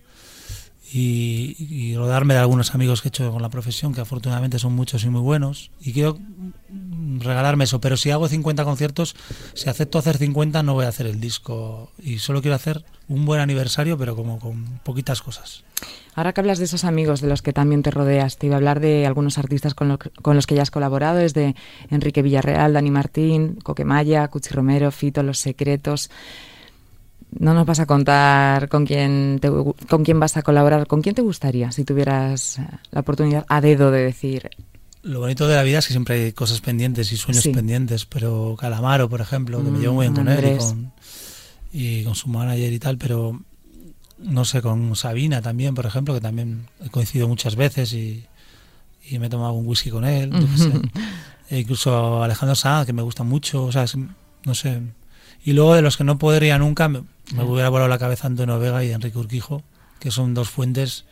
y, 0.91 1.55
y, 1.57 1.95
rodarme 1.95 2.33
de 2.33 2.41
algunos 2.41 2.75
amigos 2.75 3.01
que 3.01 3.07
he 3.07 3.11
hecho 3.11 3.31
con 3.31 3.41
la 3.41 3.49
profesión, 3.49 3.93
que 3.93 4.01
afortunadamente 4.01 4.59
son 4.59 4.73
muchos 4.73 5.01
y 5.05 5.09
muy 5.09 5.21
buenos. 5.21 5.71
Y 5.79 5.93
quiero 5.93 6.17
regalarme 7.19 7.63
eso. 7.63 7.79
Pero 7.79 7.95
si 7.95 8.11
hago 8.11 8.27
50 8.27 8.65
conciertos, 8.65 9.15
si 9.53 9.69
acepto 9.69 9.99
hacer 9.99 10.17
50, 10.17 10.63
no 10.63 10.73
voy 10.73 10.83
a 10.83 10.89
hacer 10.89 11.05
el 11.05 11.21
disco. 11.21 11.93
Y 12.03 12.19
solo 12.19 12.41
quiero 12.41 12.55
hacer 12.55 12.83
un 13.07 13.25
buen 13.25 13.39
aniversario, 13.39 13.97
pero 13.97 14.17
como 14.17 14.37
con 14.37 14.81
poquitas 14.83 15.21
cosas. 15.21 15.63
Ahora 16.15 16.33
que 16.33 16.41
hablas 16.41 16.59
de 16.59 16.65
esos 16.65 16.83
amigos 16.83 17.21
de 17.21 17.27
los 17.27 17.41
que 17.41 17.53
también 17.53 17.81
te 17.81 17.91
rodeas, 17.91 18.37
te 18.37 18.47
iba 18.47 18.55
a 18.55 18.57
hablar 18.57 18.79
de 18.79 19.05
algunos 19.05 19.37
artistas 19.37 19.73
con, 19.73 19.87
lo, 19.87 19.99
con 20.21 20.35
los 20.35 20.47
que 20.47 20.55
ya 20.55 20.63
has 20.63 20.71
colaborado, 20.71 21.17
desde 21.17 21.55
Enrique 21.89 22.21
Villarreal, 22.21 22.73
Dani 22.73 22.91
Martín, 22.91 23.57
Coquemaya, 23.63 24.27
Cuchi 24.27 24.49
Romero, 24.49 24.91
Fito, 24.91 25.23
Los 25.23 25.39
Secretos. 25.39 26.09
No 27.39 27.53
nos 27.53 27.65
vas 27.65 27.79
a 27.79 27.85
contar 27.85 28.69
con 28.69 28.85
quién, 28.85 29.37
te, 29.39 29.49
con 29.49 30.03
quién 30.03 30.19
vas 30.19 30.35
a 30.35 30.41
colaborar, 30.41 30.87
con 30.87 31.01
quién 31.01 31.15
te 31.15 31.21
gustaría 31.21 31.71
si 31.71 31.85
tuvieras 31.85 32.59
la 32.91 33.01
oportunidad 33.01 33.45
a 33.47 33.61
dedo 33.61 33.91
de 33.91 34.03
decir. 34.03 34.49
Lo 35.03 35.21
bonito 35.21 35.47
de 35.47 35.55
la 35.55 35.63
vida 35.63 35.79
es 35.79 35.87
que 35.87 35.93
siempre 35.93 36.15
hay 36.15 36.31
cosas 36.33 36.59
pendientes 36.59 37.11
y 37.13 37.17
sueños 37.17 37.43
sí. 37.43 37.53
pendientes, 37.53 38.05
pero 38.05 38.57
Calamaro, 38.59 39.07
por 39.07 39.21
ejemplo, 39.21 39.63
que 39.63 39.69
mm, 39.69 39.73
me 39.73 39.79
llevo 39.79 39.93
muy 39.93 40.07
bien 40.07 40.15
con 40.15 40.27
él 40.27 40.55
y 40.55 40.57
con, 40.57 40.91
y 41.71 42.03
con 42.03 42.15
su 42.15 42.27
manager 42.27 42.73
y 42.73 42.79
tal, 42.79 42.97
pero 42.97 43.39
no 44.21 44.45
sé, 44.45 44.61
con 44.61 44.95
Sabina 44.95 45.41
también, 45.41 45.75
por 45.75 45.85
ejemplo, 45.85 46.13
que 46.13 46.21
también 46.21 46.67
he 46.83 46.89
coincidido 46.89 47.27
muchas 47.27 47.55
veces 47.55 47.93
y, 47.93 48.25
y 49.09 49.19
me 49.19 49.27
he 49.27 49.29
tomado 49.29 49.53
un 49.53 49.67
whisky 49.67 49.89
con 49.89 50.05
él. 50.05 50.31
Yo 50.31 50.57
sé. 50.57 50.71
E 51.51 51.61
incluso 51.61 52.21
Alejandro 52.21 52.53
Sanz, 52.53 52.85
que 52.85 52.93
me 52.93 53.01
gusta 53.01 53.23
mucho, 53.23 53.63
o 53.63 53.71
sea, 53.71 53.81
es, 53.81 53.95
no 53.95 54.53
sé. 54.53 54.83
Y 55.43 55.53
luego 55.53 55.73
de 55.73 55.81
los 55.81 55.97
que 55.97 56.03
no 56.03 56.19
podría 56.19 56.59
nunca, 56.59 56.87
me, 56.89 57.01
me 57.33 57.43
hubiera 57.43 57.69
volado 57.69 57.89
la 57.89 57.97
cabeza 57.97 58.27
Antonio 58.27 58.59
Vega 58.59 58.83
y 58.85 58.91
Enrique 58.91 59.17
Urquijo, 59.17 59.63
que 59.99 60.11
son 60.11 60.35
dos 60.35 60.47
fuentes 60.47 61.05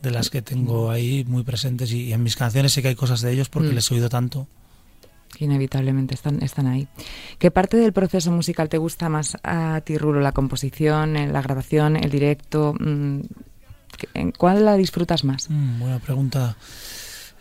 de 0.00 0.10
las 0.10 0.30
que 0.30 0.40
tengo 0.40 0.90
ahí 0.90 1.24
muy 1.28 1.42
presentes 1.42 1.92
y, 1.92 2.04
y 2.04 2.14
en 2.14 2.22
mis 2.22 2.36
canciones 2.36 2.72
sé 2.72 2.80
que 2.80 2.88
hay 2.88 2.94
cosas 2.94 3.20
de 3.20 3.32
ellos 3.32 3.50
porque 3.50 3.68
mm. 3.68 3.74
les 3.74 3.90
he 3.90 3.94
oído 3.94 4.08
tanto 4.08 4.48
inevitablemente 5.38 6.14
están, 6.14 6.42
están 6.42 6.66
ahí. 6.66 6.88
¿Qué 7.38 7.50
parte 7.50 7.76
del 7.76 7.92
proceso 7.92 8.30
musical 8.30 8.68
te 8.68 8.78
gusta 8.78 9.08
más 9.08 9.36
a 9.42 9.80
ti, 9.84 9.98
Rulo? 9.98 10.20
¿La 10.20 10.32
composición, 10.32 11.14
la 11.32 11.42
grabación, 11.42 11.96
el 11.96 12.10
directo? 12.10 12.74
¿En 12.78 14.32
cuál 14.36 14.64
la 14.64 14.76
disfrutas 14.76 15.24
más? 15.24 15.48
Mm, 15.48 15.80
buena 15.80 15.98
pregunta. 15.98 16.56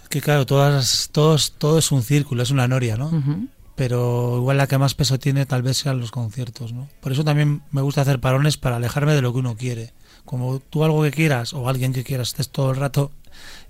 Que 0.10 0.22
claro, 0.22 0.46
todas, 0.46 1.10
todos, 1.12 1.54
todo 1.58 1.80
es 1.80 1.92
un 1.92 2.04
círculo, 2.04 2.44
es 2.44 2.52
una 2.52 2.68
noria, 2.68 2.98
¿no? 2.98 3.08
Uh 3.08 3.22
-huh. 3.22 3.48
Pero 3.76 4.36
igual 4.38 4.58
la 4.58 4.68
que 4.68 4.78
más 4.78 4.94
peso 4.94 5.18
tiene 5.18 5.46
tal 5.46 5.64
vez 5.64 5.78
sean 5.78 6.00
los 6.00 6.12
conciertos, 6.12 6.74
¿no? 6.74 6.90
Por 7.00 7.14
eso 7.14 7.24
también 7.24 7.62
me 7.72 7.82
gusta 7.82 8.02
hacer 8.02 8.20
parones 8.20 8.58
para 8.58 8.76
alejarme 8.76 9.14
de 9.14 9.22
lo 9.22 9.32
que 9.32 9.40
uno 9.40 9.56
quiere. 9.56 9.94
Como 10.26 10.60
tú 10.60 10.84
algo 10.84 11.02
que 11.02 11.12
quieras 11.12 11.54
o 11.54 11.68
alguien 11.68 11.94
que 11.94 12.04
quieras 12.04 12.30
estés 12.30 12.50
todo 12.50 12.72
el 12.72 12.78
rato 12.78 13.12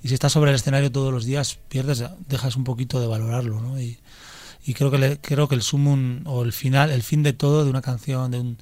y 0.04 0.08
si 0.08 0.16
estás 0.16 0.34
sobre 0.34 0.52
el 0.52 0.56
escenario 0.56 0.92
todos 0.92 1.14
los 1.14 1.26
días 1.26 1.60
pierdes, 1.70 2.04
dejas 2.28 2.56
un 2.56 2.64
poquito 2.64 3.00
de 3.00 3.08
valorarlo, 3.08 3.62
¿no? 3.62 3.80
Y, 3.80 4.00
y 4.66 4.74
creo 4.74 4.92
que 4.92 4.98
le, 4.98 5.18
creo 5.20 5.48
que 5.48 5.56
el 5.56 5.62
sumum 5.62 6.22
o 6.26 6.44
el 6.44 6.54
final, 6.54 6.92
el 6.92 7.04
fin 7.04 7.24
de 7.24 7.34
todo 7.34 7.64
de 7.64 7.70
una 7.70 7.82
canción, 7.82 8.32
de 8.32 8.40
un 8.40 8.58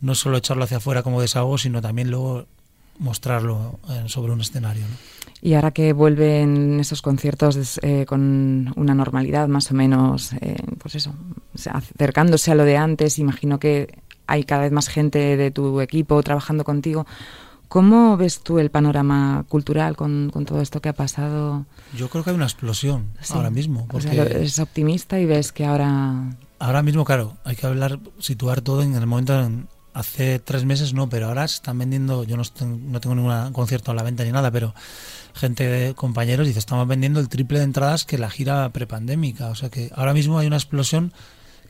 no 0.00 0.14
solo 0.14 0.36
echarlo 0.36 0.64
hacia 0.64 0.78
afuera 0.78 1.02
como 1.02 1.20
desahogo, 1.20 1.58
sino 1.58 1.80
también 1.80 2.10
luego 2.10 2.46
mostrarlo 2.98 3.78
eh, 3.90 4.04
sobre 4.06 4.32
un 4.32 4.40
escenario. 4.40 4.82
¿no? 4.82 4.96
Y 5.44 5.54
ahora 5.54 5.72
que 5.72 5.92
vuelven 5.92 6.80
esos 6.80 7.02
conciertos 7.02 7.78
eh, 7.82 8.06
con 8.06 8.72
una 8.76 8.94
normalidad 8.94 9.48
más 9.48 9.70
o 9.70 9.74
menos, 9.74 10.32
eh, 10.40 10.56
pues 10.78 10.94
eso, 10.94 11.14
acercándose 11.70 12.50
a 12.50 12.54
lo 12.54 12.64
de 12.64 12.76
antes, 12.76 13.18
imagino 13.18 13.58
que 13.58 13.98
hay 14.26 14.44
cada 14.44 14.62
vez 14.62 14.72
más 14.72 14.88
gente 14.88 15.36
de 15.36 15.50
tu 15.50 15.80
equipo 15.80 16.22
trabajando 16.22 16.64
contigo. 16.64 17.06
¿Cómo 17.74 18.16
ves 18.16 18.38
tú 18.38 18.60
el 18.60 18.70
panorama 18.70 19.44
cultural 19.48 19.96
con, 19.96 20.30
con, 20.30 20.44
todo 20.44 20.60
esto 20.60 20.80
que 20.80 20.90
ha 20.90 20.92
pasado? 20.92 21.66
Yo 21.92 22.08
creo 22.08 22.22
que 22.22 22.30
hay 22.30 22.36
una 22.36 22.44
explosión 22.44 23.08
sí. 23.20 23.32
ahora 23.34 23.50
mismo. 23.50 23.88
Porque 23.88 24.10
o 24.10 24.12
sea, 24.12 24.22
eres 24.22 24.60
optimista 24.60 25.18
y 25.18 25.26
ves 25.26 25.50
que 25.50 25.64
ahora... 25.64 26.36
Ahora 26.60 26.84
mismo, 26.84 27.04
claro, 27.04 27.36
hay 27.42 27.56
que 27.56 27.66
hablar, 27.66 27.98
situar 28.20 28.60
todo 28.60 28.82
en 28.82 28.94
el 28.94 29.08
momento... 29.08 29.40
En, 29.40 29.66
hace 29.92 30.38
tres 30.38 30.64
meses 30.64 30.94
no, 30.94 31.08
pero 31.08 31.26
ahora 31.26 31.48
se 31.48 31.56
están 31.56 31.76
vendiendo, 31.76 32.22
yo 32.22 32.36
no, 32.36 32.42
estoy, 32.42 32.68
no 32.68 33.00
tengo 33.00 33.16
ningún 33.16 33.52
concierto 33.52 33.90
a 33.90 33.94
la 33.94 34.04
venta 34.04 34.22
ni 34.22 34.30
nada, 34.30 34.52
pero 34.52 34.72
gente 35.34 35.94
compañeros 35.96 36.46
dice, 36.46 36.60
estamos 36.60 36.86
vendiendo 36.86 37.18
el 37.18 37.28
triple 37.28 37.58
de 37.58 37.64
entradas 37.64 38.04
que 38.04 38.18
la 38.18 38.30
gira 38.30 38.68
prepandémica. 38.68 39.48
O 39.48 39.56
sea 39.56 39.68
que 39.68 39.90
ahora 39.96 40.14
mismo 40.14 40.38
hay 40.38 40.46
una 40.46 40.58
explosión 40.58 41.12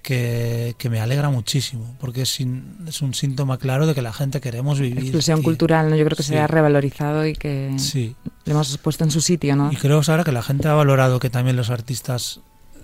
que, 0.04 0.76
que, 0.76 0.90
me 0.90 1.00
alegra 1.00 1.30
muchísimo, 1.30 1.96
porque 1.98 2.22
es, 2.22 2.38
es, 2.86 3.02
un 3.02 3.14
síntoma 3.14 3.58
claro 3.58 3.86
de 3.86 3.94
que 3.94 4.02
la 4.02 4.12
gente 4.12 4.40
queremos 4.40 4.78
vivir. 4.78 4.98
Explosión 4.98 5.40
y, 5.40 5.42
cultural, 5.42 5.88
¿no? 5.88 5.96
yo 5.96 6.04
creo 6.04 6.16
que 6.16 6.22
sí. 6.22 6.34
se 6.34 6.38
ha 6.38 6.46
revalorizado 6.46 7.26
y 7.26 7.32
que 7.32 7.72
sí. 7.78 8.14
le 8.44 8.52
hemos 8.52 8.76
puesto 8.78 9.02
en 9.02 9.10
su 9.10 9.22
sitio. 9.22 9.56
¿no? 9.56 9.72
Y 9.72 9.76
creo 9.76 10.02
ahora 10.06 10.22
que 10.22 10.30
la 10.30 10.42
gente 10.42 10.68
ha 10.68 10.74
valorado 10.74 11.18
que 11.18 11.30
también 11.30 11.56
los 11.56 11.70
artistas, 11.70 12.40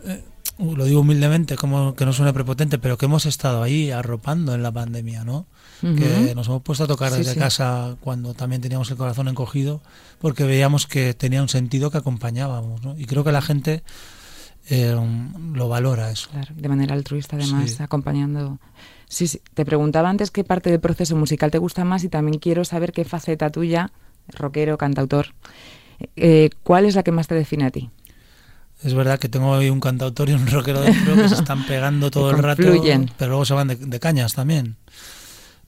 eh, 0.06 0.24
lo 0.59 0.87
digo 0.87 1.02
humildemente, 1.02 1.56
como 1.56 1.94
que 1.94 2.06
no 2.06 2.14
suene 2.14 2.33
prepotente, 2.33 2.78
pero 2.78 2.96
que 2.96 3.04
hemos 3.04 3.26
estado 3.26 3.62
ahí 3.62 3.90
arropando 3.90 4.54
en 4.54 4.62
la 4.62 4.72
pandemia, 4.72 5.22
¿no? 5.22 5.46
Uh 5.83 5.88
-huh. 5.88 5.98
Que 6.26 6.35
nos 6.35 6.46
hemos 6.48 6.62
puesto 6.62 6.85
a 6.85 6.87
tocar 6.87 7.12
desde 7.12 7.37
casa 7.37 7.96
cuando 8.00 8.33
también 8.33 8.62
teníamos 8.62 8.90
el 8.90 8.96
corazón 8.96 9.28
encogido, 9.28 9.83
porque 10.18 10.44
veíamos 10.44 10.87
que 10.87 11.12
tenía 11.12 11.42
un 11.42 11.50
sentido 11.50 11.90
que 11.90 11.98
acompañábamos, 11.98 12.83
¿no? 12.83 12.98
Y 12.98 13.04
creo 13.04 13.24
que 13.24 13.33
la 13.33 13.42
gente 13.42 13.83
eh, 14.68 14.96
lo 15.55 15.68
valora 15.68 16.11
eso. 16.11 16.29
Claro, 16.31 16.55
de 16.55 16.68
manera 16.68 16.94
altruista, 16.94 17.37
además, 17.37 17.70
sí. 17.73 17.83
acompañando. 17.83 18.59
Sí, 19.09 19.27
sí, 19.27 19.40
te 19.55 19.64
preguntaba 19.64 20.09
antes 20.09 20.31
qué 20.31 20.44
parte 20.44 20.70
del 20.70 20.81
proceso 20.81 21.16
musical 21.16 21.51
te 21.51 21.59
gusta 21.59 21.85
más 21.85 22.05
y 22.05 22.09
también 22.09 22.38
quiero 22.38 22.64
saber 22.64 22.92
qué 22.92 23.05
faceta 23.05 23.51
tuya, 23.51 23.90
rockero, 24.29 24.79
cantautor, 24.79 25.35
eh, 26.16 26.51
¿cuál 26.62 26.85
es 26.85 26.94
la 26.94 27.03
que 27.03 27.11
más 27.11 27.27
te 27.27 27.35
define 27.35 27.66
a 27.66 27.70
ti? 27.70 27.90
Es 28.83 28.94
verdad 28.94 29.18
que 29.18 29.29
tengo 29.29 29.51
hoy 29.51 29.68
un 29.68 29.81
cantautor 29.81 30.31
y 30.31 30.33
un 30.33 30.46
rockero 30.46 30.81
dentro 30.81 31.14
que 31.14 31.29
se 31.29 31.35
están 31.40 31.66
pegando 31.66 32.11
todo 32.11 32.31
el 32.31 32.38
rato, 32.38 32.62
pero 33.18 33.29
luego 33.29 33.44
se 33.44 33.55
van 33.55 33.68
de, 33.68 33.77
de, 33.77 34.01
cañas 34.01 34.35
también. 34.35 34.77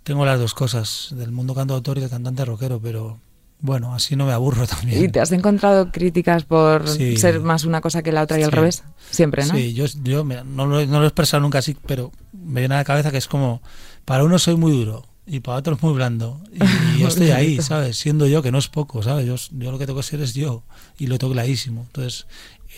Tengo 0.02 0.24
las 0.24 0.38
dos 0.38 0.54
cosas, 0.54 1.08
del 1.16 1.32
mundo 1.32 1.54
cantautor 1.54 1.98
y 1.98 2.00
del 2.00 2.10
cantante 2.10 2.44
rockero, 2.44 2.80
pero 2.80 3.18
bueno, 3.62 3.94
así 3.94 4.16
no 4.16 4.26
me 4.26 4.32
aburro 4.32 4.66
también. 4.66 5.04
¿Y 5.04 5.08
te 5.08 5.20
has 5.20 5.32
encontrado 5.32 5.90
críticas 5.90 6.44
por 6.44 6.86
sí. 6.88 7.16
ser 7.16 7.40
más 7.40 7.64
una 7.64 7.80
cosa 7.80 8.02
que 8.02 8.12
la 8.12 8.22
otra 8.22 8.36
y 8.36 8.40
sí. 8.40 8.44
al 8.44 8.52
revés? 8.52 8.82
Siempre, 9.10 9.46
¿no? 9.46 9.54
Sí, 9.54 9.72
yo, 9.72 9.86
yo 10.02 10.24
no, 10.24 10.66
lo, 10.66 10.84
no 10.84 10.98
lo 10.98 11.04
he 11.04 11.08
expresado 11.08 11.40
nunca 11.40 11.58
así, 11.58 11.76
pero 11.86 12.12
me 12.32 12.60
viene 12.60 12.74
a 12.74 12.78
la 12.78 12.84
cabeza 12.84 13.10
que 13.10 13.18
es 13.18 13.28
como, 13.28 13.62
para 14.04 14.24
uno 14.24 14.38
soy 14.38 14.56
muy 14.56 14.72
duro 14.72 15.06
y 15.26 15.40
para 15.40 15.58
otro 15.58 15.76
es 15.76 15.82
muy 15.82 15.94
blando. 15.94 16.40
Y, 16.52 16.58
yo 17.00 17.08
estoy 17.08 17.30
ahí, 17.30 17.62
¿sabes? 17.62 17.96
Siendo 17.96 18.26
yo, 18.26 18.42
que 18.42 18.50
no 18.50 18.58
es 18.58 18.68
poco, 18.68 19.02
¿sabes? 19.02 19.26
Yo, 19.26 19.36
yo 19.58 19.70
lo 19.70 19.78
que 19.78 19.86
tengo 19.86 20.00
que 20.00 20.06
ser 20.06 20.20
es 20.20 20.34
yo 20.34 20.64
y 20.98 21.06
lo 21.06 21.18
tengo 21.18 21.32
clarísimo. 21.32 21.82
Entonces, 21.82 22.26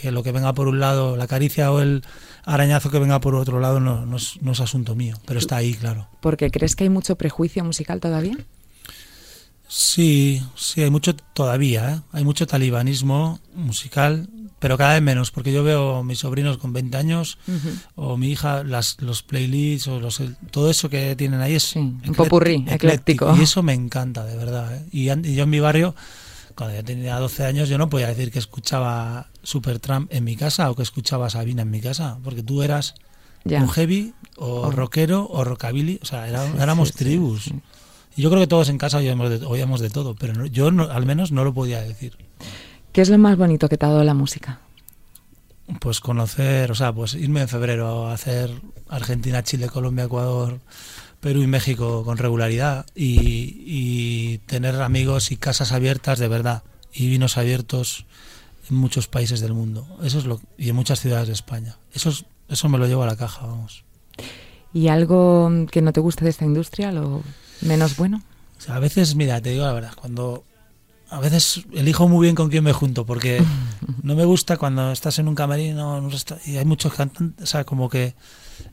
eh, 0.02 0.10
lo 0.10 0.22
que 0.22 0.32
venga 0.32 0.52
por 0.52 0.68
un 0.68 0.80
lado, 0.80 1.16
la 1.16 1.26
caricia 1.26 1.72
o 1.72 1.80
el 1.80 2.04
arañazo 2.44 2.90
que 2.90 2.98
venga 2.98 3.20
por 3.20 3.34
otro 3.36 3.58
lado 3.58 3.80
no, 3.80 4.04
no, 4.04 4.18
es, 4.18 4.40
no 4.42 4.52
es 4.52 4.60
asunto 4.60 4.94
mío, 4.94 5.16
pero 5.24 5.38
está 5.38 5.56
ahí, 5.56 5.72
claro. 5.72 6.08
¿Porque 6.20 6.50
crees 6.50 6.76
que 6.76 6.84
hay 6.84 6.90
mucho 6.90 7.16
prejuicio 7.16 7.64
musical 7.64 8.00
todavía? 8.00 8.36
Sí, 9.76 10.40
sí, 10.54 10.82
hay 10.82 10.90
mucho 10.90 11.16
todavía, 11.16 11.94
¿eh? 11.94 12.00
hay 12.12 12.22
mucho 12.22 12.46
talibanismo 12.46 13.40
musical, 13.56 14.28
pero 14.60 14.78
cada 14.78 14.92
vez 14.92 15.02
menos, 15.02 15.32
porque 15.32 15.52
yo 15.52 15.64
veo 15.64 15.96
a 15.96 16.04
mis 16.04 16.20
sobrinos 16.20 16.58
con 16.58 16.72
20 16.72 16.96
años 16.96 17.38
uh 17.48 17.50
-huh. 17.50 17.78
o 17.96 18.16
mi 18.16 18.28
hija, 18.30 18.62
las, 18.62 19.00
los 19.00 19.24
playlists 19.24 19.88
o 19.88 19.98
los, 19.98 20.22
todo 20.52 20.70
eso 20.70 20.88
que 20.88 21.16
tienen 21.16 21.40
ahí 21.40 21.56
es 21.56 21.64
sí, 21.64 21.80
un 21.80 22.14
popurrí, 22.16 22.64
ecléctico. 22.68 23.34
Y 23.36 23.42
eso 23.42 23.64
me 23.64 23.72
encanta, 23.72 24.24
de 24.24 24.36
verdad. 24.36 24.76
¿eh? 24.76 24.86
Y, 24.92 25.10
y, 25.10 25.34
yo 25.34 25.42
en 25.42 25.50
mi 25.50 25.58
barrio, 25.58 25.96
cuando 26.54 26.76
yo 26.76 26.84
tenía 26.84 27.18
12 27.18 27.44
años, 27.44 27.68
yo 27.68 27.76
no 27.76 27.90
podía 27.90 28.06
decir 28.06 28.30
que 28.30 28.38
escuchaba 28.38 29.26
Supertramp 29.42 30.08
en 30.14 30.22
mi 30.22 30.36
casa 30.36 30.70
o 30.70 30.76
que 30.76 30.84
escuchaba 30.84 31.30
Sabina 31.30 31.62
en 31.62 31.72
mi 31.72 31.80
casa, 31.80 32.20
porque 32.22 32.44
tú 32.44 32.62
eras 32.62 32.94
ya. 33.42 33.60
un 33.60 33.68
heavy 33.68 34.14
o 34.36 34.68
oh. 34.68 34.70
rockero 34.70 35.26
o 35.28 35.42
rockabilly, 35.42 35.98
o 36.00 36.06
sea, 36.06 36.28
era, 36.28 36.46
éramos 36.62 36.90
sí, 36.90 36.94
tribus. 36.94 37.50
Y 38.16 38.22
yo 38.22 38.30
creo 38.30 38.40
que 38.40 38.46
todos 38.46 38.68
en 38.68 38.78
casa 38.78 38.98
oíamos 38.98 39.30
de, 39.30 39.46
oíamos 39.46 39.80
de 39.80 39.90
todo, 39.90 40.14
pero 40.14 40.34
no, 40.34 40.46
yo 40.46 40.70
no, 40.70 40.84
al 40.84 41.06
menos 41.06 41.32
no 41.32 41.44
lo 41.44 41.52
podía 41.52 41.80
decir. 41.80 42.16
¿Qué 42.92 43.00
es 43.00 43.08
lo 43.08 43.18
más 43.18 43.36
bonito 43.36 43.68
que 43.68 43.76
te 43.76 43.86
ha 43.86 43.88
dado 43.88 44.04
la 44.04 44.14
música? 44.14 44.60
Pues 45.80 46.00
conocer, 46.00 46.70
o 46.70 46.74
sea, 46.74 46.92
pues 46.92 47.14
irme 47.14 47.40
en 47.40 47.48
febrero 47.48 48.06
a 48.06 48.14
hacer 48.14 48.50
Argentina, 48.88 49.42
Chile, 49.42 49.68
Colombia, 49.68 50.04
Ecuador, 50.04 50.60
Perú 51.20 51.42
y 51.42 51.46
México 51.46 52.04
con 52.04 52.18
regularidad 52.18 52.86
y, 52.94 53.62
y 53.66 54.38
tener 54.46 54.80
amigos 54.80 55.32
y 55.32 55.36
casas 55.36 55.72
abiertas 55.72 56.18
de 56.18 56.28
verdad 56.28 56.62
y 56.92 57.08
vinos 57.08 57.38
abiertos 57.38 58.06
en 58.70 58.76
muchos 58.76 59.08
países 59.08 59.40
del 59.40 59.54
mundo. 59.54 59.86
Eso 60.02 60.18
es 60.18 60.26
lo 60.26 60.40
y 60.56 60.68
en 60.68 60.76
muchas 60.76 61.00
ciudades 61.00 61.28
de 61.28 61.34
España. 61.34 61.76
Eso 61.92 62.10
es, 62.10 62.24
eso 62.48 62.68
me 62.68 62.78
lo 62.78 62.86
llevo 62.86 63.02
a 63.02 63.06
la 63.06 63.16
caja, 63.16 63.46
vamos. 63.46 63.84
¿Y 64.72 64.88
algo 64.88 65.50
que 65.70 65.82
no 65.82 65.92
te 65.92 66.00
guste 66.00 66.24
de 66.24 66.30
esta 66.30 66.44
industria? 66.44 66.92
¿Lo 66.92 67.22
menos 67.60 67.96
bueno? 67.96 68.22
O 68.58 68.60
sea, 68.60 68.76
a 68.76 68.78
veces, 68.78 69.14
mira, 69.14 69.40
te 69.40 69.50
digo 69.50 69.64
la 69.64 69.72
verdad, 69.72 69.92
cuando 69.94 70.44
a 71.10 71.20
veces 71.20 71.62
elijo 71.72 72.08
muy 72.08 72.26
bien 72.26 72.34
con 72.34 72.50
quién 72.50 72.64
me 72.64 72.72
junto, 72.72 73.06
porque 73.06 73.42
no 74.02 74.14
me 74.14 74.24
gusta 74.24 74.56
cuando 74.56 74.92
estás 74.92 75.18
en 75.18 75.28
un 75.28 75.34
camerino 75.34 76.08
y 76.46 76.56
hay 76.56 76.64
muchos 76.64 76.94
cantantes, 76.94 77.42
o 77.42 77.46
sea, 77.46 77.64
como 77.64 77.88
que 77.88 78.14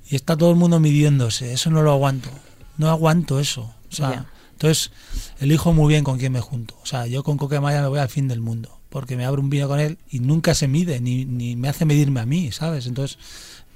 y 0.10 0.16
está 0.16 0.38
todo 0.38 0.52
el 0.52 0.56
mundo 0.56 0.80
midiéndose, 0.80 1.54
eso 1.54 1.70
no 1.70 1.82
lo 1.82 1.92
aguanto, 1.92 2.30
no 2.78 2.90
aguanto 2.90 3.40
eso, 3.40 3.74
o 3.92 3.96
sea, 3.96 4.26
entonces 4.54 4.92
elijo 5.40 5.74
muy 5.74 5.90
bien 5.90 6.04
con 6.04 6.18
quién 6.18 6.32
me 6.32 6.42
junto, 6.42 6.76
o 6.82 6.86
sea, 6.86 7.06
yo 7.08 7.24
con 7.24 7.38
Coquemaya 7.38 7.82
me 7.82 7.88
voy 7.88 8.00
al 8.00 8.10
fin 8.10 8.28
del 8.28 8.42
mundo, 8.42 8.80
porque 8.90 9.16
me 9.16 9.26
abro 9.26 9.42
un 9.42 9.50
vino 9.50 9.68
con 9.68 9.80
él 9.80 9.98
y 10.10 10.20
nunca 10.20 10.54
se 10.54 10.68
mide, 10.68 11.00
ni, 11.00 11.26
ni 11.26 11.56
me 11.56 11.70
hace 11.70 11.86
medirme 11.86 12.22
a 12.22 12.26
mí, 12.26 12.52
¿sabes? 12.52 12.88
Entonces 12.88 13.18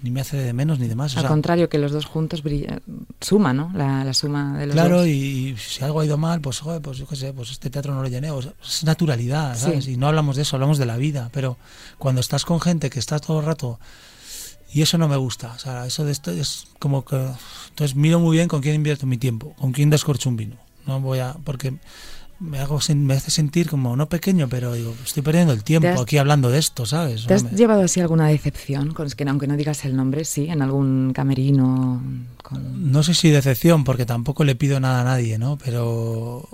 ni 0.06 0.12
me 0.12 0.22
hace 0.22 0.38
de 0.38 0.54
menos 0.54 0.78
ni 0.78 0.88
de 0.88 0.94
más. 0.94 1.18
Al 1.18 1.28
contrario, 1.28 1.68
que 1.68 1.80
los 1.80 1.92
dos 1.92 2.06
juntos 2.06 2.44
brilla, 2.44 2.80
suma, 3.20 3.54
¿no? 3.54 3.72
La, 3.74 4.14
suma 4.14 4.56
de 4.56 4.68
los 4.68 4.76
claro, 4.76 5.00
dos. 5.00 5.08
y, 5.08 5.56
si 5.58 5.84
algo 5.84 6.00
ha 6.00 6.06
ido 6.06 6.16
mal, 6.16 6.42
pues, 6.42 6.60
joder, 6.60 6.80
pues 6.80 7.00
yo 7.00 7.08
qué 7.08 7.16
sé, 7.16 7.34
pues 7.34 7.50
este 7.50 7.72
teatro 7.72 7.96
no 7.96 8.04
lo 8.04 8.08
llené. 8.08 8.30
es 8.64 8.84
naturalidad, 8.84 9.58
¿sabes? 9.58 9.88
Y 9.88 9.98
no 9.98 10.08
hablamos 10.08 10.36
de 10.36 10.44
eso, 10.44 10.58
hablamos 10.58 10.78
de 10.78 10.86
la 10.86 10.96
vida. 10.96 11.32
Pero 11.34 11.58
cuando 11.98 12.22
estás 12.22 12.46
con 12.46 12.62
gente 12.62 12.92
que 12.92 13.00
está 13.00 13.18
todo 13.18 13.40
el 13.40 13.48
rato. 13.48 13.80
Y 14.72 14.84
eso 14.84 15.00
no 15.00 15.08
me 15.08 15.16
gusta. 15.16 15.54
O 15.54 15.60
sea, 15.60 15.88
eso 15.88 16.06
de 16.06 16.12
esto 16.12 16.30
es 16.30 16.68
como 16.78 17.04
que. 17.04 17.16
Entonces 17.70 17.96
miro 17.96 18.20
muy 18.20 18.38
bien 18.38 18.48
con 18.48 18.62
quién 18.62 18.76
invierto 18.76 19.08
mi 19.08 19.18
tiempo, 19.18 19.56
con 19.58 19.72
quién 19.72 19.90
descorcho 19.90 20.30
un 20.30 20.36
vino. 20.36 20.58
No 20.86 21.02
voy 21.02 21.18
a. 21.18 21.36
Porque 21.44 21.74
me, 22.40 22.60
hago, 22.60 22.80
me 22.96 23.14
hace 23.14 23.32
sentir 23.32 23.70
como, 23.70 23.96
no 23.96 24.08
pequeño, 24.10 24.48
pero 24.50 24.74
digo, 24.74 24.94
estoy 25.04 25.24
perdiendo 25.24 25.54
el 25.54 25.64
tiempo 25.64 26.02
aquí 26.02 26.18
hablando 26.18 26.50
de 26.50 26.60
esto, 26.60 26.86
¿sabes? 26.86 27.26
¿Te 27.26 27.34
has 27.34 27.52
llevado 27.52 27.84
así 27.84 28.02
alguna 28.02 28.28
decepción? 28.28 28.94
Con, 28.94 29.10
que 29.10 29.24
aunque 29.24 29.48
no 29.48 29.56
digas 29.56 29.86
el 29.86 29.96
nombre, 29.96 30.26
sí, 30.26 30.48
en 30.50 30.62
algún 30.62 31.14
camerino. 31.14 32.02
No 32.74 33.04
sé 33.04 33.14
si 33.14 33.30
decepción, 33.30 33.84
porque 33.84 34.06
tampoco 34.06 34.44
le 34.44 34.56
pido 34.56 34.80
nada 34.80 35.02
a 35.02 35.04
nadie, 35.04 35.38
¿no? 35.38 35.58
Pero. 35.64 36.48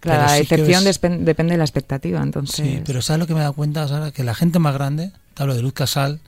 Claro, 0.00 0.26
la 0.26 0.32
decepción 0.34 0.84
depende 0.84 1.52
de 1.52 1.58
la 1.58 1.64
expectativa, 1.64 2.22
entonces. 2.22 2.64
Sí, 2.64 2.82
pero 2.84 3.02
¿sabes 3.02 3.18
lo 3.18 3.26
que 3.26 3.34
me 3.34 3.40
da 3.40 3.50
cuenta, 3.50 3.88
Sara? 3.88 4.12
Que 4.12 4.22
la 4.22 4.34
gente 4.34 4.58
más 4.58 4.74
grande, 4.74 5.10
te 5.34 5.42
hablo 5.42 5.56
de 5.56 5.62
Luz 5.62 5.72
Casal, 5.72 6.20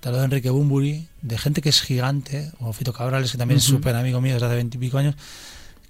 te 0.00 0.08
hablo 0.08 0.18
de 0.18 0.24
Enrique 0.24 0.50
Bumburi, 0.50 1.06
de 1.20 1.38
gente 1.38 1.62
que 1.62 1.68
es 1.68 1.80
gigante, 1.80 2.50
o 2.58 2.72
Fito 2.72 2.92
Cabrales, 2.92 3.30
que 3.30 3.38
también 3.38 3.58
es 3.58 3.64
súper 3.64 3.94
amigo 3.94 4.20
mío 4.20 4.34
desde 4.34 4.46
hace 4.46 4.56
veintipico 4.56 4.98
años, 4.98 5.14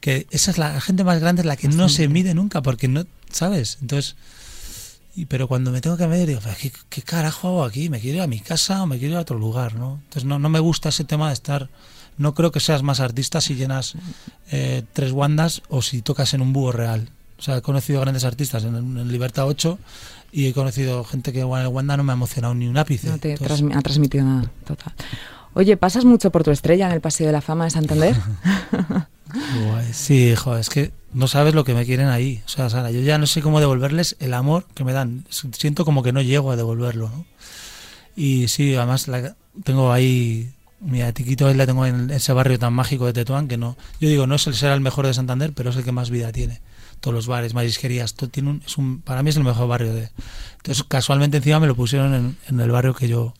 que 0.02 0.26
esa 0.32 0.50
es 0.50 0.58
la, 0.58 0.80
gente 0.80 1.04
más 1.04 1.20
grande, 1.20 1.44
la 1.44 1.56
que 1.56 1.68
no 1.68 1.88
se 1.88 2.08
mide 2.08 2.34
nunca, 2.34 2.60
porque 2.60 2.88
no, 2.88 3.06
¿sabes? 3.30 3.78
Entonces, 3.80 4.16
y, 5.14 5.26
pero 5.26 5.46
cuando 5.46 5.70
me 5.70 5.80
tengo 5.80 5.96
que 5.96 6.08
medir, 6.08 6.26
digo, 6.26 6.40
¿qué, 6.60 6.72
¿qué, 6.88 7.02
carajo 7.02 7.48
hago 7.48 7.64
aquí? 7.64 7.88
¿Me 7.88 8.00
quiero 8.00 8.16
ir 8.16 8.22
a 8.22 8.26
mi 8.26 8.40
casa 8.40 8.82
o 8.82 8.86
me 8.86 8.98
quiero 8.98 9.12
ir 9.12 9.18
a 9.18 9.20
otro 9.20 9.38
lugar? 9.38 9.76
¿no? 9.76 10.00
Entonces 10.04 10.24
no, 10.24 10.40
no 10.40 10.48
me 10.48 10.58
gusta 10.58 10.88
ese 10.88 11.04
tema 11.04 11.28
de 11.28 11.34
estar... 11.34 11.68
No 12.18 12.34
creo 12.34 12.50
que 12.50 12.60
seas 12.60 12.82
más 12.82 13.00
artista 13.00 13.40
si 13.40 13.54
llenas 13.54 13.94
eh, 14.50 14.82
tres 14.92 15.12
wandas 15.12 15.62
o 15.68 15.82
si 15.82 16.02
tocas 16.02 16.34
en 16.34 16.42
un 16.42 16.52
búho 16.52 16.72
real. 16.72 17.08
O 17.38 17.42
sea, 17.42 17.56
he 17.56 17.62
conocido 17.62 18.00
grandes 18.00 18.24
artistas 18.24 18.64
en, 18.64 19.10
Libertad 19.10 19.46
8 19.46 19.78
y 20.32 20.46
he 20.46 20.52
conocido 20.52 21.04
gente 21.04 21.32
que 21.32 21.40
en 21.40 21.48
el 21.48 21.68
Wanda 21.68 21.96
no 21.96 22.02
me 22.02 22.12
ha 22.12 22.14
emocionado 22.14 22.54
ni 22.54 22.66
un 22.66 22.76
ápice. 22.76 23.08
No 23.08 23.18
te 23.18 23.34
ha 23.34 23.82
transmitido 23.82 24.24
nada, 24.24 24.50
total. 24.66 24.92
Oye, 25.54 25.76
¿pasas 25.76 26.04
mucho 26.04 26.30
por 26.30 26.44
tu 26.44 26.50
estrella 26.50 26.86
en 26.86 26.92
el 26.92 27.00
Paseo 27.00 27.26
de 27.26 27.32
la 27.32 27.40
Fama 27.40 27.64
de 27.64 27.70
Santander? 27.70 28.16
Sí, 29.92 30.30
hijo, 30.30 30.56
es 30.56 30.68
que 30.68 30.92
no 31.12 31.28
sabes 31.28 31.54
lo 31.54 31.64
que 31.64 31.74
me 31.74 31.84
quieren 31.84 32.08
ahí. 32.08 32.42
O 32.46 32.48
sea, 32.48 32.70
Sara, 32.70 32.90
yo 32.90 33.00
ya 33.00 33.18
no 33.18 33.26
sé 33.26 33.42
cómo 33.42 33.60
devolverles 33.60 34.16
el 34.20 34.34
amor 34.34 34.66
que 34.74 34.84
me 34.84 34.92
dan. 34.92 35.24
Siento 35.30 35.84
como 35.84 36.02
que 36.02 36.12
no 36.12 36.22
llego 36.22 36.50
a 36.50 36.56
devolverlo, 36.56 37.08
¿no? 37.08 37.26
Y 38.14 38.48
sí, 38.48 38.74
además 38.74 39.08
la, 39.08 39.36
tengo 39.64 39.92
ahí 39.92 40.52
mi 40.80 41.00
Tiquito 41.12 41.48
él 41.48 41.58
la 41.58 41.66
tengo 41.66 41.86
en 41.86 42.10
ese 42.10 42.32
barrio 42.32 42.58
tan 42.58 42.72
mágico 42.72 43.06
de 43.06 43.12
Tetuán 43.12 43.48
que 43.48 43.56
no. 43.56 43.76
Yo 44.00 44.08
digo, 44.08 44.26
no 44.26 44.34
es 44.34 44.46
el 44.46 44.54
será 44.54 44.74
el 44.74 44.80
mejor 44.80 45.06
de 45.06 45.14
Santander, 45.14 45.52
pero 45.52 45.70
es 45.70 45.76
el 45.76 45.84
que 45.84 45.92
más 45.92 46.10
vida 46.10 46.32
tiene. 46.32 46.60
Todos 47.00 47.14
los 47.14 47.26
bares, 47.26 47.54
marisquerías, 47.54 48.14
todo 48.14 48.30
tiene 48.30 48.50
un, 48.50 48.62
es 48.66 48.76
para 49.04 49.22
mí 49.22 49.30
es 49.30 49.36
el 49.36 49.44
mejor 49.44 49.68
barrio. 49.68 49.92
Entonces, 49.92 50.84
casualmente 50.88 51.38
encima 51.38 51.60
me 51.60 51.66
lo 51.66 51.74
pusieron 51.74 52.36
en 52.48 52.60
el 52.60 52.70
barrio 52.70 52.94
que 52.94 53.08
yo 53.08 53.34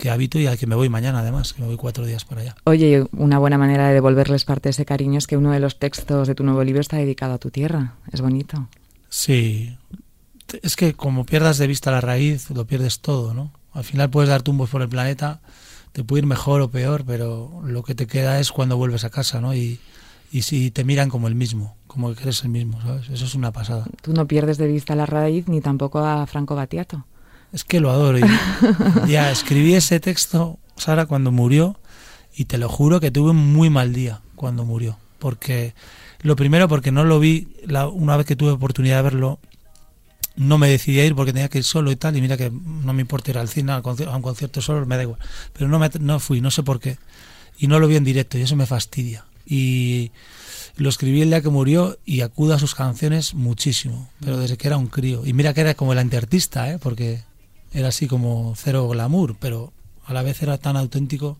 que 0.00 0.10
habito 0.10 0.38
y 0.38 0.46
al 0.46 0.58
que 0.58 0.66
me 0.66 0.74
voy 0.74 0.88
mañana 0.88 1.20
además, 1.20 1.52
que 1.52 1.60
me 1.60 1.68
voy 1.68 1.76
cuatro 1.76 2.04
días 2.06 2.24
para 2.24 2.40
allá. 2.40 2.56
Oye, 2.64 3.06
una 3.12 3.38
buena 3.38 3.58
manera 3.58 3.88
de 3.88 3.94
devolverles 3.94 4.44
parte 4.44 4.68
de 4.68 4.70
ese 4.70 4.86
cariño 4.86 5.18
es 5.18 5.26
que 5.26 5.36
uno 5.36 5.52
de 5.52 5.60
los 5.60 5.78
textos 5.78 6.26
de 6.26 6.34
tu 6.34 6.42
nuevo 6.42 6.64
libro 6.64 6.80
está 6.80 6.96
dedicado 6.96 7.34
a 7.34 7.38
tu 7.38 7.50
tierra. 7.50 7.94
Es 8.10 8.22
bonito. 8.22 8.68
Sí. 9.10 9.76
Es 10.62 10.74
que 10.74 10.94
como 10.94 11.26
pierdas 11.26 11.58
de 11.58 11.66
vista 11.66 11.90
la 11.90 12.00
raíz, 12.00 12.50
lo 12.50 12.66
pierdes 12.66 13.00
todo, 13.00 13.34
¿no? 13.34 13.52
Al 13.72 13.84
final 13.84 14.10
puedes 14.10 14.30
dar 14.30 14.42
tumbos 14.42 14.70
por 14.70 14.82
el 14.82 14.88
planeta, 14.88 15.40
te 15.92 16.02
puede 16.02 16.20
ir 16.20 16.26
mejor 16.26 16.62
o 16.62 16.70
peor, 16.70 17.04
pero 17.06 17.60
lo 17.64 17.82
que 17.82 17.94
te 17.94 18.06
queda 18.06 18.40
es 18.40 18.50
cuando 18.50 18.78
vuelves 18.78 19.04
a 19.04 19.10
casa, 19.10 19.40
¿no? 19.40 19.54
Y, 19.54 19.80
y 20.32 20.42
si 20.42 20.70
te 20.70 20.82
miran 20.82 21.10
como 21.10 21.28
el 21.28 21.34
mismo, 21.34 21.76
como 21.86 22.14
que 22.14 22.22
eres 22.22 22.42
el 22.42 22.48
mismo, 22.48 22.80
¿sabes? 22.80 23.10
Eso 23.10 23.26
es 23.26 23.34
una 23.34 23.52
pasada. 23.52 23.84
Tú 24.00 24.14
no 24.14 24.26
pierdes 24.26 24.56
de 24.56 24.66
vista 24.66 24.94
la 24.96 25.06
raíz 25.06 25.46
ni 25.46 25.60
tampoco 25.60 25.98
a 25.98 26.26
Franco 26.26 26.56
Battiato. 26.56 27.04
Es 27.52 27.64
que 27.64 27.80
lo 27.80 27.90
adoro. 27.90 28.18
ya 29.08 29.30
escribí 29.30 29.74
ese 29.74 30.00
texto, 30.00 30.58
Sara, 30.76 31.06
cuando 31.06 31.32
murió, 31.32 31.76
y 32.34 32.44
te 32.44 32.58
lo 32.58 32.68
juro 32.68 33.00
que 33.00 33.10
tuve 33.10 33.30
un 33.30 33.52
muy 33.52 33.70
mal 33.70 33.92
día 33.92 34.20
cuando 34.36 34.64
murió. 34.64 34.98
Porque, 35.18 35.74
lo 36.22 36.36
primero, 36.36 36.68
porque 36.68 36.92
no 36.92 37.04
lo 37.04 37.18
vi, 37.18 37.48
la, 37.66 37.88
una 37.88 38.16
vez 38.16 38.26
que 38.26 38.36
tuve 38.36 38.52
oportunidad 38.52 38.96
de 38.96 39.02
verlo, 39.02 39.38
no 40.36 40.58
me 40.58 40.68
decidí 40.68 41.00
a 41.00 41.04
ir 41.04 41.14
porque 41.14 41.32
tenía 41.32 41.48
que 41.48 41.58
ir 41.58 41.64
solo 41.64 41.90
y 41.90 41.96
tal, 41.96 42.16
y 42.16 42.20
mira 42.20 42.36
que 42.36 42.50
no 42.50 42.92
me 42.92 43.02
importa 43.02 43.30
ir 43.30 43.38
al 43.38 43.48
cine, 43.48 43.72
a 43.72 43.82
un 43.82 44.22
concierto 44.22 44.62
solo, 44.62 44.86
me 44.86 44.96
da 44.96 45.02
igual. 45.02 45.18
Pero 45.52 45.68
no, 45.68 45.78
me, 45.78 45.90
no 46.00 46.20
fui, 46.20 46.40
no 46.40 46.50
sé 46.50 46.62
por 46.62 46.80
qué. 46.80 46.96
Y 47.58 47.66
no 47.66 47.78
lo 47.78 47.88
vi 47.88 47.96
en 47.96 48.04
directo, 48.04 48.38
y 48.38 48.42
eso 48.42 48.56
me 48.56 48.66
fastidia. 48.66 49.26
Y 49.44 50.12
lo 50.76 50.88
escribí 50.88 51.20
el 51.20 51.28
día 51.28 51.42
que 51.42 51.50
murió 51.50 51.98
y 52.06 52.22
acudo 52.22 52.54
a 52.54 52.58
sus 52.58 52.74
canciones 52.74 53.34
muchísimo, 53.34 54.08
pero 54.20 54.38
desde 54.38 54.56
que 54.56 54.68
era 54.68 54.78
un 54.78 54.86
crío. 54.86 55.26
Y 55.26 55.32
mira 55.32 55.52
que 55.52 55.60
era 55.60 55.74
como 55.74 55.92
el 55.92 55.98
antiartista, 55.98 56.70
¿eh? 56.70 56.78
porque 56.78 57.22
era 57.72 57.88
así 57.88 58.06
como 58.06 58.54
cero 58.56 58.88
glamour, 58.88 59.36
pero 59.38 59.72
a 60.06 60.12
la 60.12 60.22
vez 60.22 60.42
era 60.42 60.58
tan 60.58 60.76
auténtico 60.76 61.38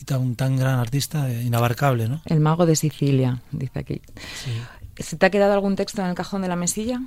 y 0.00 0.04
tan, 0.04 0.34
tan 0.34 0.56
gran 0.56 0.78
artista, 0.78 1.30
eh, 1.30 1.42
inabarcable, 1.42 2.08
¿no? 2.08 2.22
El 2.24 2.40
mago 2.40 2.66
de 2.66 2.76
Sicilia, 2.76 3.42
dice 3.52 3.78
aquí. 3.78 4.00
¿Se 4.96 5.16
te 5.16 5.26
ha 5.26 5.30
quedado 5.30 5.52
algún 5.52 5.76
texto 5.76 6.02
en 6.02 6.08
el 6.08 6.14
cajón 6.14 6.42
de 6.42 6.48
la 6.48 6.56
mesilla? 6.56 7.00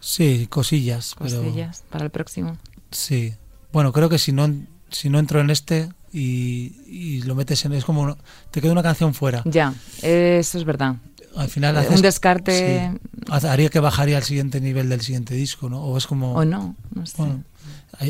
Sí, 0.00 0.46
cosillas. 0.48 1.14
Cosillas, 1.14 1.84
para 1.90 2.04
el 2.04 2.10
próximo. 2.10 2.56
Sí. 2.90 3.34
Bueno, 3.72 3.92
creo 3.92 4.08
que 4.08 4.18
si 4.18 4.32
no, 4.32 4.48
si 4.90 5.10
no 5.10 5.18
entro 5.18 5.40
en 5.40 5.50
este 5.50 5.90
y, 6.12 7.22
lo 7.24 7.34
metes 7.34 7.64
en... 7.64 7.72
Es 7.72 7.84
como... 7.84 8.16
Te 8.50 8.60
queda 8.60 8.72
una 8.72 8.82
canción 8.82 9.14
fuera. 9.14 9.42
Ya, 9.44 9.74
eso 10.02 10.58
es 10.58 10.64
verdad. 10.64 10.96
Al 11.36 11.48
final 11.48 11.76
haces, 11.76 11.96
Un 11.96 12.02
descarte... 12.02 12.98
haría 13.28 13.68
que 13.68 13.78
bajaría 13.78 14.16
al 14.16 14.24
siguiente 14.24 14.60
nivel 14.60 14.88
del 14.88 15.00
siguiente 15.00 15.34
disco, 15.34 15.68
¿no? 15.68 15.82
O 15.82 15.96
es 15.96 16.06
como... 16.06 16.34
O 16.34 16.44
no, 16.44 16.74
no 16.92 17.06
sé 17.06 17.22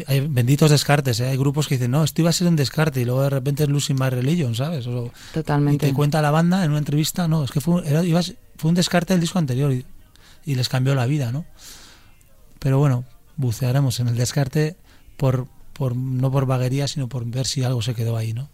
hay, 0.07 0.21
benditos 0.21 0.71
descartes, 0.71 1.19
¿eh? 1.19 1.27
hay 1.27 1.37
grupos 1.37 1.67
que 1.67 1.75
dicen, 1.75 1.91
no, 1.91 2.05
esto 2.05 2.23
iba 2.23 2.31
a 2.31 2.33
ser 2.33 2.47
un 2.47 2.55
descarte 2.55 3.01
y 3.01 3.05
luego 3.05 3.23
de 3.23 3.31
repente 3.31 3.65
es 3.65 3.69
Losing 3.69 3.97
My 3.99 4.09
Religion, 4.09 4.55
¿sabes? 4.55 4.87
Totalmente. 5.35 5.87
Y 5.87 5.91
te 5.91 5.95
cuenta 5.95 6.23
la 6.23 6.31
banda 6.31 6.65
en 6.65 6.71
una 6.71 6.79
entrevista, 6.79 7.27
no, 7.27 7.43
es 7.43 7.51
que 7.51 7.61
fue, 7.61 7.87
era, 7.89 8.03
fue 8.57 8.69
un 8.69 8.75
descarte 8.75 9.15
del 9.15 9.21
disco 9.21 9.39
anterior 9.39 9.73
y, 9.73 9.85
les 10.45 10.69
cambió 10.69 10.95
la 10.95 11.07
vida, 11.07 11.33
¿no? 11.33 11.45
Pero 12.59 12.79
bueno, 12.79 13.05
bucearemos 13.37 14.01
en 14.01 14.09
el 14.09 14.17
descarte 14.17 14.77
por, 15.17 15.47
por 15.73 15.95
no 15.97 16.31
por 16.31 16.47
vaguería, 16.47 16.89
sino 16.89 17.09
por 17.09 17.25
ver 17.25 17.47
si 17.47 17.63
algo 17.63 17.83
se 17.83 17.95
quedó 17.95 18.17
ahí, 18.17 18.33
¿no? 18.33 18.49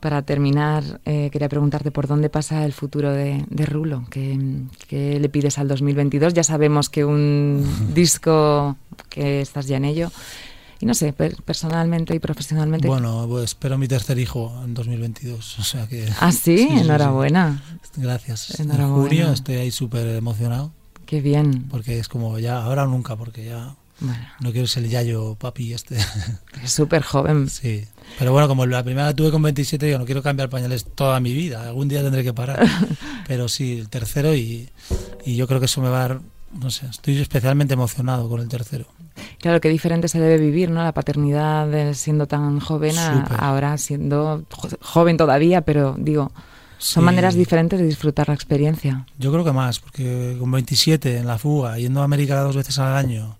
Para 0.00 0.22
terminar, 0.22 1.00
eh, 1.04 1.30
quería 1.32 1.48
preguntarte 1.48 1.90
por 1.90 2.06
dónde 2.06 2.28
pasa 2.28 2.64
el 2.64 2.72
futuro 2.72 3.12
de, 3.12 3.44
Rulo. 3.66 4.04
¿Qué, 4.10 4.38
¿Qué, 4.88 5.18
le 5.18 5.28
pides 5.28 5.58
al 5.58 5.68
2022? 5.68 6.34
Ya 6.34 6.44
sabemos 6.44 6.90
que 6.90 7.04
un 7.04 7.66
disco, 7.94 8.76
que 9.08 9.40
estás 9.40 9.66
ya 9.66 9.78
en 9.78 9.84
ello. 9.84 10.10
Y 10.78 10.84
no 10.86 10.92
sé, 10.92 11.14
personalmente 11.14 12.14
y 12.14 12.18
profesionalmente. 12.18 12.86
Bueno, 12.86 13.26
pues 13.28 13.44
espero 13.44 13.78
mi 13.78 13.88
tercer 13.88 14.18
hijo 14.18 14.52
en 14.62 14.74
2022. 14.74 15.58
O 15.58 15.62
sea 15.62 15.86
que, 15.86 16.06
¿Ah, 16.20 16.32
sí? 16.32 16.68
Enhorabuena. 16.70 17.62
Gracias. 17.96 18.60
En 18.60 18.70
junio 18.70 19.32
estoy 19.32 19.56
ahí 19.56 19.70
súper 19.70 20.06
emocionado. 20.08 20.72
Qué 21.06 21.20
bien. 21.22 21.68
Porque 21.70 21.98
es 21.98 22.08
como 22.08 22.38
ya, 22.38 22.62
ahora 22.62 22.84
o 22.84 22.88
nunca, 22.88 23.16
porque 23.16 23.44
ya 23.44 23.74
no 24.40 24.52
quiero 24.52 24.66
ser 24.66 24.84
el 24.84 24.90
yayo 24.90 25.34
papi 25.36 25.72
este. 25.72 25.96
Es 26.62 26.72
súper 26.72 27.02
joven. 27.02 27.48
Sí. 27.48 27.84
Pero 28.18 28.32
bueno, 28.32 28.48
como 28.48 28.66
la 28.66 28.82
primera 28.82 29.14
tuve 29.14 29.30
con 29.30 29.42
27, 29.42 29.90
yo 29.90 29.98
no 29.98 30.04
quiero 30.04 30.22
cambiar 30.22 30.48
pañales 30.48 30.84
toda 30.84 31.20
mi 31.20 31.32
vida. 31.32 31.62
Algún 31.62 31.88
día 31.88 32.02
tendré 32.02 32.24
que 32.24 32.32
parar. 32.32 32.66
Pero 33.26 33.48
sí, 33.48 33.78
el 33.78 33.88
tercero 33.88 34.34
y, 34.34 34.68
y 35.24 35.36
yo 35.36 35.46
creo 35.46 35.60
que 35.60 35.66
eso 35.66 35.80
me 35.80 35.88
va 35.88 36.04
a 36.04 36.08
dar, 36.08 36.20
no 36.52 36.70
sé, 36.70 36.86
estoy 36.86 37.18
especialmente 37.18 37.74
emocionado 37.74 38.28
con 38.28 38.40
el 38.40 38.48
tercero. 38.48 38.86
Claro, 39.40 39.60
qué 39.60 39.68
diferente 39.68 40.08
se 40.08 40.20
debe 40.20 40.38
vivir, 40.38 40.70
¿no? 40.70 40.82
La 40.82 40.92
paternidad 40.92 41.94
siendo 41.94 42.26
tan 42.26 42.60
joven 42.60 42.96
ahora 42.98 43.78
siendo 43.78 44.44
joven 44.80 45.16
todavía, 45.16 45.62
pero 45.62 45.94
digo, 45.98 46.32
son 46.78 47.04
maneras 47.04 47.34
diferentes 47.34 47.78
de 47.78 47.86
disfrutar 47.86 48.28
la 48.28 48.34
experiencia. 48.34 49.06
Yo 49.18 49.32
creo 49.32 49.44
que 49.44 49.52
más, 49.52 49.80
porque 49.80 50.36
con 50.38 50.50
27 50.50 51.18
en 51.18 51.26
la 51.26 51.38
fuga, 51.38 51.78
yendo 51.78 52.02
a 52.02 52.04
América 52.04 52.40
dos 52.40 52.56
veces 52.56 52.78
al 52.78 52.94
año, 52.94 53.38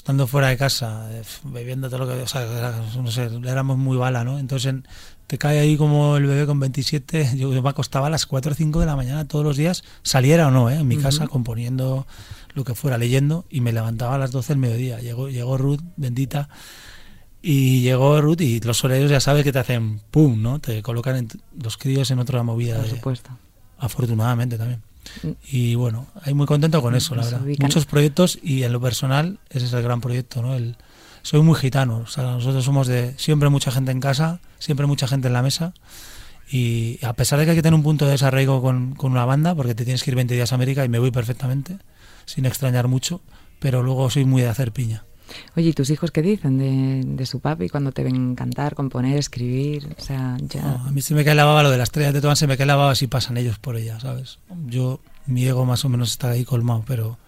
estando 0.00 0.26
fuera 0.26 0.48
de 0.48 0.56
casa, 0.56 1.10
eh, 1.12 1.22
bebiendo 1.44 1.90
todo 1.90 1.98
lo 1.98 2.08
que, 2.08 2.22
o 2.22 2.26
sea, 2.26 2.46
no 2.96 3.10
sé, 3.10 3.28
éramos 3.46 3.76
muy 3.76 3.98
bala, 3.98 4.24
¿no? 4.24 4.38
Entonces 4.38 4.74
te 5.26 5.36
cae 5.36 5.58
ahí 5.58 5.76
como 5.76 6.16
el 6.16 6.24
bebé 6.24 6.46
con 6.46 6.58
27. 6.58 7.32
Yo 7.36 7.50
me 7.50 7.68
acostaba 7.68 8.06
a 8.06 8.10
las 8.10 8.24
4 8.24 8.52
o 8.52 8.54
5 8.54 8.80
de 8.80 8.86
la 8.86 8.96
mañana 8.96 9.28
todos 9.28 9.44
los 9.44 9.58
días, 9.58 9.84
saliera 10.02 10.48
o 10.48 10.50
no, 10.50 10.70
¿eh? 10.70 10.76
en 10.76 10.88
mi 10.88 10.96
casa 10.96 11.28
componiendo 11.28 12.06
lo 12.54 12.64
que 12.64 12.74
fuera, 12.74 12.96
leyendo, 12.96 13.44
y 13.50 13.60
me 13.60 13.74
levantaba 13.74 14.14
a 14.14 14.18
las 14.18 14.32
12 14.32 14.54
del 14.54 14.58
mediodía. 14.58 15.00
Llegó, 15.00 15.28
llegó 15.28 15.58
Ruth, 15.58 15.82
bendita, 15.98 16.48
y 17.42 17.82
llegó 17.82 18.22
Ruth 18.22 18.40
y 18.40 18.58
los 18.60 18.82
horarios 18.82 19.10
ya 19.10 19.20
sabes 19.20 19.44
que 19.44 19.52
te 19.52 19.58
hacen 19.58 20.00
pum, 20.10 20.40
¿no? 20.40 20.60
Te 20.60 20.80
colocan 20.80 21.28
los 21.62 21.76
críos 21.76 22.10
en 22.10 22.20
otra 22.20 22.42
movida. 22.42 22.78
Por 22.78 22.88
supuesto. 22.88 23.30
afortunadamente 23.76 24.56
también. 24.56 24.80
Y 25.50 25.74
bueno, 25.74 26.06
hay 26.22 26.34
muy 26.34 26.46
contento 26.46 26.80
con 26.82 26.94
eso, 26.94 27.14
la 27.14 27.24
verdad. 27.24 27.40
Muchos 27.58 27.86
proyectos 27.86 28.38
y 28.42 28.62
en 28.62 28.72
lo 28.72 28.80
personal 28.80 29.38
ese 29.50 29.66
es 29.66 29.72
el 29.72 29.82
gran 29.82 30.00
proyecto, 30.00 30.42
¿no? 30.42 30.54
El, 30.54 30.76
soy 31.22 31.42
muy 31.42 31.54
gitano, 31.56 31.98
o 31.98 32.06
sea, 32.06 32.24
nosotros 32.24 32.64
somos 32.64 32.86
de 32.86 33.14
siempre 33.18 33.48
mucha 33.48 33.70
gente 33.70 33.90
en 33.92 34.00
casa, 34.00 34.40
siempre 34.58 34.86
mucha 34.86 35.06
gente 35.06 35.28
en 35.28 35.34
la 35.34 35.42
mesa 35.42 35.74
y 36.50 36.98
a 37.04 37.12
pesar 37.12 37.38
de 37.38 37.44
que 37.44 37.52
hay 37.52 37.56
que 37.56 37.62
tener 37.62 37.74
un 37.74 37.82
punto 37.82 38.06
de 38.06 38.12
desarraigo 38.12 38.60
con, 38.62 38.94
con 38.94 39.12
una 39.12 39.24
banda, 39.24 39.54
porque 39.54 39.74
te 39.74 39.84
tienes 39.84 40.02
que 40.02 40.10
ir 40.10 40.16
20 40.16 40.34
días 40.34 40.52
a 40.52 40.54
América 40.56 40.84
y 40.84 40.88
me 40.88 40.98
voy 40.98 41.10
perfectamente, 41.10 41.78
sin 42.24 42.46
extrañar 42.46 42.88
mucho, 42.88 43.20
pero 43.60 43.82
luego 43.82 44.10
soy 44.10 44.24
muy 44.24 44.42
de 44.42 44.48
hacer 44.48 44.72
piña. 44.72 45.04
Oye, 45.56 45.68
¿y 45.68 45.72
tus 45.72 45.90
hijos 45.90 46.10
qué 46.10 46.22
dicen 46.22 46.58
de, 46.58 47.02
de, 47.04 47.26
su 47.26 47.40
papi 47.40 47.68
cuando 47.68 47.92
te 47.92 48.02
ven 48.02 48.34
cantar, 48.34 48.74
componer, 48.74 49.16
escribir? 49.18 49.88
O 49.98 50.02
sea, 50.02 50.36
ya... 50.40 50.82
a 50.86 50.90
mí 50.90 51.02
se 51.02 51.14
me 51.14 51.24
cae 51.24 51.34
la 51.34 51.44
baba 51.44 51.62
lo 51.62 51.70
de 51.70 51.78
las 51.78 51.88
estrellas 51.88 52.14
de 52.14 52.20
Tomás, 52.20 52.38
se 52.38 52.46
me 52.46 52.56
cae 52.56 52.66
la 52.66 52.76
baba 52.76 52.94
si 52.94 53.06
pasan 53.06 53.36
ellos 53.36 53.58
por 53.58 53.76
ella, 53.76 54.00
¿sabes? 54.00 54.38
Yo, 54.66 55.00
mi 55.26 55.44
ego 55.46 55.64
más 55.64 55.84
o 55.84 55.88
menos 55.88 56.10
está 56.10 56.30
ahí 56.30 56.44
colmado, 56.44 56.84
pero, 56.86 57.18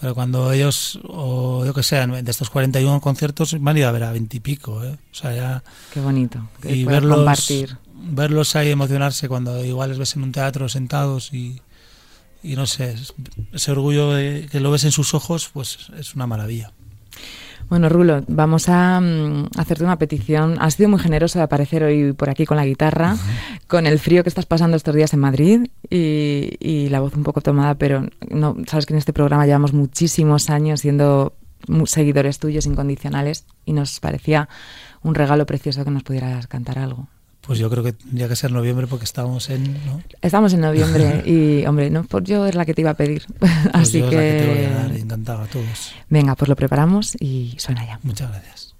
pero 0.00 0.14
cuando 0.14 0.52
ellos, 0.52 1.00
o 1.04 1.64
yo 1.64 1.74
que 1.74 1.82
sé, 1.82 2.06
de 2.06 2.30
estos 2.30 2.50
41 2.50 3.00
conciertos, 3.00 3.56
van 3.60 3.76
a 3.76 3.78
ir 3.78 3.84
a 3.84 3.92
ver 3.92 4.04
a 4.04 4.12
20 4.12 4.36
y 4.36 4.40
pico, 4.40 4.84
¿eh? 4.84 4.98
O 5.12 5.14
sea, 5.14 5.34
ya... 5.34 5.62
Qué 5.92 6.00
bonito. 6.00 6.48
y 6.64 6.84
verlos, 6.84 7.16
compartir. 7.16 7.78
verlos 7.94 8.56
ahí 8.56 8.70
emocionarse 8.70 9.28
cuando 9.28 9.64
igual 9.64 9.90
les 9.90 9.98
ves 9.98 10.16
en 10.16 10.22
un 10.22 10.32
teatro 10.32 10.68
sentados 10.68 11.32
y, 11.32 11.60
y 12.42 12.56
no 12.56 12.66
sé, 12.66 12.96
ese 13.52 13.72
orgullo 13.72 14.12
de, 14.12 14.48
que 14.50 14.60
lo 14.60 14.70
ves 14.70 14.84
en 14.84 14.92
sus 14.92 15.14
ojos, 15.14 15.50
pues 15.52 15.90
es 15.98 16.14
una 16.14 16.26
maravilla. 16.26 16.72
Bueno, 17.70 17.88
Rulo, 17.88 18.24
vamos 18.26 18.68
a 18.68 19.00
mm, 19.00 19.50
hacerte 19.56 19.84
una 19.84 19.96
petición. 19.96 20.56
Has 20.58 20.74
sido 20.74 20.88
muy 20.88 20.98
generoso 20.98 21.38
de 21.38 21.44
aparecer 21.44 21.84
hoy 21.84 22.12
por 22.12 22.28
aquí 22.28 22.44
con 22.44 22.56
la 22.56 22.66
guitarra, 22.66 23.16
con 23.68 23.86
el 23.86 24.00
frío 24.00 24.24
que 24.24 24.28
estás 24.28 24.44
pasando 24.44 24.76
estos 24.76 24.92
días 24.92 25.14
en 25.14 25.20
Madrid 25.20 25.68
y, 25.88 26.88
la 26.88 26.98
voz 26.98 27.14
un 27.14 27.22
poco 27.22 27.42
tomada, 27.42 27.76
pero 27.76 28.08
no 28.28 28.56
sabes 28.66 28.86
que 28.86 28.92
en 28.92 28.98
este 28.98 29.12
programa 29.12 29.46
llevamos 29.46 29.72
muchísimos 29.72 30.50
años 30.50 30.80
siendo 30.80 31.34
seguidores 31.84 32.40
tuyos 32.40 32.66
incondicionales 32.66 33.44
y 33.64 33.72
nos 33.72 34.00
parecía 34.00 34.48
un 35.04 35.14
regalo 35.14 35.46
precioso 35.46 35.84
que 35.84 35.92
nos 35.92 36.02
pudieras 36.02 36.48
cantar 36.48 36.80
algo. 36.80 37.06
Pues 37.40 37.58
yo 37.58 37.70
creo 37.70 37.82
que 37.82 37.92
tendría 37.92 38.28
que 38.28 38.36
ser 38.36 38.52
noviembre 38.52 38.86
porque 38.86 39.04
estamos 39.04 39.48
en. 39.50 39.76
Estamos 40.20 40.52
en 40.52 40.60
noviembre 40.60 41.22
y, 41.26 41.64
hombre, 41.66 41.90
no 41.90 42.04
por 42.04 42.22
yo 42.22 42.46
es 42.46 42.54
la 42.54 42.64
que 42.64 42.74
te 42.74 42.82
iba 42.82 42.90
a 42.90 42.94
pedir. 42.94 43.26
Pues 43.38 43.52
Así 43.72 44.00
yo 44.00 44.10
que. 44.10 44.16
Es 44.16 44.44
la 44.44 44.48
que 44.48 44.54
te 44.54 44.60
voy 44.60 44.64
a 44.64 44.82
dar, 44.82 44.92
encantado 44.92 45.42
a 45.42 45.46
todos. 45.46 45.94
Venga, 46.08 46.34
pues 46.34 46.48
lo 46.48 46.56
preparamos 46.56 47.16
y 47.18 47.54
suena 47.58 47.84
ya. 47.86 47.98
Muchas 48.02 48.30
gracias. 48.30 48.74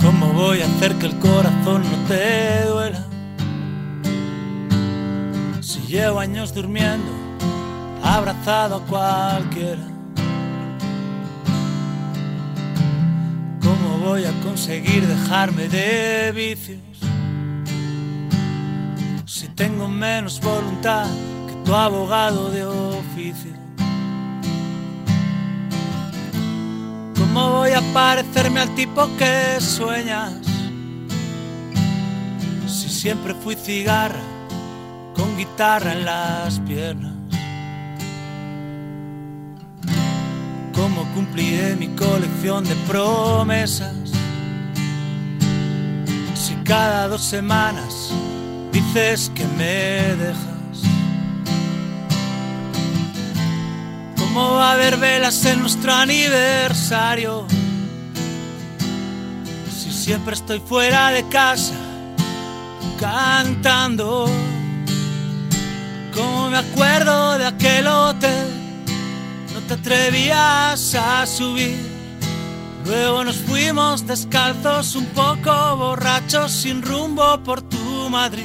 ¿Cómo 0.00 0.32
voy 0.32 0.60
a 0.60 0.66
hacer 0.66 0.94
que 0.96 1.06
el 1.06 1.18
corazón 1.18 1.82
no 1.82 2.08
te 2.08 2.64
duela? 2.66 3.06
Si 5.60 5.80
llevo 5.80 6.20
años 6.20 6.54
durmiendo, 6.54 7.10
abrazado 8.02 8.76
a 8.76 8.86
cualquiera 8.86 9.93
voy 14.04 14.26
a 14.26 14.32
conseguir 14.42 15.06
dejarme 15.06 15.66
de 15.66 16.30
vicios 16.32 16.78
si 19.24 19.48
tengo 19.48 19.88
menos 19.88 20.40
voluntad 20.40 21.06
que 21.48 21.54
tu 21.64 21.74
abogado 21.74 22.50
de 22.50 22.66
oficio? 22.66 23.52
¿Cómo 27.16 27.50
voy 27.50 27.70
a 27.70 27.80
parecerme 27.94 28.60
al 28.60 28.74
tipo 28.74 29.08
que 29.16 29.58
sueñas? 29.58 30.34
Si 32.66 32.90
siempre 32.90 33.34
fui 33.34 33.56
cigarra 33.56 34.22
con 35.14 35.36
guitarra 35.38 35.92
en 35.92 36.04
las 36.04 36.60
piernas. 36.60 37.13
Cómo 40.84 41.10
cumpliré 41.14 41.76
mi 41.76 41.88
colección 41.96 42.62
de 42.62 42.74
promesas. 42.86 43.94
Si 46.34 46.54
cada 46.56 47.08
dos 47.08 47.22
semanas 47.22 48.10
dices 48.70 49.32
que 49.34 49.46
me 49.56 50.14
dejas. 50.22 50.76
¿Cómo 54.18 54.56
va 54.56 54.70
a 54.70 54.72
haber 54.74 54.98
velas 54.98 55.42
en 55.46 55.60
nuestro 55.60 55.90
aniversario? 55.90 57.46
Si 59.74 59.90
siempre 59.90 60.34
estoy 60.34 60.60
fuera 60.60 61.12
de 61.12 61.26
casa 61.28 61.78
cantando. 63.00 64.26
¿Cómo 66.14 66.50
me 66.50 66.58
acuerdo 66.58 67.38
de 67.38 67.46
aquel 67.46 67.86
hotel 67.86 68.43
te 69.68 69.74
atrevías 69.74 70.94
a 70.94 71.26
subir. 71.26 71.78
Luego 72.84 73.24
nos 73.24 73.36
fuimos 73.36 74.06
descalzos, 74.06 74.94
un 74.94 75.06
poco 75.06 75.76
borrachos, 75.76 76.52
sin 76.52 76.82
rumbo 76.82 77.42
por 77.42 77.62
tu 77.62 78.10
Madrid. 78.10 78.44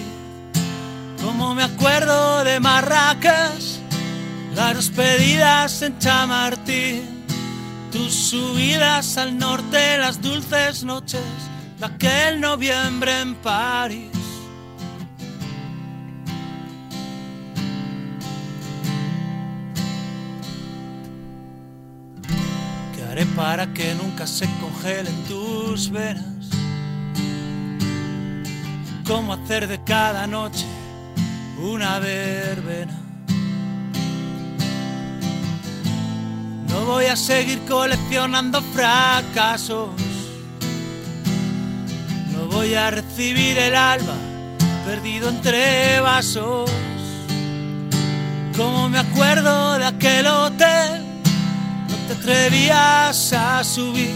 Como 1.22 1.54
me 1.54 1.64
acuerdo 1.64 2.44
de 2.46 2.60
Marracas, 2.60 3.80
las 4.56 4.76
despedidas 4.76 5.82
en 5.82 6.00
Chamartín, 6.00 7.26
tus 7.92 8.14
subidas 8.14 9.18
al 9.18 9.38
norte, 9.38 9.98
las 9.98 10.22
dulces 10.22 10.84
noches 10.84 11.22
de 11.80 11.86
aquel 11.86 12.40
noviembre 12.40 13.20
en 13.22 13.36
París. 13.36 14.19
Para 23.26 23.74
que 23.74 23.94
nunca 23.96 24.26
se 24.26 24.48
congelen 24.62 25.24
tus 25.26 25.90
venas. 25.90 26.24
Cómo 29.06 29.34
hacer 29.34 29.68
de 29.68 29.84
cada 29.84 30.28
noche 30.28 30.66
una 31.62 32.00
verbena. 32.00 32.98
No 36.70 36.86
voy 36.86 37.06
a 37.06 37.16
seguir 37.16 37.60
coleccionando 37.68 38.62
fracasos. 38.62 39.90
No 42.32 42.46
voy 42.46 42.76
a 42.76 42.92
recibir 42.92 43.58
el 43.58 43.76
alba 43.76 44.16
perdido 44.86 45.30
entre 45.30 46.00
vasos. 46.00 46.70
Como 48.56 48.90
me 48.90 49.00
acuerdo 49.00 49.78
de 49.78 49.86
aquel 49.86 50.28
hotel 50.28 51.09
te 52.10 52.16
atrevías 52.16 53.34
a 53.34 53.64
subir. 53.64 54.16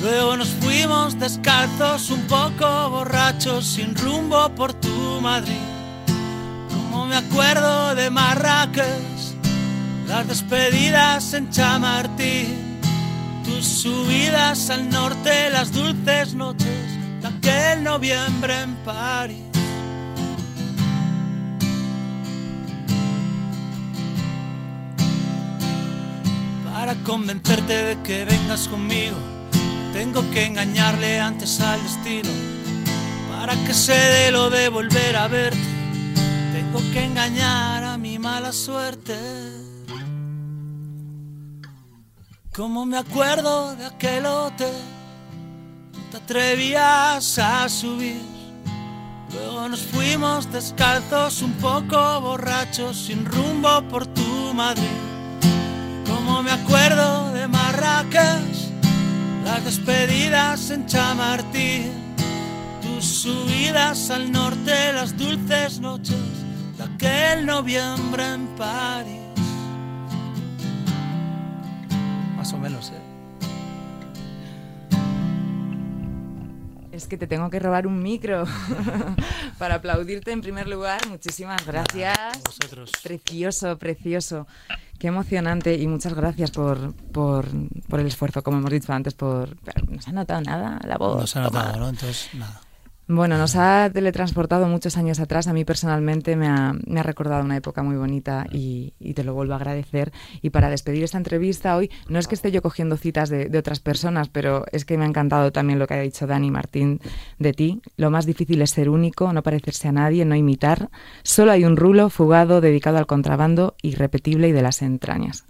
Luego 0.00 0.38
nos 0.38 0.48
fuimos 0.48 1.18
descalzos, 1.18 2.10
un 2.10 2.22
poco 2.22 2.90
borrachos, 2.90 3.66
sin 3.66 3.94
rumbo 3.94 4.48
por 4.54 4.72
tu 4.72 5.20
Madrid. 5.20 5.68
Como 6.70 7.04
me 7.04 7.16
acuerdo 7.16 7.94
de 7.94 8.08
Marrakech, 8.08 9.36
las 10.06 10.26
despedidas 10.28 11.34
en 11.34 11.50
Chamartín, 11.50 12.80
tus 13.44 13.66
subidas 13.66 14.70
al 14.70 14.88
norte, 14.88 15.50
las 15.50 15.72
dulces 15.72 16.32
noches 16.34 16.88
aquel 17.22 17.82
noviembre 17.82 18.62
en 18.62 18.74
París. 18.76 19.47
Para 26.88 27.04
convencerte 27.04 27.82
de 27.82 28.02
que 28.02 28.24
vengas 28.24 28.66
conmigo, 28.66 29.14
tengo 29.92 30.22
que 30.30 30.46
engañarle 30.46 31.20
antes 31.20 31.60
al 31.60 31.82
destino. 31.82 32.30
Para 33.30 33.54
que 33.66 33.74
se 33.74 33.92
dé 33.92 34.30
lo 34.30 34.48
de 34.48 34.70
volver 34.70 35.14
a 35.14 35.28
verte, 35.28 35.68
tengo 36.50 36.78
que 36.94 37.04
engañar 37.04 37.84
a 37.84 37.98
mi 37.98 38.18
mala 38.18 38.54
suerte. 38.54 39.18
Como 42.56 42.86
me 42.86 42.96
acuerdo 42.96 43.76
de 43.76 43.84
aquel 43.84 44.24
hotel, 44.24 44.72
no 45.92 46.10
te 46.10 46.16
atrevías 46.16 47.38
a 47.38 47.68
subir. 47.68 48.22
Luego 49.34 49.68
nos 49.68 49.80
fuimos 49.80 50.50
descalzos, 50.50 51.42
un 51.42 51.52
poco 51.58 52.22
borrachos, 52.22 52.96
sin 52.96 53.26
rumbo 53.26 53.82
por 53.90 54.06
tu 54.06 54.54
Madrid 54.54 55.07
me 56.42 56.50
acuerdo 56.52 57.32
de 57.32 57.48
Marrakech, 57.48 58.72
las 59.44 59.64
despedidas 59.64 60.70
en 60.70 60.86
Chamartín, 60.86 61.92
tus 62.82 63.04
subidas 63.04 64.10
al 64.10 64.30
norte, 64.30 64.92
las 64.92 65.16
dulces 65.16 65.80
noches 65.80 66.16
de 66.76 66.84
aquel 66.84 67.46
noviembre 67.46 68.34
en 68.34 68.46
París. 68.56 69.18
Más 72.36 72.52
o 72.52 72.58
menos, 72.58 72.90
¿eh? 72.90 73.07
Es 76.98 77.06
que 77.06 77.16
te 77.16 77.28
tengo 77.28 77.48
que 77.48 77.60
robar 77.60 77.86
un 77.86 78.02
micro 78.02 78.42
para 79.58 79.76
aplaudirte 79.76 80.32
en 80.32 80.40
primer 80.40 80.66
lugar. 80.66 81.06
Muchísimas 81.06 81.64
gracias. 81.64 82.18
Vosotros. 82.44 82.90
Precioso, 83.04 83.78
precioso. 83.78 84.48
Qué 84.98 85.06
emocionante 85.06 85.76
y 85.76 85.86
muchas 85.86 86.14
gracias 86.14 86.50
por, 86.50 86.92
por, 87.12 87.46
por 87.88 88.00
el 88.00 88.08
esfuerzo, 88.08 88.42
como 88.42 88.58
hemos 88.58 88.72
dicho 88.72 88.92
antes, 88.92 89.14
por... 89.14 89.56
No 89.88 90.02
se 90.02 90.10
ha 90.10 90.12
notado 90.12 90.40
nada 90.40 90.80
la 90.84 90.98
voz. 90.98 91.20
No 91.20 91.26
se 91.28 91.38
ha 91.38 91.42
notado. 91.42 91.78
¿no? 91.78 91.88
Entonces, 91.88 92.30
nada. 92.34 92.62
Bueno, 93.10 93.38
nos 93.38 93.56
ha 93.56 93.88
teletransportado 93.90 94.68
muchos 94.68 94.98
años 94.98 95.18
atrás. 95.18 95.46
A 95.46 95.54
mí 95.54 95.64
personalmente 95.64 96.36
me 96.36 96.46
ha, 96.46 96.74
recordado 97.02 97.42
una 97.42 97.56
época 97.56 97.82
muy 97.82 97.96
bonita 97.96 98.46
y, 98.52 98.92
y 99.00 99.14
te 99.14 99.24
lo 99.24 99.32
vuelvo 99.32 99.54
a 99.54 99.56
agradecer. 99.56 100.12
Y 100.42 100.50
para 100.50 100.68
despedir 100.68 101.04
esta 101.04 101.16
entrevista 101.16 101.74
hoy, 101.74 101.90
no 102.10 102.18
es 102.18 102.28
que 102.28 102.34
esté 102.34 102.50
yo 102.50 102.60
cogiendo 102.60 102.98
citas 102.98 103.30
de, 103.30 103.48
de 103.48 103.58
otras 103.58 103.80
personas, 103.80 104.28
pero 104.28 104.66
es 104.72 104.84
que 104.84 104.98
me 104.98 105.04
ha 105.04 105.08
encantado 105.08 105.52
también 105.52 105.78
lo 105.78 105.86
que 105.86 105.94
ha 105.94 106.00
dicho 106.00 106.26
Dani 106.26 106.50
Martín 106.50 107.00
de 107.38 107.54
ti. 107.54 107.80
Lo 107.96 108.10
más 108.10 108.26
difícil 108.26 108.60
es 108.60 108.72
ser 108.72 108.90
único, 108.90 109.32
no 109.32 109.42
parecerse 109.42 109.88
a 109.88 109.92
nadie, 109.92 110.26
no 110.26 110.36
imitar. 110.36 110.90
Solo 111.22 111.52
hay 111.52 111.64
un 111.64 111.78
rulo 111.78 112.10
fugado 112.10 112.60
dedicado 112.60 112.98
al 112.98 113.06
contrabando, 113.06 113.74
irrepetible 113.80 114.48
y 114.48 114.52
de 114.52 114.60
las 114.60 114.82
entrañas. 114.82 115.46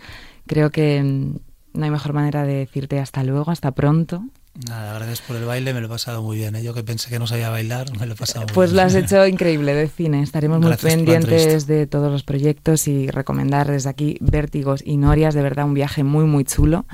Creo 0.47 0.71
que 0.71 1.03
mm, 1.03 1.37
no 1.73 1.85
hay 1.85 1.91
mejor 1.91 2.13
manera 2.13 2.45
de 2.45 2.55
decirte 2.55 3.01
hasta 3.01 3.25
luego, 3.25 3.51
hasta 3.51 3.73
pronto. 3.73 4.23
Nada, 4.67 4.95
gracias 4.95 5.21
por 5.21 5.37
el 5.37 5.45
baile, 5.45 5.73
me 5.73 5.81
lo 5.81 5.87
he 5.87 5.89
pasado 5.89 6.21
muy 6.23 6.37
bien. 6.37 6.57
¿eh? 6.57 6.63
Yo 6.65 6.75
que 6.75 6.83
pensé 6.83 7.09
que 7.11 7.19
no 7.21 7.27
sabía 7.29 7.49
bailar, 7.49 7.97
me 7.99 8.07
lo 8.07 8.15
he 8.15 8.17
pasado 8.17 8.45
muy 8.47 8.55
Pues 8.55 8.71
bien. 8.71 8.77
lo 8.77 8.83
has 8.89 8.95
hecho 8.97 9.25
increíble 9.27 9.73
de 9.75 9.87
cine. 9.89 10.23
Estaremos 10.23 10.59
muy 10.59 10.69
Gracias 10.69 10.95
pendientes 10.95 11.67
de 11.69 11.87
todos 11.87 12.11
los 12.11 12.25
proyectos 12.25 12.89
y 12.89 13.09
recomendar 13.09 13.71
desde 13.71 13.89
aquí 13.91 14.17
Vértigos 14.21 14.83
y 14.85 14.97
Norias, 14.97 15.35
de 15.35 15.43
verdad 15.43 15.65
un 15.65 15.75
viaje 15.75 16.03
muy 16.03 16.25
muy 16.25 16.45
chulo. 16.45 16.87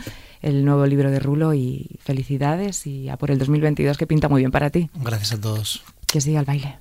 El 0.42 0.66
nuevo 0.66 0.84
libro 0.84 1.10
de 1.10 1.20
Rulo 1.20 1.54
y 1.54 1.98
felicidades 2.00 2.86
y 2.86 3.08
a 3.08 3.16
por 3.16 3.30
el 3.30 3.38
2022 3.38 3.96
que 3.96 4.06
pinta 4.06 4.28
muy 4.28 4.42
bien 4.42 4.50
para 4.50 4.68
ti. 4.68 4.90
Gracias 4.96 5.32
a 5.32 5.40
todos. 5.40 5.82
Que 6.06 6.20
siga 6.20 6.40
el 6.40 6.44
baile. 6.44 6.78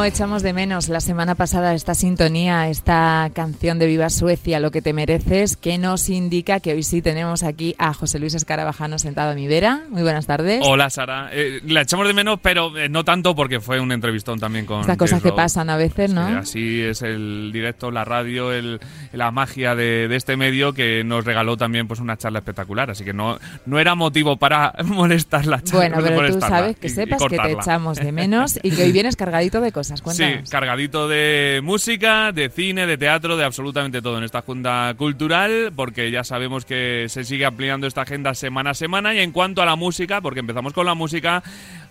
¿Cómo 0.00 0.08
echamos 0.08 0.42
de 0.42 0.54
menos 0.54 0.88
la 0.88 1.00
semana 1.00 1.34
pasada 1.34 1.74
esta 1.74 1.94
sintonía, 1.94 2.70
esta 2.70 3.30
canción 3.34 3.78
de 3.78 3.86
Viva 3.86 4.08
Suecia, 4.08 4.58
lo 4.58 4.70
que 4.70 4.80
te 4.80 4.94
mereces, 4.94 5.58
que 5.58 5.76
nos 5.76 6.08
indica 6.08 6.58
que 6.60 6.72
hoy 6.72 6.82
sí 6.84 7.02
tenemos 7.02 7.42
aquí 7.42 7.74
a 7.76 7.92
José 7.92 8.18
Luis 8.18 8.32
Escarabajano 8.34 8.98
sentado 8.98 9.32
a 9.32 9.34
mi 9.34 9.46
vera? 9.46 9.82
Muy 9.90 10.00
buenas 10.00 10.24
tardes. 10.26 10.62
Hola 10.64 10.88
Sara, 10.88 11.28
Eh, 11.34 11.60
la 11.66 11.82
echamos 11.82 12.06
de 12.06 12.14
menos, 12.14 12.38
pero 12.40 12.74
eh, 12.78 12.88
no 12.88 13.04
tanto 13.04 13.34
porque 13.36 13.60
fue 13.60 13.78
un 13.78 13.92
entrevistón 13.92 14.40
también 14.40 14.64
con. 14.64 14.80
Estas 14.80 14.96
cosas 14.96 15.20
que 15.22 15.32
pasan 15.32 15.68
a 15.68 15.76
veces, 15.76 16.14
¿no? 16.14 16.26
Sí, 16.28 16.34
así 16.34 16.80
es 16.80 17.02
el 17.02 17.50
directo, 17.52 17.90
la 17.90 18.06
radio, 18.06 18.54
el, 18.54 18.80
la 19.12 19.30
magia 19.32 19.74
de, 19.74 20.08
de 20.08 20.16
este 20.16 20.34
medio 20.38 20.72
que 20.72 21.04
nos 21.04 21.26
regaló 21.26 21.58
también 21.58 21.86
pues 21.86 22.00
una 22.00 22.16
charla 22.16 22.38
espectacular. 22.38 22.90
Así 22.90 23.04
que 23.04 23.12
no, 23.12 23.38
no 23.66 23.78
era 23.78 23.94
motivo 23.94 24.38
para 24.38 24.72
molestar 24.82 25.44
la 25.44 25.62
charla. 25.62 25.98
Bueno, 25.98 26.18
pero 26.22 26.32
tú 26.36 26.40
sabes 26.40 26.78
que 26.78 26.86
y- 26.86 26.90
y 26.90 26.94
sepas 26.94 27.22
que 27.24 27.36
te 27.36 27.52
echamos 27.52 27.98
de 27.98 28.12
menos 28.12 28.58
y 28.62 28.70
que 28.70 28.84
hoy 28.84 28.92
vienes 28.92 29.14
cargadito 29.14 29.60
de 29.60 29.72
cosas. 29.72 29.89
Sí, 29.98 30.02
Cuéntanos. 30.02 30.50
cargadito 30.50 31.08
de 31.08 31.60
música, 31.62 32.32
de 32.32 32.48
cine, 32.48 32.86
de 32.86 32.96
teatro, 32.98 33.36
de 33.36 33.44
absolutamente 33.44 34.00
todo 34.02 34.18
en 34.18 34.24
esta 34.24 34.42
Junta 34.42 34.94
Cultural, 34.96 35.72
porque 35.74 36.10
ya 36.10 36.24
sabemos 36.24 36.64
que 36.64 37.06
se 37.08 37.24
sigue 37.24 37.44
ampliando 37.44 37.86
esta 37.86 38.02
agenda 38.02 38.34
semana 38.34 38.70
a 38.70 38.74
semana. 38.74 39.14
Y 39.14 39.18
en 39.20 39.32
cuanto 39.32 39.62
a 39.62 39.66
la 39.66 39.76
música, 39.76 40.20
porque 40.20 40.40
empezamos 40.40 40.72
con 40.72 40.86
la 40.86 40.94
música, 40.94 41.42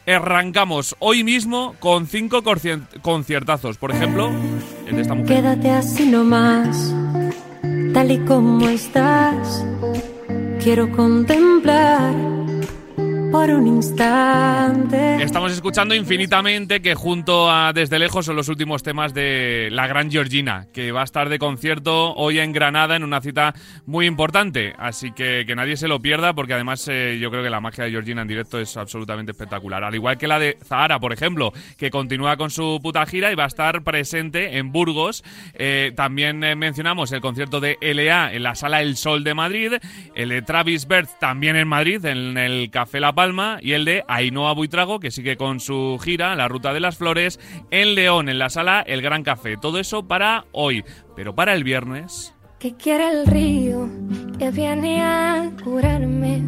arrancamos 0.08 0.96
hoy 1.00 1.24
mismo 1.24 1.76
con 1.80 2.08
cinco 2.08 2.44
conciertazos. 3.02 3.78
Por 3.78 3.92
ejemplo, 3.92 4.32
el 4.88 4.96
de 4.96 5.02
esta 5.02 5.14
mujer. 5.14 5.38
Quédate 5.38 5.72
así 5.72 6.06
nomás, 6.06 6.94
tal 7.94 8.12
y 8.12 8.20
como 8.20 8.68
estás. 8.70 9.66
Quiero 10.62 10.92
contemplar 10.92 12.39
por 13.32 13.50
un 13.50 13.68
instante. 13.68 15.22
Estamos 15.24 15.52
escuchando 15.52 15.94
infinitamente 15.94 16.82
que 16.82 16.96
junto 16.96 17.52
a 17.52 17.74
Desde 17.74 18.00
Lejos 18.00 18.26
son 18.26 18.36
los 18.36 18.50
últimos 18.50 18.82
temas 18.82 19.14
de 19.14 19.70
la 19.72 19.88
gran 19.88 20.10
Georgina, 20.10 20.68
que 20.74 20.92
va 20.92 21.02
a 21.02 21.04
estar 21.04 21.30
de 21.30 21.38
concierto 21.38 22.14
hoy 22.16 22.40
en 22.40 22.54
Granada 22.54 22.96
en 22.96 23.04
una 23.04 23.22
cita 23.22 23.54
muy 23.86 24.06
importante. 24.06 24.74
Así 24.78 25.12
que 25.12 25.44
que 25.46 25.56
nadie 25.56 25.78
se 25.78 25.88
lo 25.88 26.00
pierda 26.00 26.34
porque 26.34 26.54
además 26.54 26.88
eh, 26.88 27.18
yo 27.20 27.30
creo 27.30 27.44
que 27.44 27.50
la 27.50 27.62
magia 27.62 27.84
de 27.84 27.92
Georgina 27.92 28.22
en 28.24 28.28
directo 28.28 28.60
es 28.60 28.76
absolutamente 28.78 29.32
espectacular. 29.32 29.84
Al 29.84 29.96
igual 29.96 30.18
que 30.18 30.28
la 30.28 30.40
de 30.40 30.58
Zahara, 30.64 31.00
por 31.00 31.14
ejemplo, 31.14 31.54
que 31.78 31.90
continúa 31.90 32.38
con 32.38 32.50
su 32.50 32.80
puta 32.82 33.06
gira 33.06 33.32
y 33.32 33.36
va 33.36 33.44
a 33.44 33.48
estar 33.48 33.84
presente 33.84 34.58
en 34.58 34.72
Burgos. 34.72 35.24
Eh, 35.54 35.92
también 35.96 36.44
eh, 36.44 36.56
mencionamos 36.56 37.12
el 37.12 37.22
concierto 37.22 37.60
de 37.60 37.78
LA 37.82 38.34
en 38.34 38.44
la 38.44 38.56
Sala 38.56 38.82
El 38.82 38.96
Sol 38.96 39.24
de 39.24 39.34
Madrid, 39.34 39.74
el 40.16 40.30
de 40.30 40.42
Travis 40.42 40.88
Bert 40.88 41.10
también 41.20 41.56
en 41.56 41.68
Madrid, 41.68 42.04
en 42.06 42.38
el 42.38 42.70
Café 42.72 43.00
La 43.00 43.14
Palma, 43.20 43.60
y 43.62 43.74
el 43.74 43.84
de 43.84 44.06
Ainhoa 44.08 44.54
Buitrago, 44.54 45.02
que 45.02 45.12
sigue 45.12 45.36
con 45.36 45.60
su 45.60 46.00
gira, 46.02 46.38
La 46.38 46.48
Ruta 46.48 46.72
de 46.72 46.80
las 46.80 46.96
Flores, 46.98 47.38
en 47.70 47.94
León, 47.94 48.30
en 48.30 48.40
la 48.40 48.50
Sala 48.50 48.80
El 48.82 49.02
Gran 49.02 49.24
Café. 49.24 49.58
Todo 49.58 49.78
eso 49.78 50.08
para 50.08 50.46
hoy. 50.54 50.86
Pero 51.18 51.36
para 51.36 51.54
el 51.54 51.66
viernes... 51.66 52.34
Que 52.60 52.76
quiere 52.78 53.10
el 53.12 53.26
río 53.28 53.90
que 54.38 54.52
viene 54.52 55.02
a 55.02 55.52
curarme. 55.62 56.42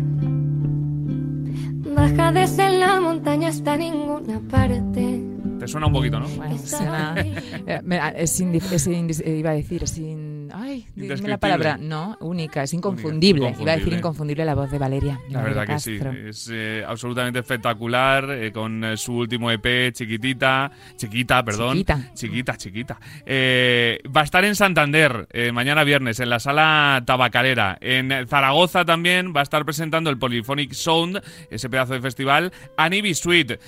Baja 1.93 2.31
desde 2.31 2.69
la 2.79 3.01
montaña 3.01 3.49
hasta 3.49 3.75
ninguna 3.75 4.39
parte. 4.49 5.21
Te 5.59 5.67
suena 5.67 5.87
un 5.87 5.93
poquito, 5.93 6.21
¿no? 6.21 6.27
Bueno, 6.29 6.57
suena- 6.57 7.15
eh, 7.17 7.81
es, 8.15 8.41
indi- 8.41 8.71
es 8.71 8.87
indis- 8.87 9.21
eh, 9.25 9.37
iba 9.39 9.49
a 9.49 9.53
decir, 9.55 9.83
es 9.83 9.97
in- 9.97 10.30
ay, 10.53 10.87
dime 10.95 11.15
la 11.15 11.37
palabra, 11.37 11.77
no, 11.77 12.17
única, 12.21 12.63
es 12.63 12.73
inconfundible. 12.73 13.47
Única, 13.47 13.61
Iba 13.61 13.71
a 13.73 13.77
decir 13.77 13.93
inconfundible. 13.93 14.45
la 14.45 14.55
voz 14.55 14.71
de 14.71 14.77
Valeria. 14.77 15.19
La 15.29 15.41
verdad 15.41 15.67
que 15.67 15.79
sí, 15.79 15.99
es 16.27 16.49
eh, 16.51 16.83
absolutamente 16.85 17.39
espectacular 17.39 18.29
eh, 18.31 18.51
con 18.51 18.83
eh, 18.83 18.97
su 18.97 19.13
último 19.13 19.51
EP, 19.51 19.91
Chiquitita, 19.93 20.71
Chiquita, 20.95 21.43
perdón. 21.43 21.77
Chiquita. 21.77 22.13
Chiquita, 22.13 22.57
chiquita. 22.57 22.93
Va 22.95 24.21
a 24.21 24.23
estar 24.23 24.43
en 24.45 24.55
Santander 24.55 25.27
mañana 25.53 25.83
viernes 25.83 26.19
en 26.19 26.29
la 26.29 26.39
sala 26.39 27.03
tabacalera. 27.05 27.77
En 27.81 28.27
Zaragoza 28.27 28.85
también 28.85 29.33
va 29.35 29.41
a 29.41 29.43
estar 29.43 29.65
presentando 29.65 30.09
el 30.09 30.17
Polyphonic 30.17 30.73
Sound, 30.73 31.21
ese 31.49 31.69
pedazo 31.69 31.93
de 31.93 32.01
festival, 32.01 32.51
Anibi 32.77 33.13
Suite. 33.13 33.59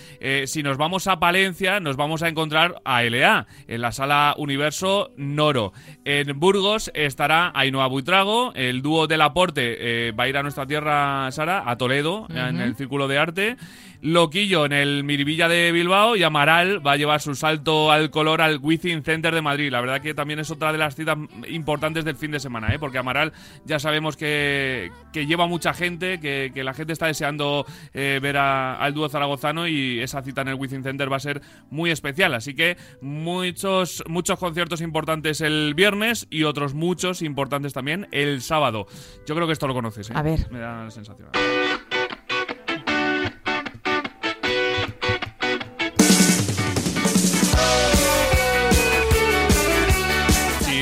Si 0.46 0.64
nos 0.64 0.78
vamos 0.78 1.08
a 1.08 1.20
Palencia, 1.20 1.80
nos 1.80 1.96
vamos 1.96 2.24
a 2.24 2.30
encontrar 2.30 2.82
a 2.86 3.04
LA 3.04 3.48
en 3.68 3.82
la 3.82 3.92
sala 3.92 4.36
Universo 4.38 5.12
Noro. 5.18 5.74
En 6.06 6.40
Burgos 6.40 6.73
estará 6.94 7.52
Ainhoa 7.56 7.88
Buitrago, 7.88 8.54
el 8.56 8.82
dúo 8.82 9.08
del 9.08 9.22
aporte 9.22 10.08
eh, 10.08 10.12
va 10.12 10.26
a 10.26 10.30
ir 10.30 10.38
a 10.38 10.44
nuestra 10.44 10.66
tierra, 10.66 11.32
Sara, 11.32 11.64
a 11.66 11.78
Toledo, 11.78 12.28
en 12.30 12.60
el 12.60 12.76
Círculo 12.76 13.08
de 13.08 13.18
Arte. 13.18 13.58
Loquillo 14.06 14.66
en 14.66 14.74
el 14.74 15.06
Miribilla 15.06 15.48
de 15.48 15.72
Bilbao 15.72 16.18
y 16.18 16.24
Amaral 16.24 16.86
va 16.86 16.92
a 16.92 16.98
llevar 16.98 17.22
su 17.22 17.36
salto 17.36 17.90
al 17.90 18.12
color 18.12 18.42
al 18.42 18.60
Within 18.62 19.02
Center 19.02 19.34
de 19.34 19.42
Madrid. 19.42 19.72
La 19.72 19.80
verdad 19.80 20.02
que 20.02 20.14
también 20.14 20.40
es 20.40 20.52
otra 20.52 20.74
de 20.74 20.78
las 20.78 20.94
citas 20.96 21.18
importantes 21.48 22.04
del 22.04 22.18
fin 22.18 22.32
de 22.32 22.42
semana, 22.42 22.74
¿eh? 22.74 22.80
porque 22.80 22.98
Amaral 22.98 23.32
ya 23.64 23.80
sabemos 23.80 24.18
que, 24.18 24.92
que 25.14 25.26
lleva 25.26 25.48
mucha 25.48 25.74
gente, 25.74 26.20
que, 26.20 26.52
que 26.54 26.66
la 26.66 26.74
gente 26.74 26.92
está 26.92 27.08
deseando 27.08 27.66
eh, 27.94 28.20
ver 28.22 28.36
a- 28.36 28.76
al 28.76 28.94
dúo 28.94 29.08
zaragozano 29.08 29.70
y 29.70 30.02
esa 30.02 30.22
cita 30.22 30.42
en 30.42 30.50
el 30.50 30.56
Within 30.56 30.84
Center 30.84 31.10
va 31.10 31.16
a 31.16 31.22
ser 31.22 31.42
muy 31.70 31.90
especial. 31.90 32.34
Así 32.34 32.54
que 32.56 32.76
muchos, 33.02 34.04
muchos 34.08 34.38
conciertos 34.38 34.82
importantes 34.82 35.40
el 35.40 35.76
viernes 35.76 36.28
y 36.30 36.44
otros 36.44 36.74
muchos 36.74 37.22
importantes 37.22 37.72
también 37.72 38.10
el 38.12 38.42
sábado. 38.42 38.86
Yo 39.26 39.34
creo 39.34 39.48
que 39.48 39.54
esto 39.54 39.66
lo 39.68 39.74
conoces. 39.74 40.10
¿eh? 40.10 40.14
A 40.14 40.22
ver. 40.22 40.52
Me 40.52 40.60
da 40.60 40.84
la 40.84 40.92
sensación. 40.92 41.30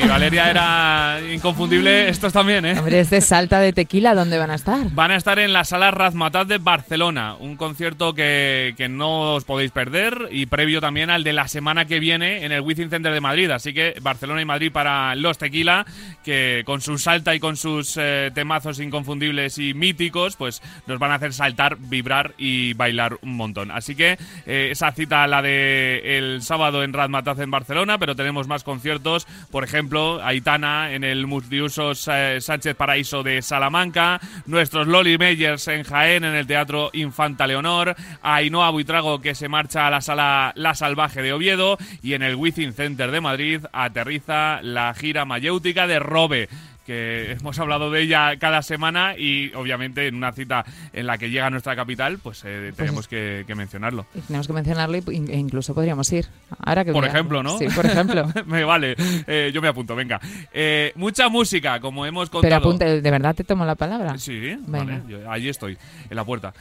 Valeria 0.08 0.50
era 0.50 1.20
inconfundible, 1.32 2.08
estos 2.08 2.32
también, 2.32 2.64
¿eh? 2.64 2.78
Hombre, 2.78 3.00
es 3.00 3.10
de 3.10 3.20
Salta 3.20 3.60
de 3.60 3.72
Tequila, 3.72 4.14
¿dónde 4.14 4.38
van 4.38 4.50
a 4.50 4.54
estar? 4.56 4.90
Van 4.90 5.10
a 5.10 5.16
estar 5.16 5.38
en 5.38 5.52
la 5.52 5.64
sala 5.64 5.90
Razmataz 5.90 6.46
de 6.48 6.58
Barcelona, 6.58 7.34
un 7.38 7.56
concierto 7.56 8.14
que, 8.14 8.74
que 8.76 8.88
no 8.88 9.34
os 9.34 9.44
podéis 9.44 9.70
perder 9.70 10.28
y 10.30 10.46
previo 10.46 10.80
también 10.80 11.10
al 11.10 11.24
de 11.24 11.32
la 11.32 11.48
semana 11.48 11.86
que 11.86 12.00
viene 12.00 12.44
en 12.44 12.52
el 12.52 12.60
Within 12.60 12.90
Center 12.90 13.12
de 13.12 13.20
Madrid. 13.20 13.50
Así 13.50 13.72
que 13.72 13.94
Barcelona 14.02 14.42
y 14.42 14.44
Madrid 14.44 14.72
para 14.72 15.14
los 15.14 15.38
Tequila, 15.38 15.86
que 16.24 16.62
con 16.66 16.80
su 16.80 16.98
salta 16.98 17.34
y 17.34 17.40
con 17.40 17.56
sus 17.56 17.96
eh, 17.96 18.30
temazos 18.34 18.80
inconfundibles 18.80 19.58
y 19.58 19.74
míticos, 19.74 20.36
pues 20.36 20.62
nos 20.86 20.98
van 20.98 21.12
a 21.12 21.16
hacer 21.16 21.32
saltar, 21.32 21.76
vibrar 21.78 22.34
y 22.38 22.74
bailar 22.74 23.18
un 23.22 23.36
montón. 23.36 23.70
Así 23.70 23.94
que 23.94 24.18
eh, 24.46 24.68
esa 24.70 24.92
cita 24.92 25.26
la 25.26 25.42
de 25.42 26.18
el 26.18 26.42
sábado 26.42 26.82
en 26.82 26.92
Razmataz 26.92 27.38
en 27.38 27.50
Barcelona, 27.50 27.98
pero 27.98 28.16
tenemos 28.16 28.48
más 28.48 28.64
conciertos, 28.64 29.26
por 29.50 29.64
ejemplo, 29.64 29.91
Aitana 29.92 30.92
en 30.92 31.04
el 31.04 31.26
Multiusos 31.26 32.08
eh, 32.10 32.38
Sánchez 32.40 32.74
Paraíso 32.74 33.22
de 33.22 33.42
Salamanca, 33.42 34.20
nuestros 34.46 34.86
Loli 34.86 35.18
Meyers 35.18 35.68
en 35.68 35.84
Jaén 35.84 36.24
en 36.24 36.34
el 36.34 36.46
Teatro 36.46 36.90
Infanta 36.94 37.46
Leonor, 37.46 37.94
Ainhoa 38.22 38.70
Buitrago 38.70 39.20
que 39.20 39.34
se 39.34 39.48
marcha 39.48 39.86
a 39.86 39.90
la 39.90 40.00
sala 40.00 40.52
La 40.56 40.74
Salvaje 40.74 41.20
de 41.20 41.32
Oviedo 41.32 41.76
y 42.02 42.14
en 42.14 42.22
el 42.22 42.36
Within 42.36 42.72
Center 42.72 43.10
de 43.10 43.20
Madrid 43.20 43.60
aterriza 43.72 44.60
la 44.62 44.94
gira 44.94 45.24
mayéutica 45.24 45.86
de 45.86 45.98
Robe 45.98 46.48
que 46.82 47.32
hemos 47.32 47.58
hablado 47.58 47.90
de 47.90 48.02
ella 48.02 48.36
cada 48.38 48.62
semana 48.62 49.16
y 49.16 49.52
obviamente 49.54 50.06
en 50.06 50.14
una 50.16 50.32
cita 50.32 50.64
en 50.92 51.06
la 51.06 51.18
que 51.18 51.30
llega 51.30 51.46
a 51.46 51.50
nuestra 51.50 51.76
capital, 51.76 52.18
pues 52.22 52.42
eh, 52.44 52.72
tenemos 52.76 53.08
que, 53.08 53.44
que 53.46 53.54
mencionarlo. 53.54 54.06
Tenemos 54.26 54.46
que 54.46 54.52
mencionarlo 54.52 54.96
e 54.96 55.36
incluso 55.36 55.74
podríamos 55.74 56.10
ir. 56.12 56.26
Ahora 56.64 56.84
que 56.84 56.92
Por 56.92 57.04
ejemplo, 57.04 57.42
¿no? 57.42 57.58
Sí, 57.58 57.66
por 57.74 57.86
ejemplo. 57.86 58.26
me 58.46 58.64
vale, 58.64 58.94
Eh, 59.26 59.50
yo 59.54 59.62
me 59.62 59.68
apunto, 59.68 59.94
venga. 59.96 60.20
Eh, 60.52 60.92
mucha 60.96 61.28
música, 61.28 61.80
como 61.80 62.04
hemos 62.06 62.28
contado. 62.30 62.42
Pero 62.42 62.56
apunte, 62.56 63.00
¿de 63.00 63.10
verdad 63.10 63.34
te 63.34 63.44
tomo 63.44 63.64
la 63.64 63.74
palabra? 63.74 64.18
Sí, 64.18 64.56
vale, 64.66 65.02
yo- 65.08 65.30
allí 65.30 65.48
estoy, 65.48 65.76
en 66.10 66.16
la 66.16 66.24
puerta. 66.24 66.52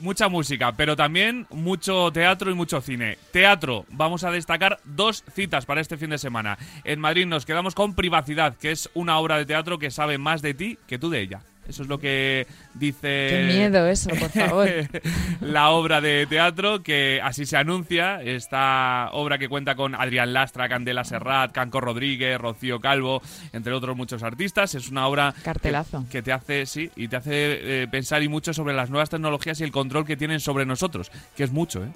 Mucha 0.00 0.28
música, 0.28 0.72
pero 0.72 0.96
también 0.96 1.46
mucho 1.50 2.10
teatro 2.12 2.50
y 2.50 2.54
mucho 2.54 2.80
cine. 2.80 3.18
Teatro, 3.32 3.84
vamos 3.90 4.24
a 4.24 4.30
destacar 4.30 4.78
dos 4.84 5.24
citas 5.34 5.66
para 5.66 5.80
este 5.80 5.96
fin 5.96 6.10
de 6.10 6.18
semana. 6.18 6.58
En 6.84 7.00
Madrid 7.00 7.26
nos 7.26 7.44
quedamos 7.46 7.74
con 7.74 7.94
Privacidad, 7.94 8.56
que 8.56 8.70
es 8.70 8.87
una 8.94 9.18
obra 9.18 9.36
de 9.38 9.46
teatro 9.46 9.78
que 9.78 9.90
sabe 9.90 10.18
más 10.18 10.42
de 10.42 10.54
ti 10.54 10.78
que 10.86 10.98
tú 10.98 11.10
de 11.10 11.20
ella. 11.20 11.40
Eso 11.68 11.82
es 11.82 11.88
lo 11.90 11.98
que 11.98 12.46
dice... 12.72 13.26
Qué 13.30 13.44
miedo 13.54 13.86
eso, 13.86 14.08
por 14.08 14.30
favor. 14.30 14.66
la 15.42 15.68
obra 15.68 16.00
de 16.00 16.26
teatro 16.26 16.82
que 16.82 17.20
así 17.22 17.44
se 17.44 17.58
anuncia. 17.58 18.22
Esta 18.22 19.10
obra 19.12 19.36
que 19.36 19.50
cuenta 19.50 19.74
con 19.74 19.94
Adrián 19.94 20.32
Lastra, 20.32 20.66
Candela 20.66 21.04
Serrat, 21.04 21.52
Canco 21.52 21.82
Rodríguez, 21.82 22.38
Rocío 22.38 22.80
Calvo, 22.80 23.20
entre 23.52 23.74
otros 23.74 23.94
muchos 23.98 24.22
artistas. 24.22 24.74
Es 24.74 24.88
una 24.88 25.06
obra 25.06 25.34
que- 25.36 25.42
Cartelazo. 25.42 26.06
Que, 26.10 26.22
te 26.22 26.32
hace, 26.32 26.64
sí, 26.64 26.90
y 26.96 27.06
te 27.08 27.16
hace 27.16 27.82
eh, 27.82 27.88
pensar 27.88 28.22
y 28.22 28.28
mucho 28.28 28.54
sobre 28.54 28.72
las 28.72 28.88
nuevas 28.88 29.10
tecnologías 29.10 29.60
y 29.60 29.64
el 29.64 29.70
control 29.70 30.06
que 30.06 30.16
tienen 30.16 30.40
sobre 30.40 30.64
nosotros, 30.64 31.10
que 31.36 31.44
es 31.44 31.52
mucho, 31.52 31.84
¿eh? 31.84 31.88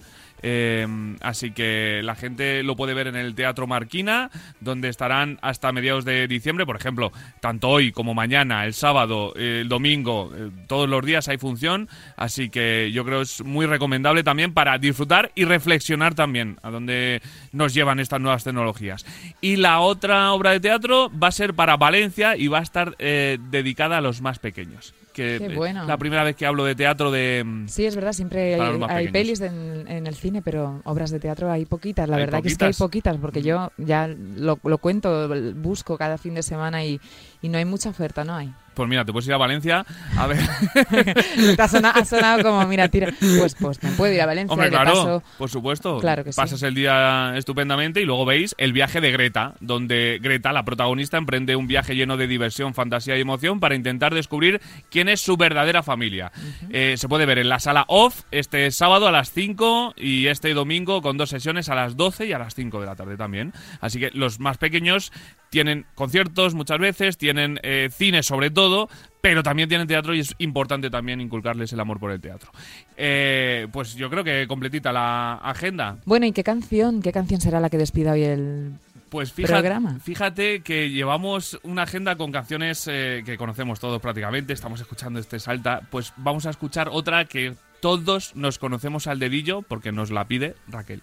Eh, 0.43 0.87
así 1.21 1.53
que 1.53 2.01
la 2.03 2.15
gente 2.15 2.63
lo 2.63 2.77
puede 2.77 2.95
ver 2.95 3.07
en 3.07 3.17
el 3.17 3.35
Teatro 3.35 3.67
Marquina, 3.67 4.31
donde 4.61 4.89
estarán 4.89 5.39
hasta 5.43 5.73
mediados 5.73 6.05
de 6.05 6.27
diciembre. 6.27 6.67
Por 6.67 6.77
ejemplo, 6.77 7.13
tanto 7.41 7.69
hoy 7.69 7.93
como 7.93 8.15
mañana, 8.15 8.65
el 8.65 8.75
sábado, 8.75 9.35
el 9.37 9.69
domingo, 9.69 10.33
eh, 10.35 10.51
todos 10.67 10.89
los 10.89 11.05
días 11.05 11.29
hay 11.29 11.39
función. 11.39 11.89
Así 12.17 12.49
que 12.49 12.91
yo 12.93 13.05
creo 13.05 13.23
es 13.23 13.43
muy 13.45 13.67
recomendable 13.67 14.23
también 14.23 14.53
para 14.53 14.79
disfrutar 14.79 15.33
y 15.35 15.45
reflexionar 15.45 16.15
también 16.15 16.59
a 16.63 16.71
dónde 16.71 17.23
nos 17.53 17.75
llevan 17.75 18.01
estas 18.01 18.21
nuevas 18.21 18.45
tecnologías. 18.45 19.07
Y 19.41 19.57
la 19.57 19.81
otra 19.81 20.33
obra 20.33 20.51
de 20.51 20.61
teatro 20.61 21.11
va 21.11 21.29
a 21.29 21.33
ser 21.33 21.55
para 21.55 21.77
Valencia 21.77 22.37
y 22.37 22.49
va 22.49 22.59
a 22.59 22.63
estar 22.63 22.95
eh, 22.99 23.39
dedicada 23.51 23.99
a 23.99 24.01
los 24.01 24.21
más 24.21 24.39
pequeños. 24.39 24.95
Que 25.13 25.53
bueno. 25.55 25.85
la 25.85 25.97
primera 25.97 26.25
vez 26.25 26.37
que 26.37 26.47
hablo 26.47 26.65
de 26.65 26.75
teatro 26.75 27.11
de 27.11 27.43
mm, 27.45 27.69
Sí, 27.69 27.85
es 27.85 27.95
verdad, 27.95 28.13
siempre 28.13 28.55
hay, 28.89 29.09
pelis 29.09 29.41
en, 29.41 29.87
en 29.89 30.07
el 30.07 30.15
cine, 30.15 30.43
pero 30.43 30.81
obras 30.85 31.11
de 31.11 31.21
teatro 31.21 31.51
hay 31.51 31.65
poquitas. 31.65 32.09
La 32.09 32.17
Hay 32.17 32.23
verdad 32.23 32.43
que 32.43 32.49
es 32.49 32.57
que 32.57 32.65
hay 32.65 32.73
poquitas. 32.73 32.81
Mm. 32.81 32.85
poquitas, 32.85 33.17
porque 33.19 33.43
yo 33.43 33.73
ya 33.77 34.09
lo, 34.09 34.59
lo 34.63 34.79
cuento, 34.79 35.29
busco 35.55 35.97
cada 35.99 36.19
fin 36.19 36.35
de 36.35 36.43
semana 36.43 36.85
y, 36.85 37.01
y 37.41 37.49
no 37.49 37.59
hay 37.59 37.65
mucha 37.65 37.91
oferta, 37.91 38.25
no 38.25 38.35
hay. 38.35 38.53
Pues 38.75 38.89
mira, 38.89 39.05
te 39.05 39.13
puedes 39.13 39.27
ir 39.29 39.35
a 39.35 39.39
Valencia 39.39 39.85
a 40.17 40.27
ver. 40.27 40.39
Te 41.57 41.63
ha 41.63 41.69
sonado, 41.69 42.01
ha 42.01 42.05
sonado 42.05 42.43
como, 42.43 42.67
mira, 42.67 42.89
tira. 42.89 43.13
Pues, 43.39 43.55
pues 43.55 43.83
me 43.83 43.91
puedo 43.93 44.13
ir 44.13 44.21
a 44.21 44.27
Valencia 44.27 44.53
Hombre, 44.53 44.71
claro, 44.71 44.93
paso- 44.93 45.23
por 45.39 45.51
supuesto. 45.51 45.99
Claro 45.99 46.25
que 46.25 46.33
sí. 46.33 46.37
Pasas 46.37 46.63
el 46.63 46.75
día 46.75 47.35
estupendamente 47.37 48.01
y 48.01 48.05
luego 48.05 48.25
veis 48.25 48.55
el 48.59 48.73
viaje 48.73 49.01
de 49.01 49.11
Greta, 49.13 49.55
donde 49.61 50.19
Greta, 50.23 50.53
la 50.53 50.65
protagonista, 50.65 51.19
emprende 51.19 51.57
un 51.57 51.67
viaje 51.67 51.95
lleno 51.95 52.17
de 52.17 52.27
diversión, 52.27 52.75
fantasía 52.75 53.17
y 53.17 53.21
emoción 53.21 53.61
para 53.61 53.75
intentar 53.75 54.15
descubrir 54.15 54.61
quién 54.91 55.09
es 55.09 55.21
su 55.21 55.37
verdadera 55.37 55.83
familia. 55.83 56.33
Eh, 56.71 56.95
se 56.97 57.09
puede 57.09 57.27
ver 57.27 57.39
en 57.39 57.49
la 57.49 57.59
sala 57.59 57.85
off 57.89 58.23
este 58.31 58.71
sábado 58.71 59.07
a 59.07 59.13
las 59.13 59.31
5 59.33 59.95
y 59.97 60.27
este 60.29 60.55
domingo 60.55 61.03
con 61.03 61.17
dos 61.19 61.31
sesiones 61.31 61.69
a 61.69 61.75
las 61.75 61.97
12 61.97 62.27
y 62.27 62.33
a 62.33 62.39
las 62.39 62.55
5 62.55 62.81
de 62.81 62.87
la 62.87 62.97
tarde 62.97 63.17
también. 63.17 63.53
Así 63.81 64.01
que 64.01 64.11
los 64.15 64.41
más 64.41 64.59
pequeños 64.59 65.13
tienen 65.53 65.85
conciertos 65.95 66.55
muchas 66.55 66.79
veces, 66.79 67.19
tienen 67.19 67.61
eh, 67.63 67.91
cine 67.93 68.23
sobre 68.23 68.51
todo, 68.51 68.89
pero 69.21 69.43
también 69.43 69.69
tienen 69.69 69.87
teatro 69.87 70.15
y 70.15 70.21
es 70.21 70.35
importante 70.39 70.89
también 70.89 71.21
inculcarles 71.21 71.71
el 71.75 71.81
amor 71.81 72.01
por 72.01 72.11
el 72.11 72.23
teatro. 72.23 72.51
Eh, 72.97 73.69
pues 73.71 73.95
yo 73.95 74.09
creo 74.09 74.25
que 74.25 74.47
completita 74.49 74.93
la 74.93 75.35
agenda. 75.35 75.99
Bueno, 76.07 76.25
¿y 76.25 76.33
qué 76.33 76.43
canción? 76.43 77.03
¿Qué 77.03 77.13
canción 77.13 77.43
será 77.43 77.61
la 77.61 77.69
que 77.69 77.77
despida 77.77 78.13
hoy 78.13 78.23
el 78.25 78.73
Pues 79.11 79.31
fíjate, 79.31 79.53
programa? 79.53 79.99
fíjate 80.03 80.63
que 80.63 80.89
llevamos 80.89 81.61
una 81.65 81.83
agenda 81.83 82.17
con 82.17 82.33
canciones 82.33 82.89
eh, 82.91 83.23
que 83.27 83.37
conocemos 83.37 83.79
todos 83.79 84.01
prácticamente, 84.01 84.55
estamos 84.55 84.81
escuchando 84.81 85.21
este 85.21 85.39
Salta, 85.39 85.83
pues 85.91 86.15
vamos 86.17 86.47
a 86.47 86.51
escuchar 86.51 86.89
otra 86.91 87.27
que 87.27 87.53
todos 87.83 88.35
nos 88.37 88.59
conocemos 88.59 89.07
al 89.07 89.19
dedillo 89.19 89.61
porque 89.61 89.93
nos 89.93 90.11
la 90.11 90.25
pide 90.25 90.55
Raquel. 90.67 91.03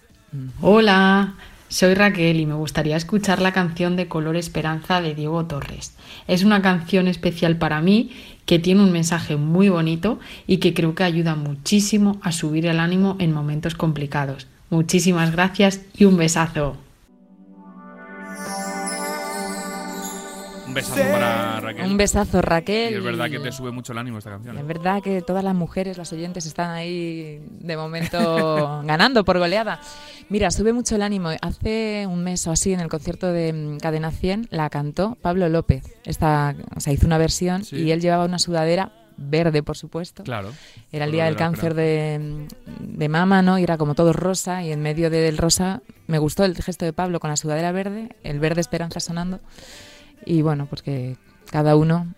Hola, 0.60 1.34
soy 1.70 1.94
Raquel 1.94 2.40
y 2.40 2.46
me 2.46 2.54
gustaría 2.54 2.96
escuchar 2.96 3.40
la 3.40 3.52
canción 3.52 3.94
de 3.94 4.08
Color 4.08 4.34
Esperanza 4.34 5.00
de 5.00 5.14
Diego 5.14 5.46
Torres. 5.46 5.94
Es 6.26 6.42
una 6.42 6.62
canción 6.62 7.06
especial 7.06 7.56
para 7.56 7.80
mí 7.80 8.10
que 8.44 8.58
tiene 8.58 8.82
un 8.82 8.90
mensaje 8.90 9.36
muy 9.36 9.68
bonito 9.68 10.18
y 10.48 10.56
que 10.56 10.74
creo 10.74 10.96
que 10.96 11.04
ayuda 11.04 11.36
muchísimo 11.36 12.18
a 12.22 12.32
subir 12.32 12.66
el 12.66 12.80
ánimo 12.80 13.16
en 13.20 13.32
momentos 13.32 13.76
complicados. 13.76 14.48
Muchísimas 14.68 15.30
gracias 15.30 15.80
y 15.96 16.06
un 16.06 16.16
besazo. 16.16 16.76
Un 20.70 20.74
besazo 20.74 21.02
para 21.10 21.60
Raquel. 21.60 21.86
Un 21.86 21.96
besazo, 21.96 22.42
Raquel. 22.42 22.92
Y 22.92 22.96
es 22.96 23.02
verdad 23.02 23.28
que 23.28 23.40
te 23.40 23.50
sube 23.50 23.72
mucho 23.72 23.92
el 23.92 23.98
ánimo 23.98 24.18
esta 24.18 24.30
canción. 24.30 24.56
¿eh? 24.56 24.60
Es 24.60 24.66
verdad 24.66 25.02
que 25.02 25.20
todas 25.20 25.42
las 25.42 25.54
mujeres, 25.54 25.98
las 25.98 26.12
oyentes, 26.12 26.46
están 26.46 26.70
ahí 26.70 27.42
de 27.60 27.76
momento 27.76 28.80
ganando 28.84 29.24
por 29.24 29.38
goleada. 29.38 29.80
Mira, 30.28 30.50
sube 30.52 30.72
mucho 30.72 30.94
el 30.94 31.02
ánimo. 31.02 31.30
Hace 31.42 32.06
un 32.08 32.22
mes 32.22 32.46
o 32.46 32.52
así, 32.52 32.72
en 32.72 32.78
el 32.80 32.88
concierto 32.88 33.32
de 33.32 33.52
mm, 33.52 33.78
Cadena 33.78 34.12
100, 34.12 34.46
la 34.50 34.70
cantó 34.70 35.18
Pablo 35.20 35.48
López. 35.48 35.82
Esta, 36.04 36.54
o 36.76 36.80
sea, 36.80 36.92
hizo 36.92 37.06
una 37.06 37.18
versión 37.18 37.64
Sí. 37.64 37.76
y 37.76 37.90
él 37.90 38.00
llevaba 38.00 38.24
una 38.24 38.38
sudadera 38.38 38.92
verde, 39.16 39.62
por 39.62 39.76
supuesto. 39.76 40.22
Claro. 40.22 40.50
Era 40.92 41.04
el 41.04 41.12
día 41.12 41.24
del 41.24 41.34
de 41.34 41.38
cáncer 41.38 41.74
de, 41.74 42.46
de 42.78 43.08
mama, 43.08 43.42
¿no? 43.42 43.58
Y 43.58 43.64
era 43.64 43.76
como 43.76 43.94
todo 43.94 44.12
rosa 44.12 44.62
y 44.62 44.72
en 44.72 44.80
medio 44.82 45.10
del 45.10 45.36
rosa 45.36 45.82
me 46.06 46.18
gustó 46.18 46.44
el 46.44 46.54
gesto 46.56 46.84
de 46.86 46.92
Pablo 46.92 47.20
con 47.20 47.28
la 47.28 47.36
sudadera 47.36 47.70
verde, 47.72 48.16
el 48.22 48.40
verde 48.40 48.60
esperanza 48.62 49.00
sonando. 49.00 49.40
Y 50.24 50.42
bueno, 50.42 50.66
pues 50.66 50.82
que 50.82 51.16
cada 51.50 51.76
uno 51.76 52.14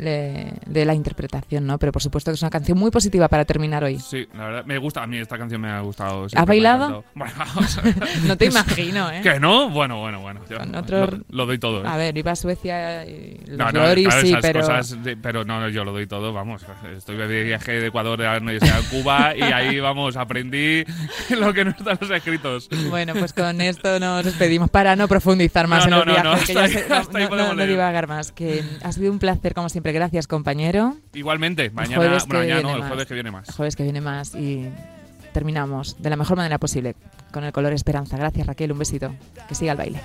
le 0.00 0.54
dé 0.66 0.84
la 0.84 0.94
interpretación, 0.94 1.66
¿no? 1.66 1.78
Pero 1.78 1.92
por 1.92 2.02
supuesto 2.02 2.30
que 2.30 2.34
es 2.36 2.42
una 2.42 2.50
canción 2.50 2.78
muy 2.78 2.90
positiva 2.90 3.28
para 3.28 3.44
terminar 3.44 3.84
hoy. 3.84 3.98
Sí, 3.98 4.26
la 4.34 4.46
verdad, 4.46 4.64
me 4.64 4.78
gusta, 4.78 5.02
a 5.02 5.06
mí 5.06 5.18
esta 5.18 5.36
canción 5.38 5.60
me 5.60 5.68
ha 5.70 5.80
gustado. 5.80 6.24
¿Has 6.34 6.46
bailado? 6.46 7.04
Bueno, 7.14 7.34
No 8.26 8.36
te 8.36 8.46
imagino, 8.46 9.10
¿eh? 9.10 9.20
¿Que 9.22 9.38
no? 9.38 9.68
Bueno, 9.70 10.00
bueno, 10.00 10.20
bueno. 10.20 10.40
yo 10.48 10.56
otro- 10.78 11.06
lo, 11.06 11.18
lo 11.28 11.46
doy 11.46 11.58
todo. 11.58 11.84
¿eh? 11.84 11.88
A 11.88 11.96
ver, 11.96 12.16
iba 12.16 12.32
a 12.32 12.36
Suecia 12.36 13.04
y 13.06 13.40
los 13.46 13.58
No, 13.58 13.72
no, 13.72 13.80
Loris, 13.86 14.06
claro, 14.08 14.22
sí, 14.22 14.34
pero... 14.40 14.60
cosas 14.60 15.04
de- 15.04 15.16
pero 15.16 15.44
no, 15.44 15.60
no, 15.60 15.68
yo 15.68 15.84
lo 15.84 15.92
doy 15.92 16.06
todo, 16.06 16.32
vamos. 16.32 16.62
Estoy 16.96 17.16
de 17.16 17.44
viaje 17.44 17.72
de 17.72 17.86
Ecuador 17.88 18.22
a 18.22 18.40
de 18.40 18.58
Cuba 18.90 19.34
y 19.36 19.42
ahí, 19.42 19.78
vamos, 19.80 20.16
aprendí 20.16 20.84
lo 21.30 21.52
que 21.52 21.64
no 21.64 21.70
está 21.72 21.92
en 21.92 21.98
los 22.00 22.10
escritos. 22.10 22.68
Bueno, 22.88 23.12
pues 23.14 23.32
con 23.32 23.60
esto 23.60 24.00
nos 24.00 24.24
despedimos 24.24 24.70
para 24.70 24.96
no 24.96 25.08
profundizar 25.08 25.66
más 25.66 25.86
No, 25.88 26.02
en 26.02 26.08
no, 26.08 26.14
los 26.14 26.24
no, 26.24 26.30
viajes, 26.30 26.46
que 26.48 26.54
no, 26.54 26.66
ya 26.66 27.18
ahí- 27.18 27.56
no- 27.56 27.66
divagar 27.66 28.06
más. 28.08 28.32
Que 28.32 28.64
ha 28.82 28.92
sido 28.92 29.12
un 29.12 29.18
placer, 29.18 29.54
como 29.54 29.68
siempre. 29.68 29.89
Gracias, 29.92 30.26
compañero. 30.26 30.96
Igualmente, 31.14 31.70
mañana, 31.70 31.96
jueves 31.96 32.26
bueno, 32.26 32.42
que 32.42 32.46
mañana 32.48 32.54
viene 32.56 32.62
no, 32.62 32.74
el 32.74 32.80
más. 32.80 32.88
jueves 32.88 33.06
que 33.06 33.14
viene 33.14 33.30
más. 33.30 33.48
El 33.48 33.54
jueves 33.54 33.76
que 33.76 33.82
viene 33.82 34.00
más 34.00 34.34
y 34.34 34.68
terminamos 35.32 35.96
de 36.02 36.10
la 36.10 36.16
mejor 36.16 36.36
manera 36.36 36.58
posible 36.58 36.94
con 37.32 37.44
el 37.44 37.52
color 37.52 37.72
esperanza. 37.72 38.16
Gracias, 38.16 38.46
Raquel. 38.46 38.72
Un 38.72 38.78
besito. 38.78 39.14
Que 39.48 39.54
siga 39.54 39.72
el 39.72 39.78
baile. 39.78 40.00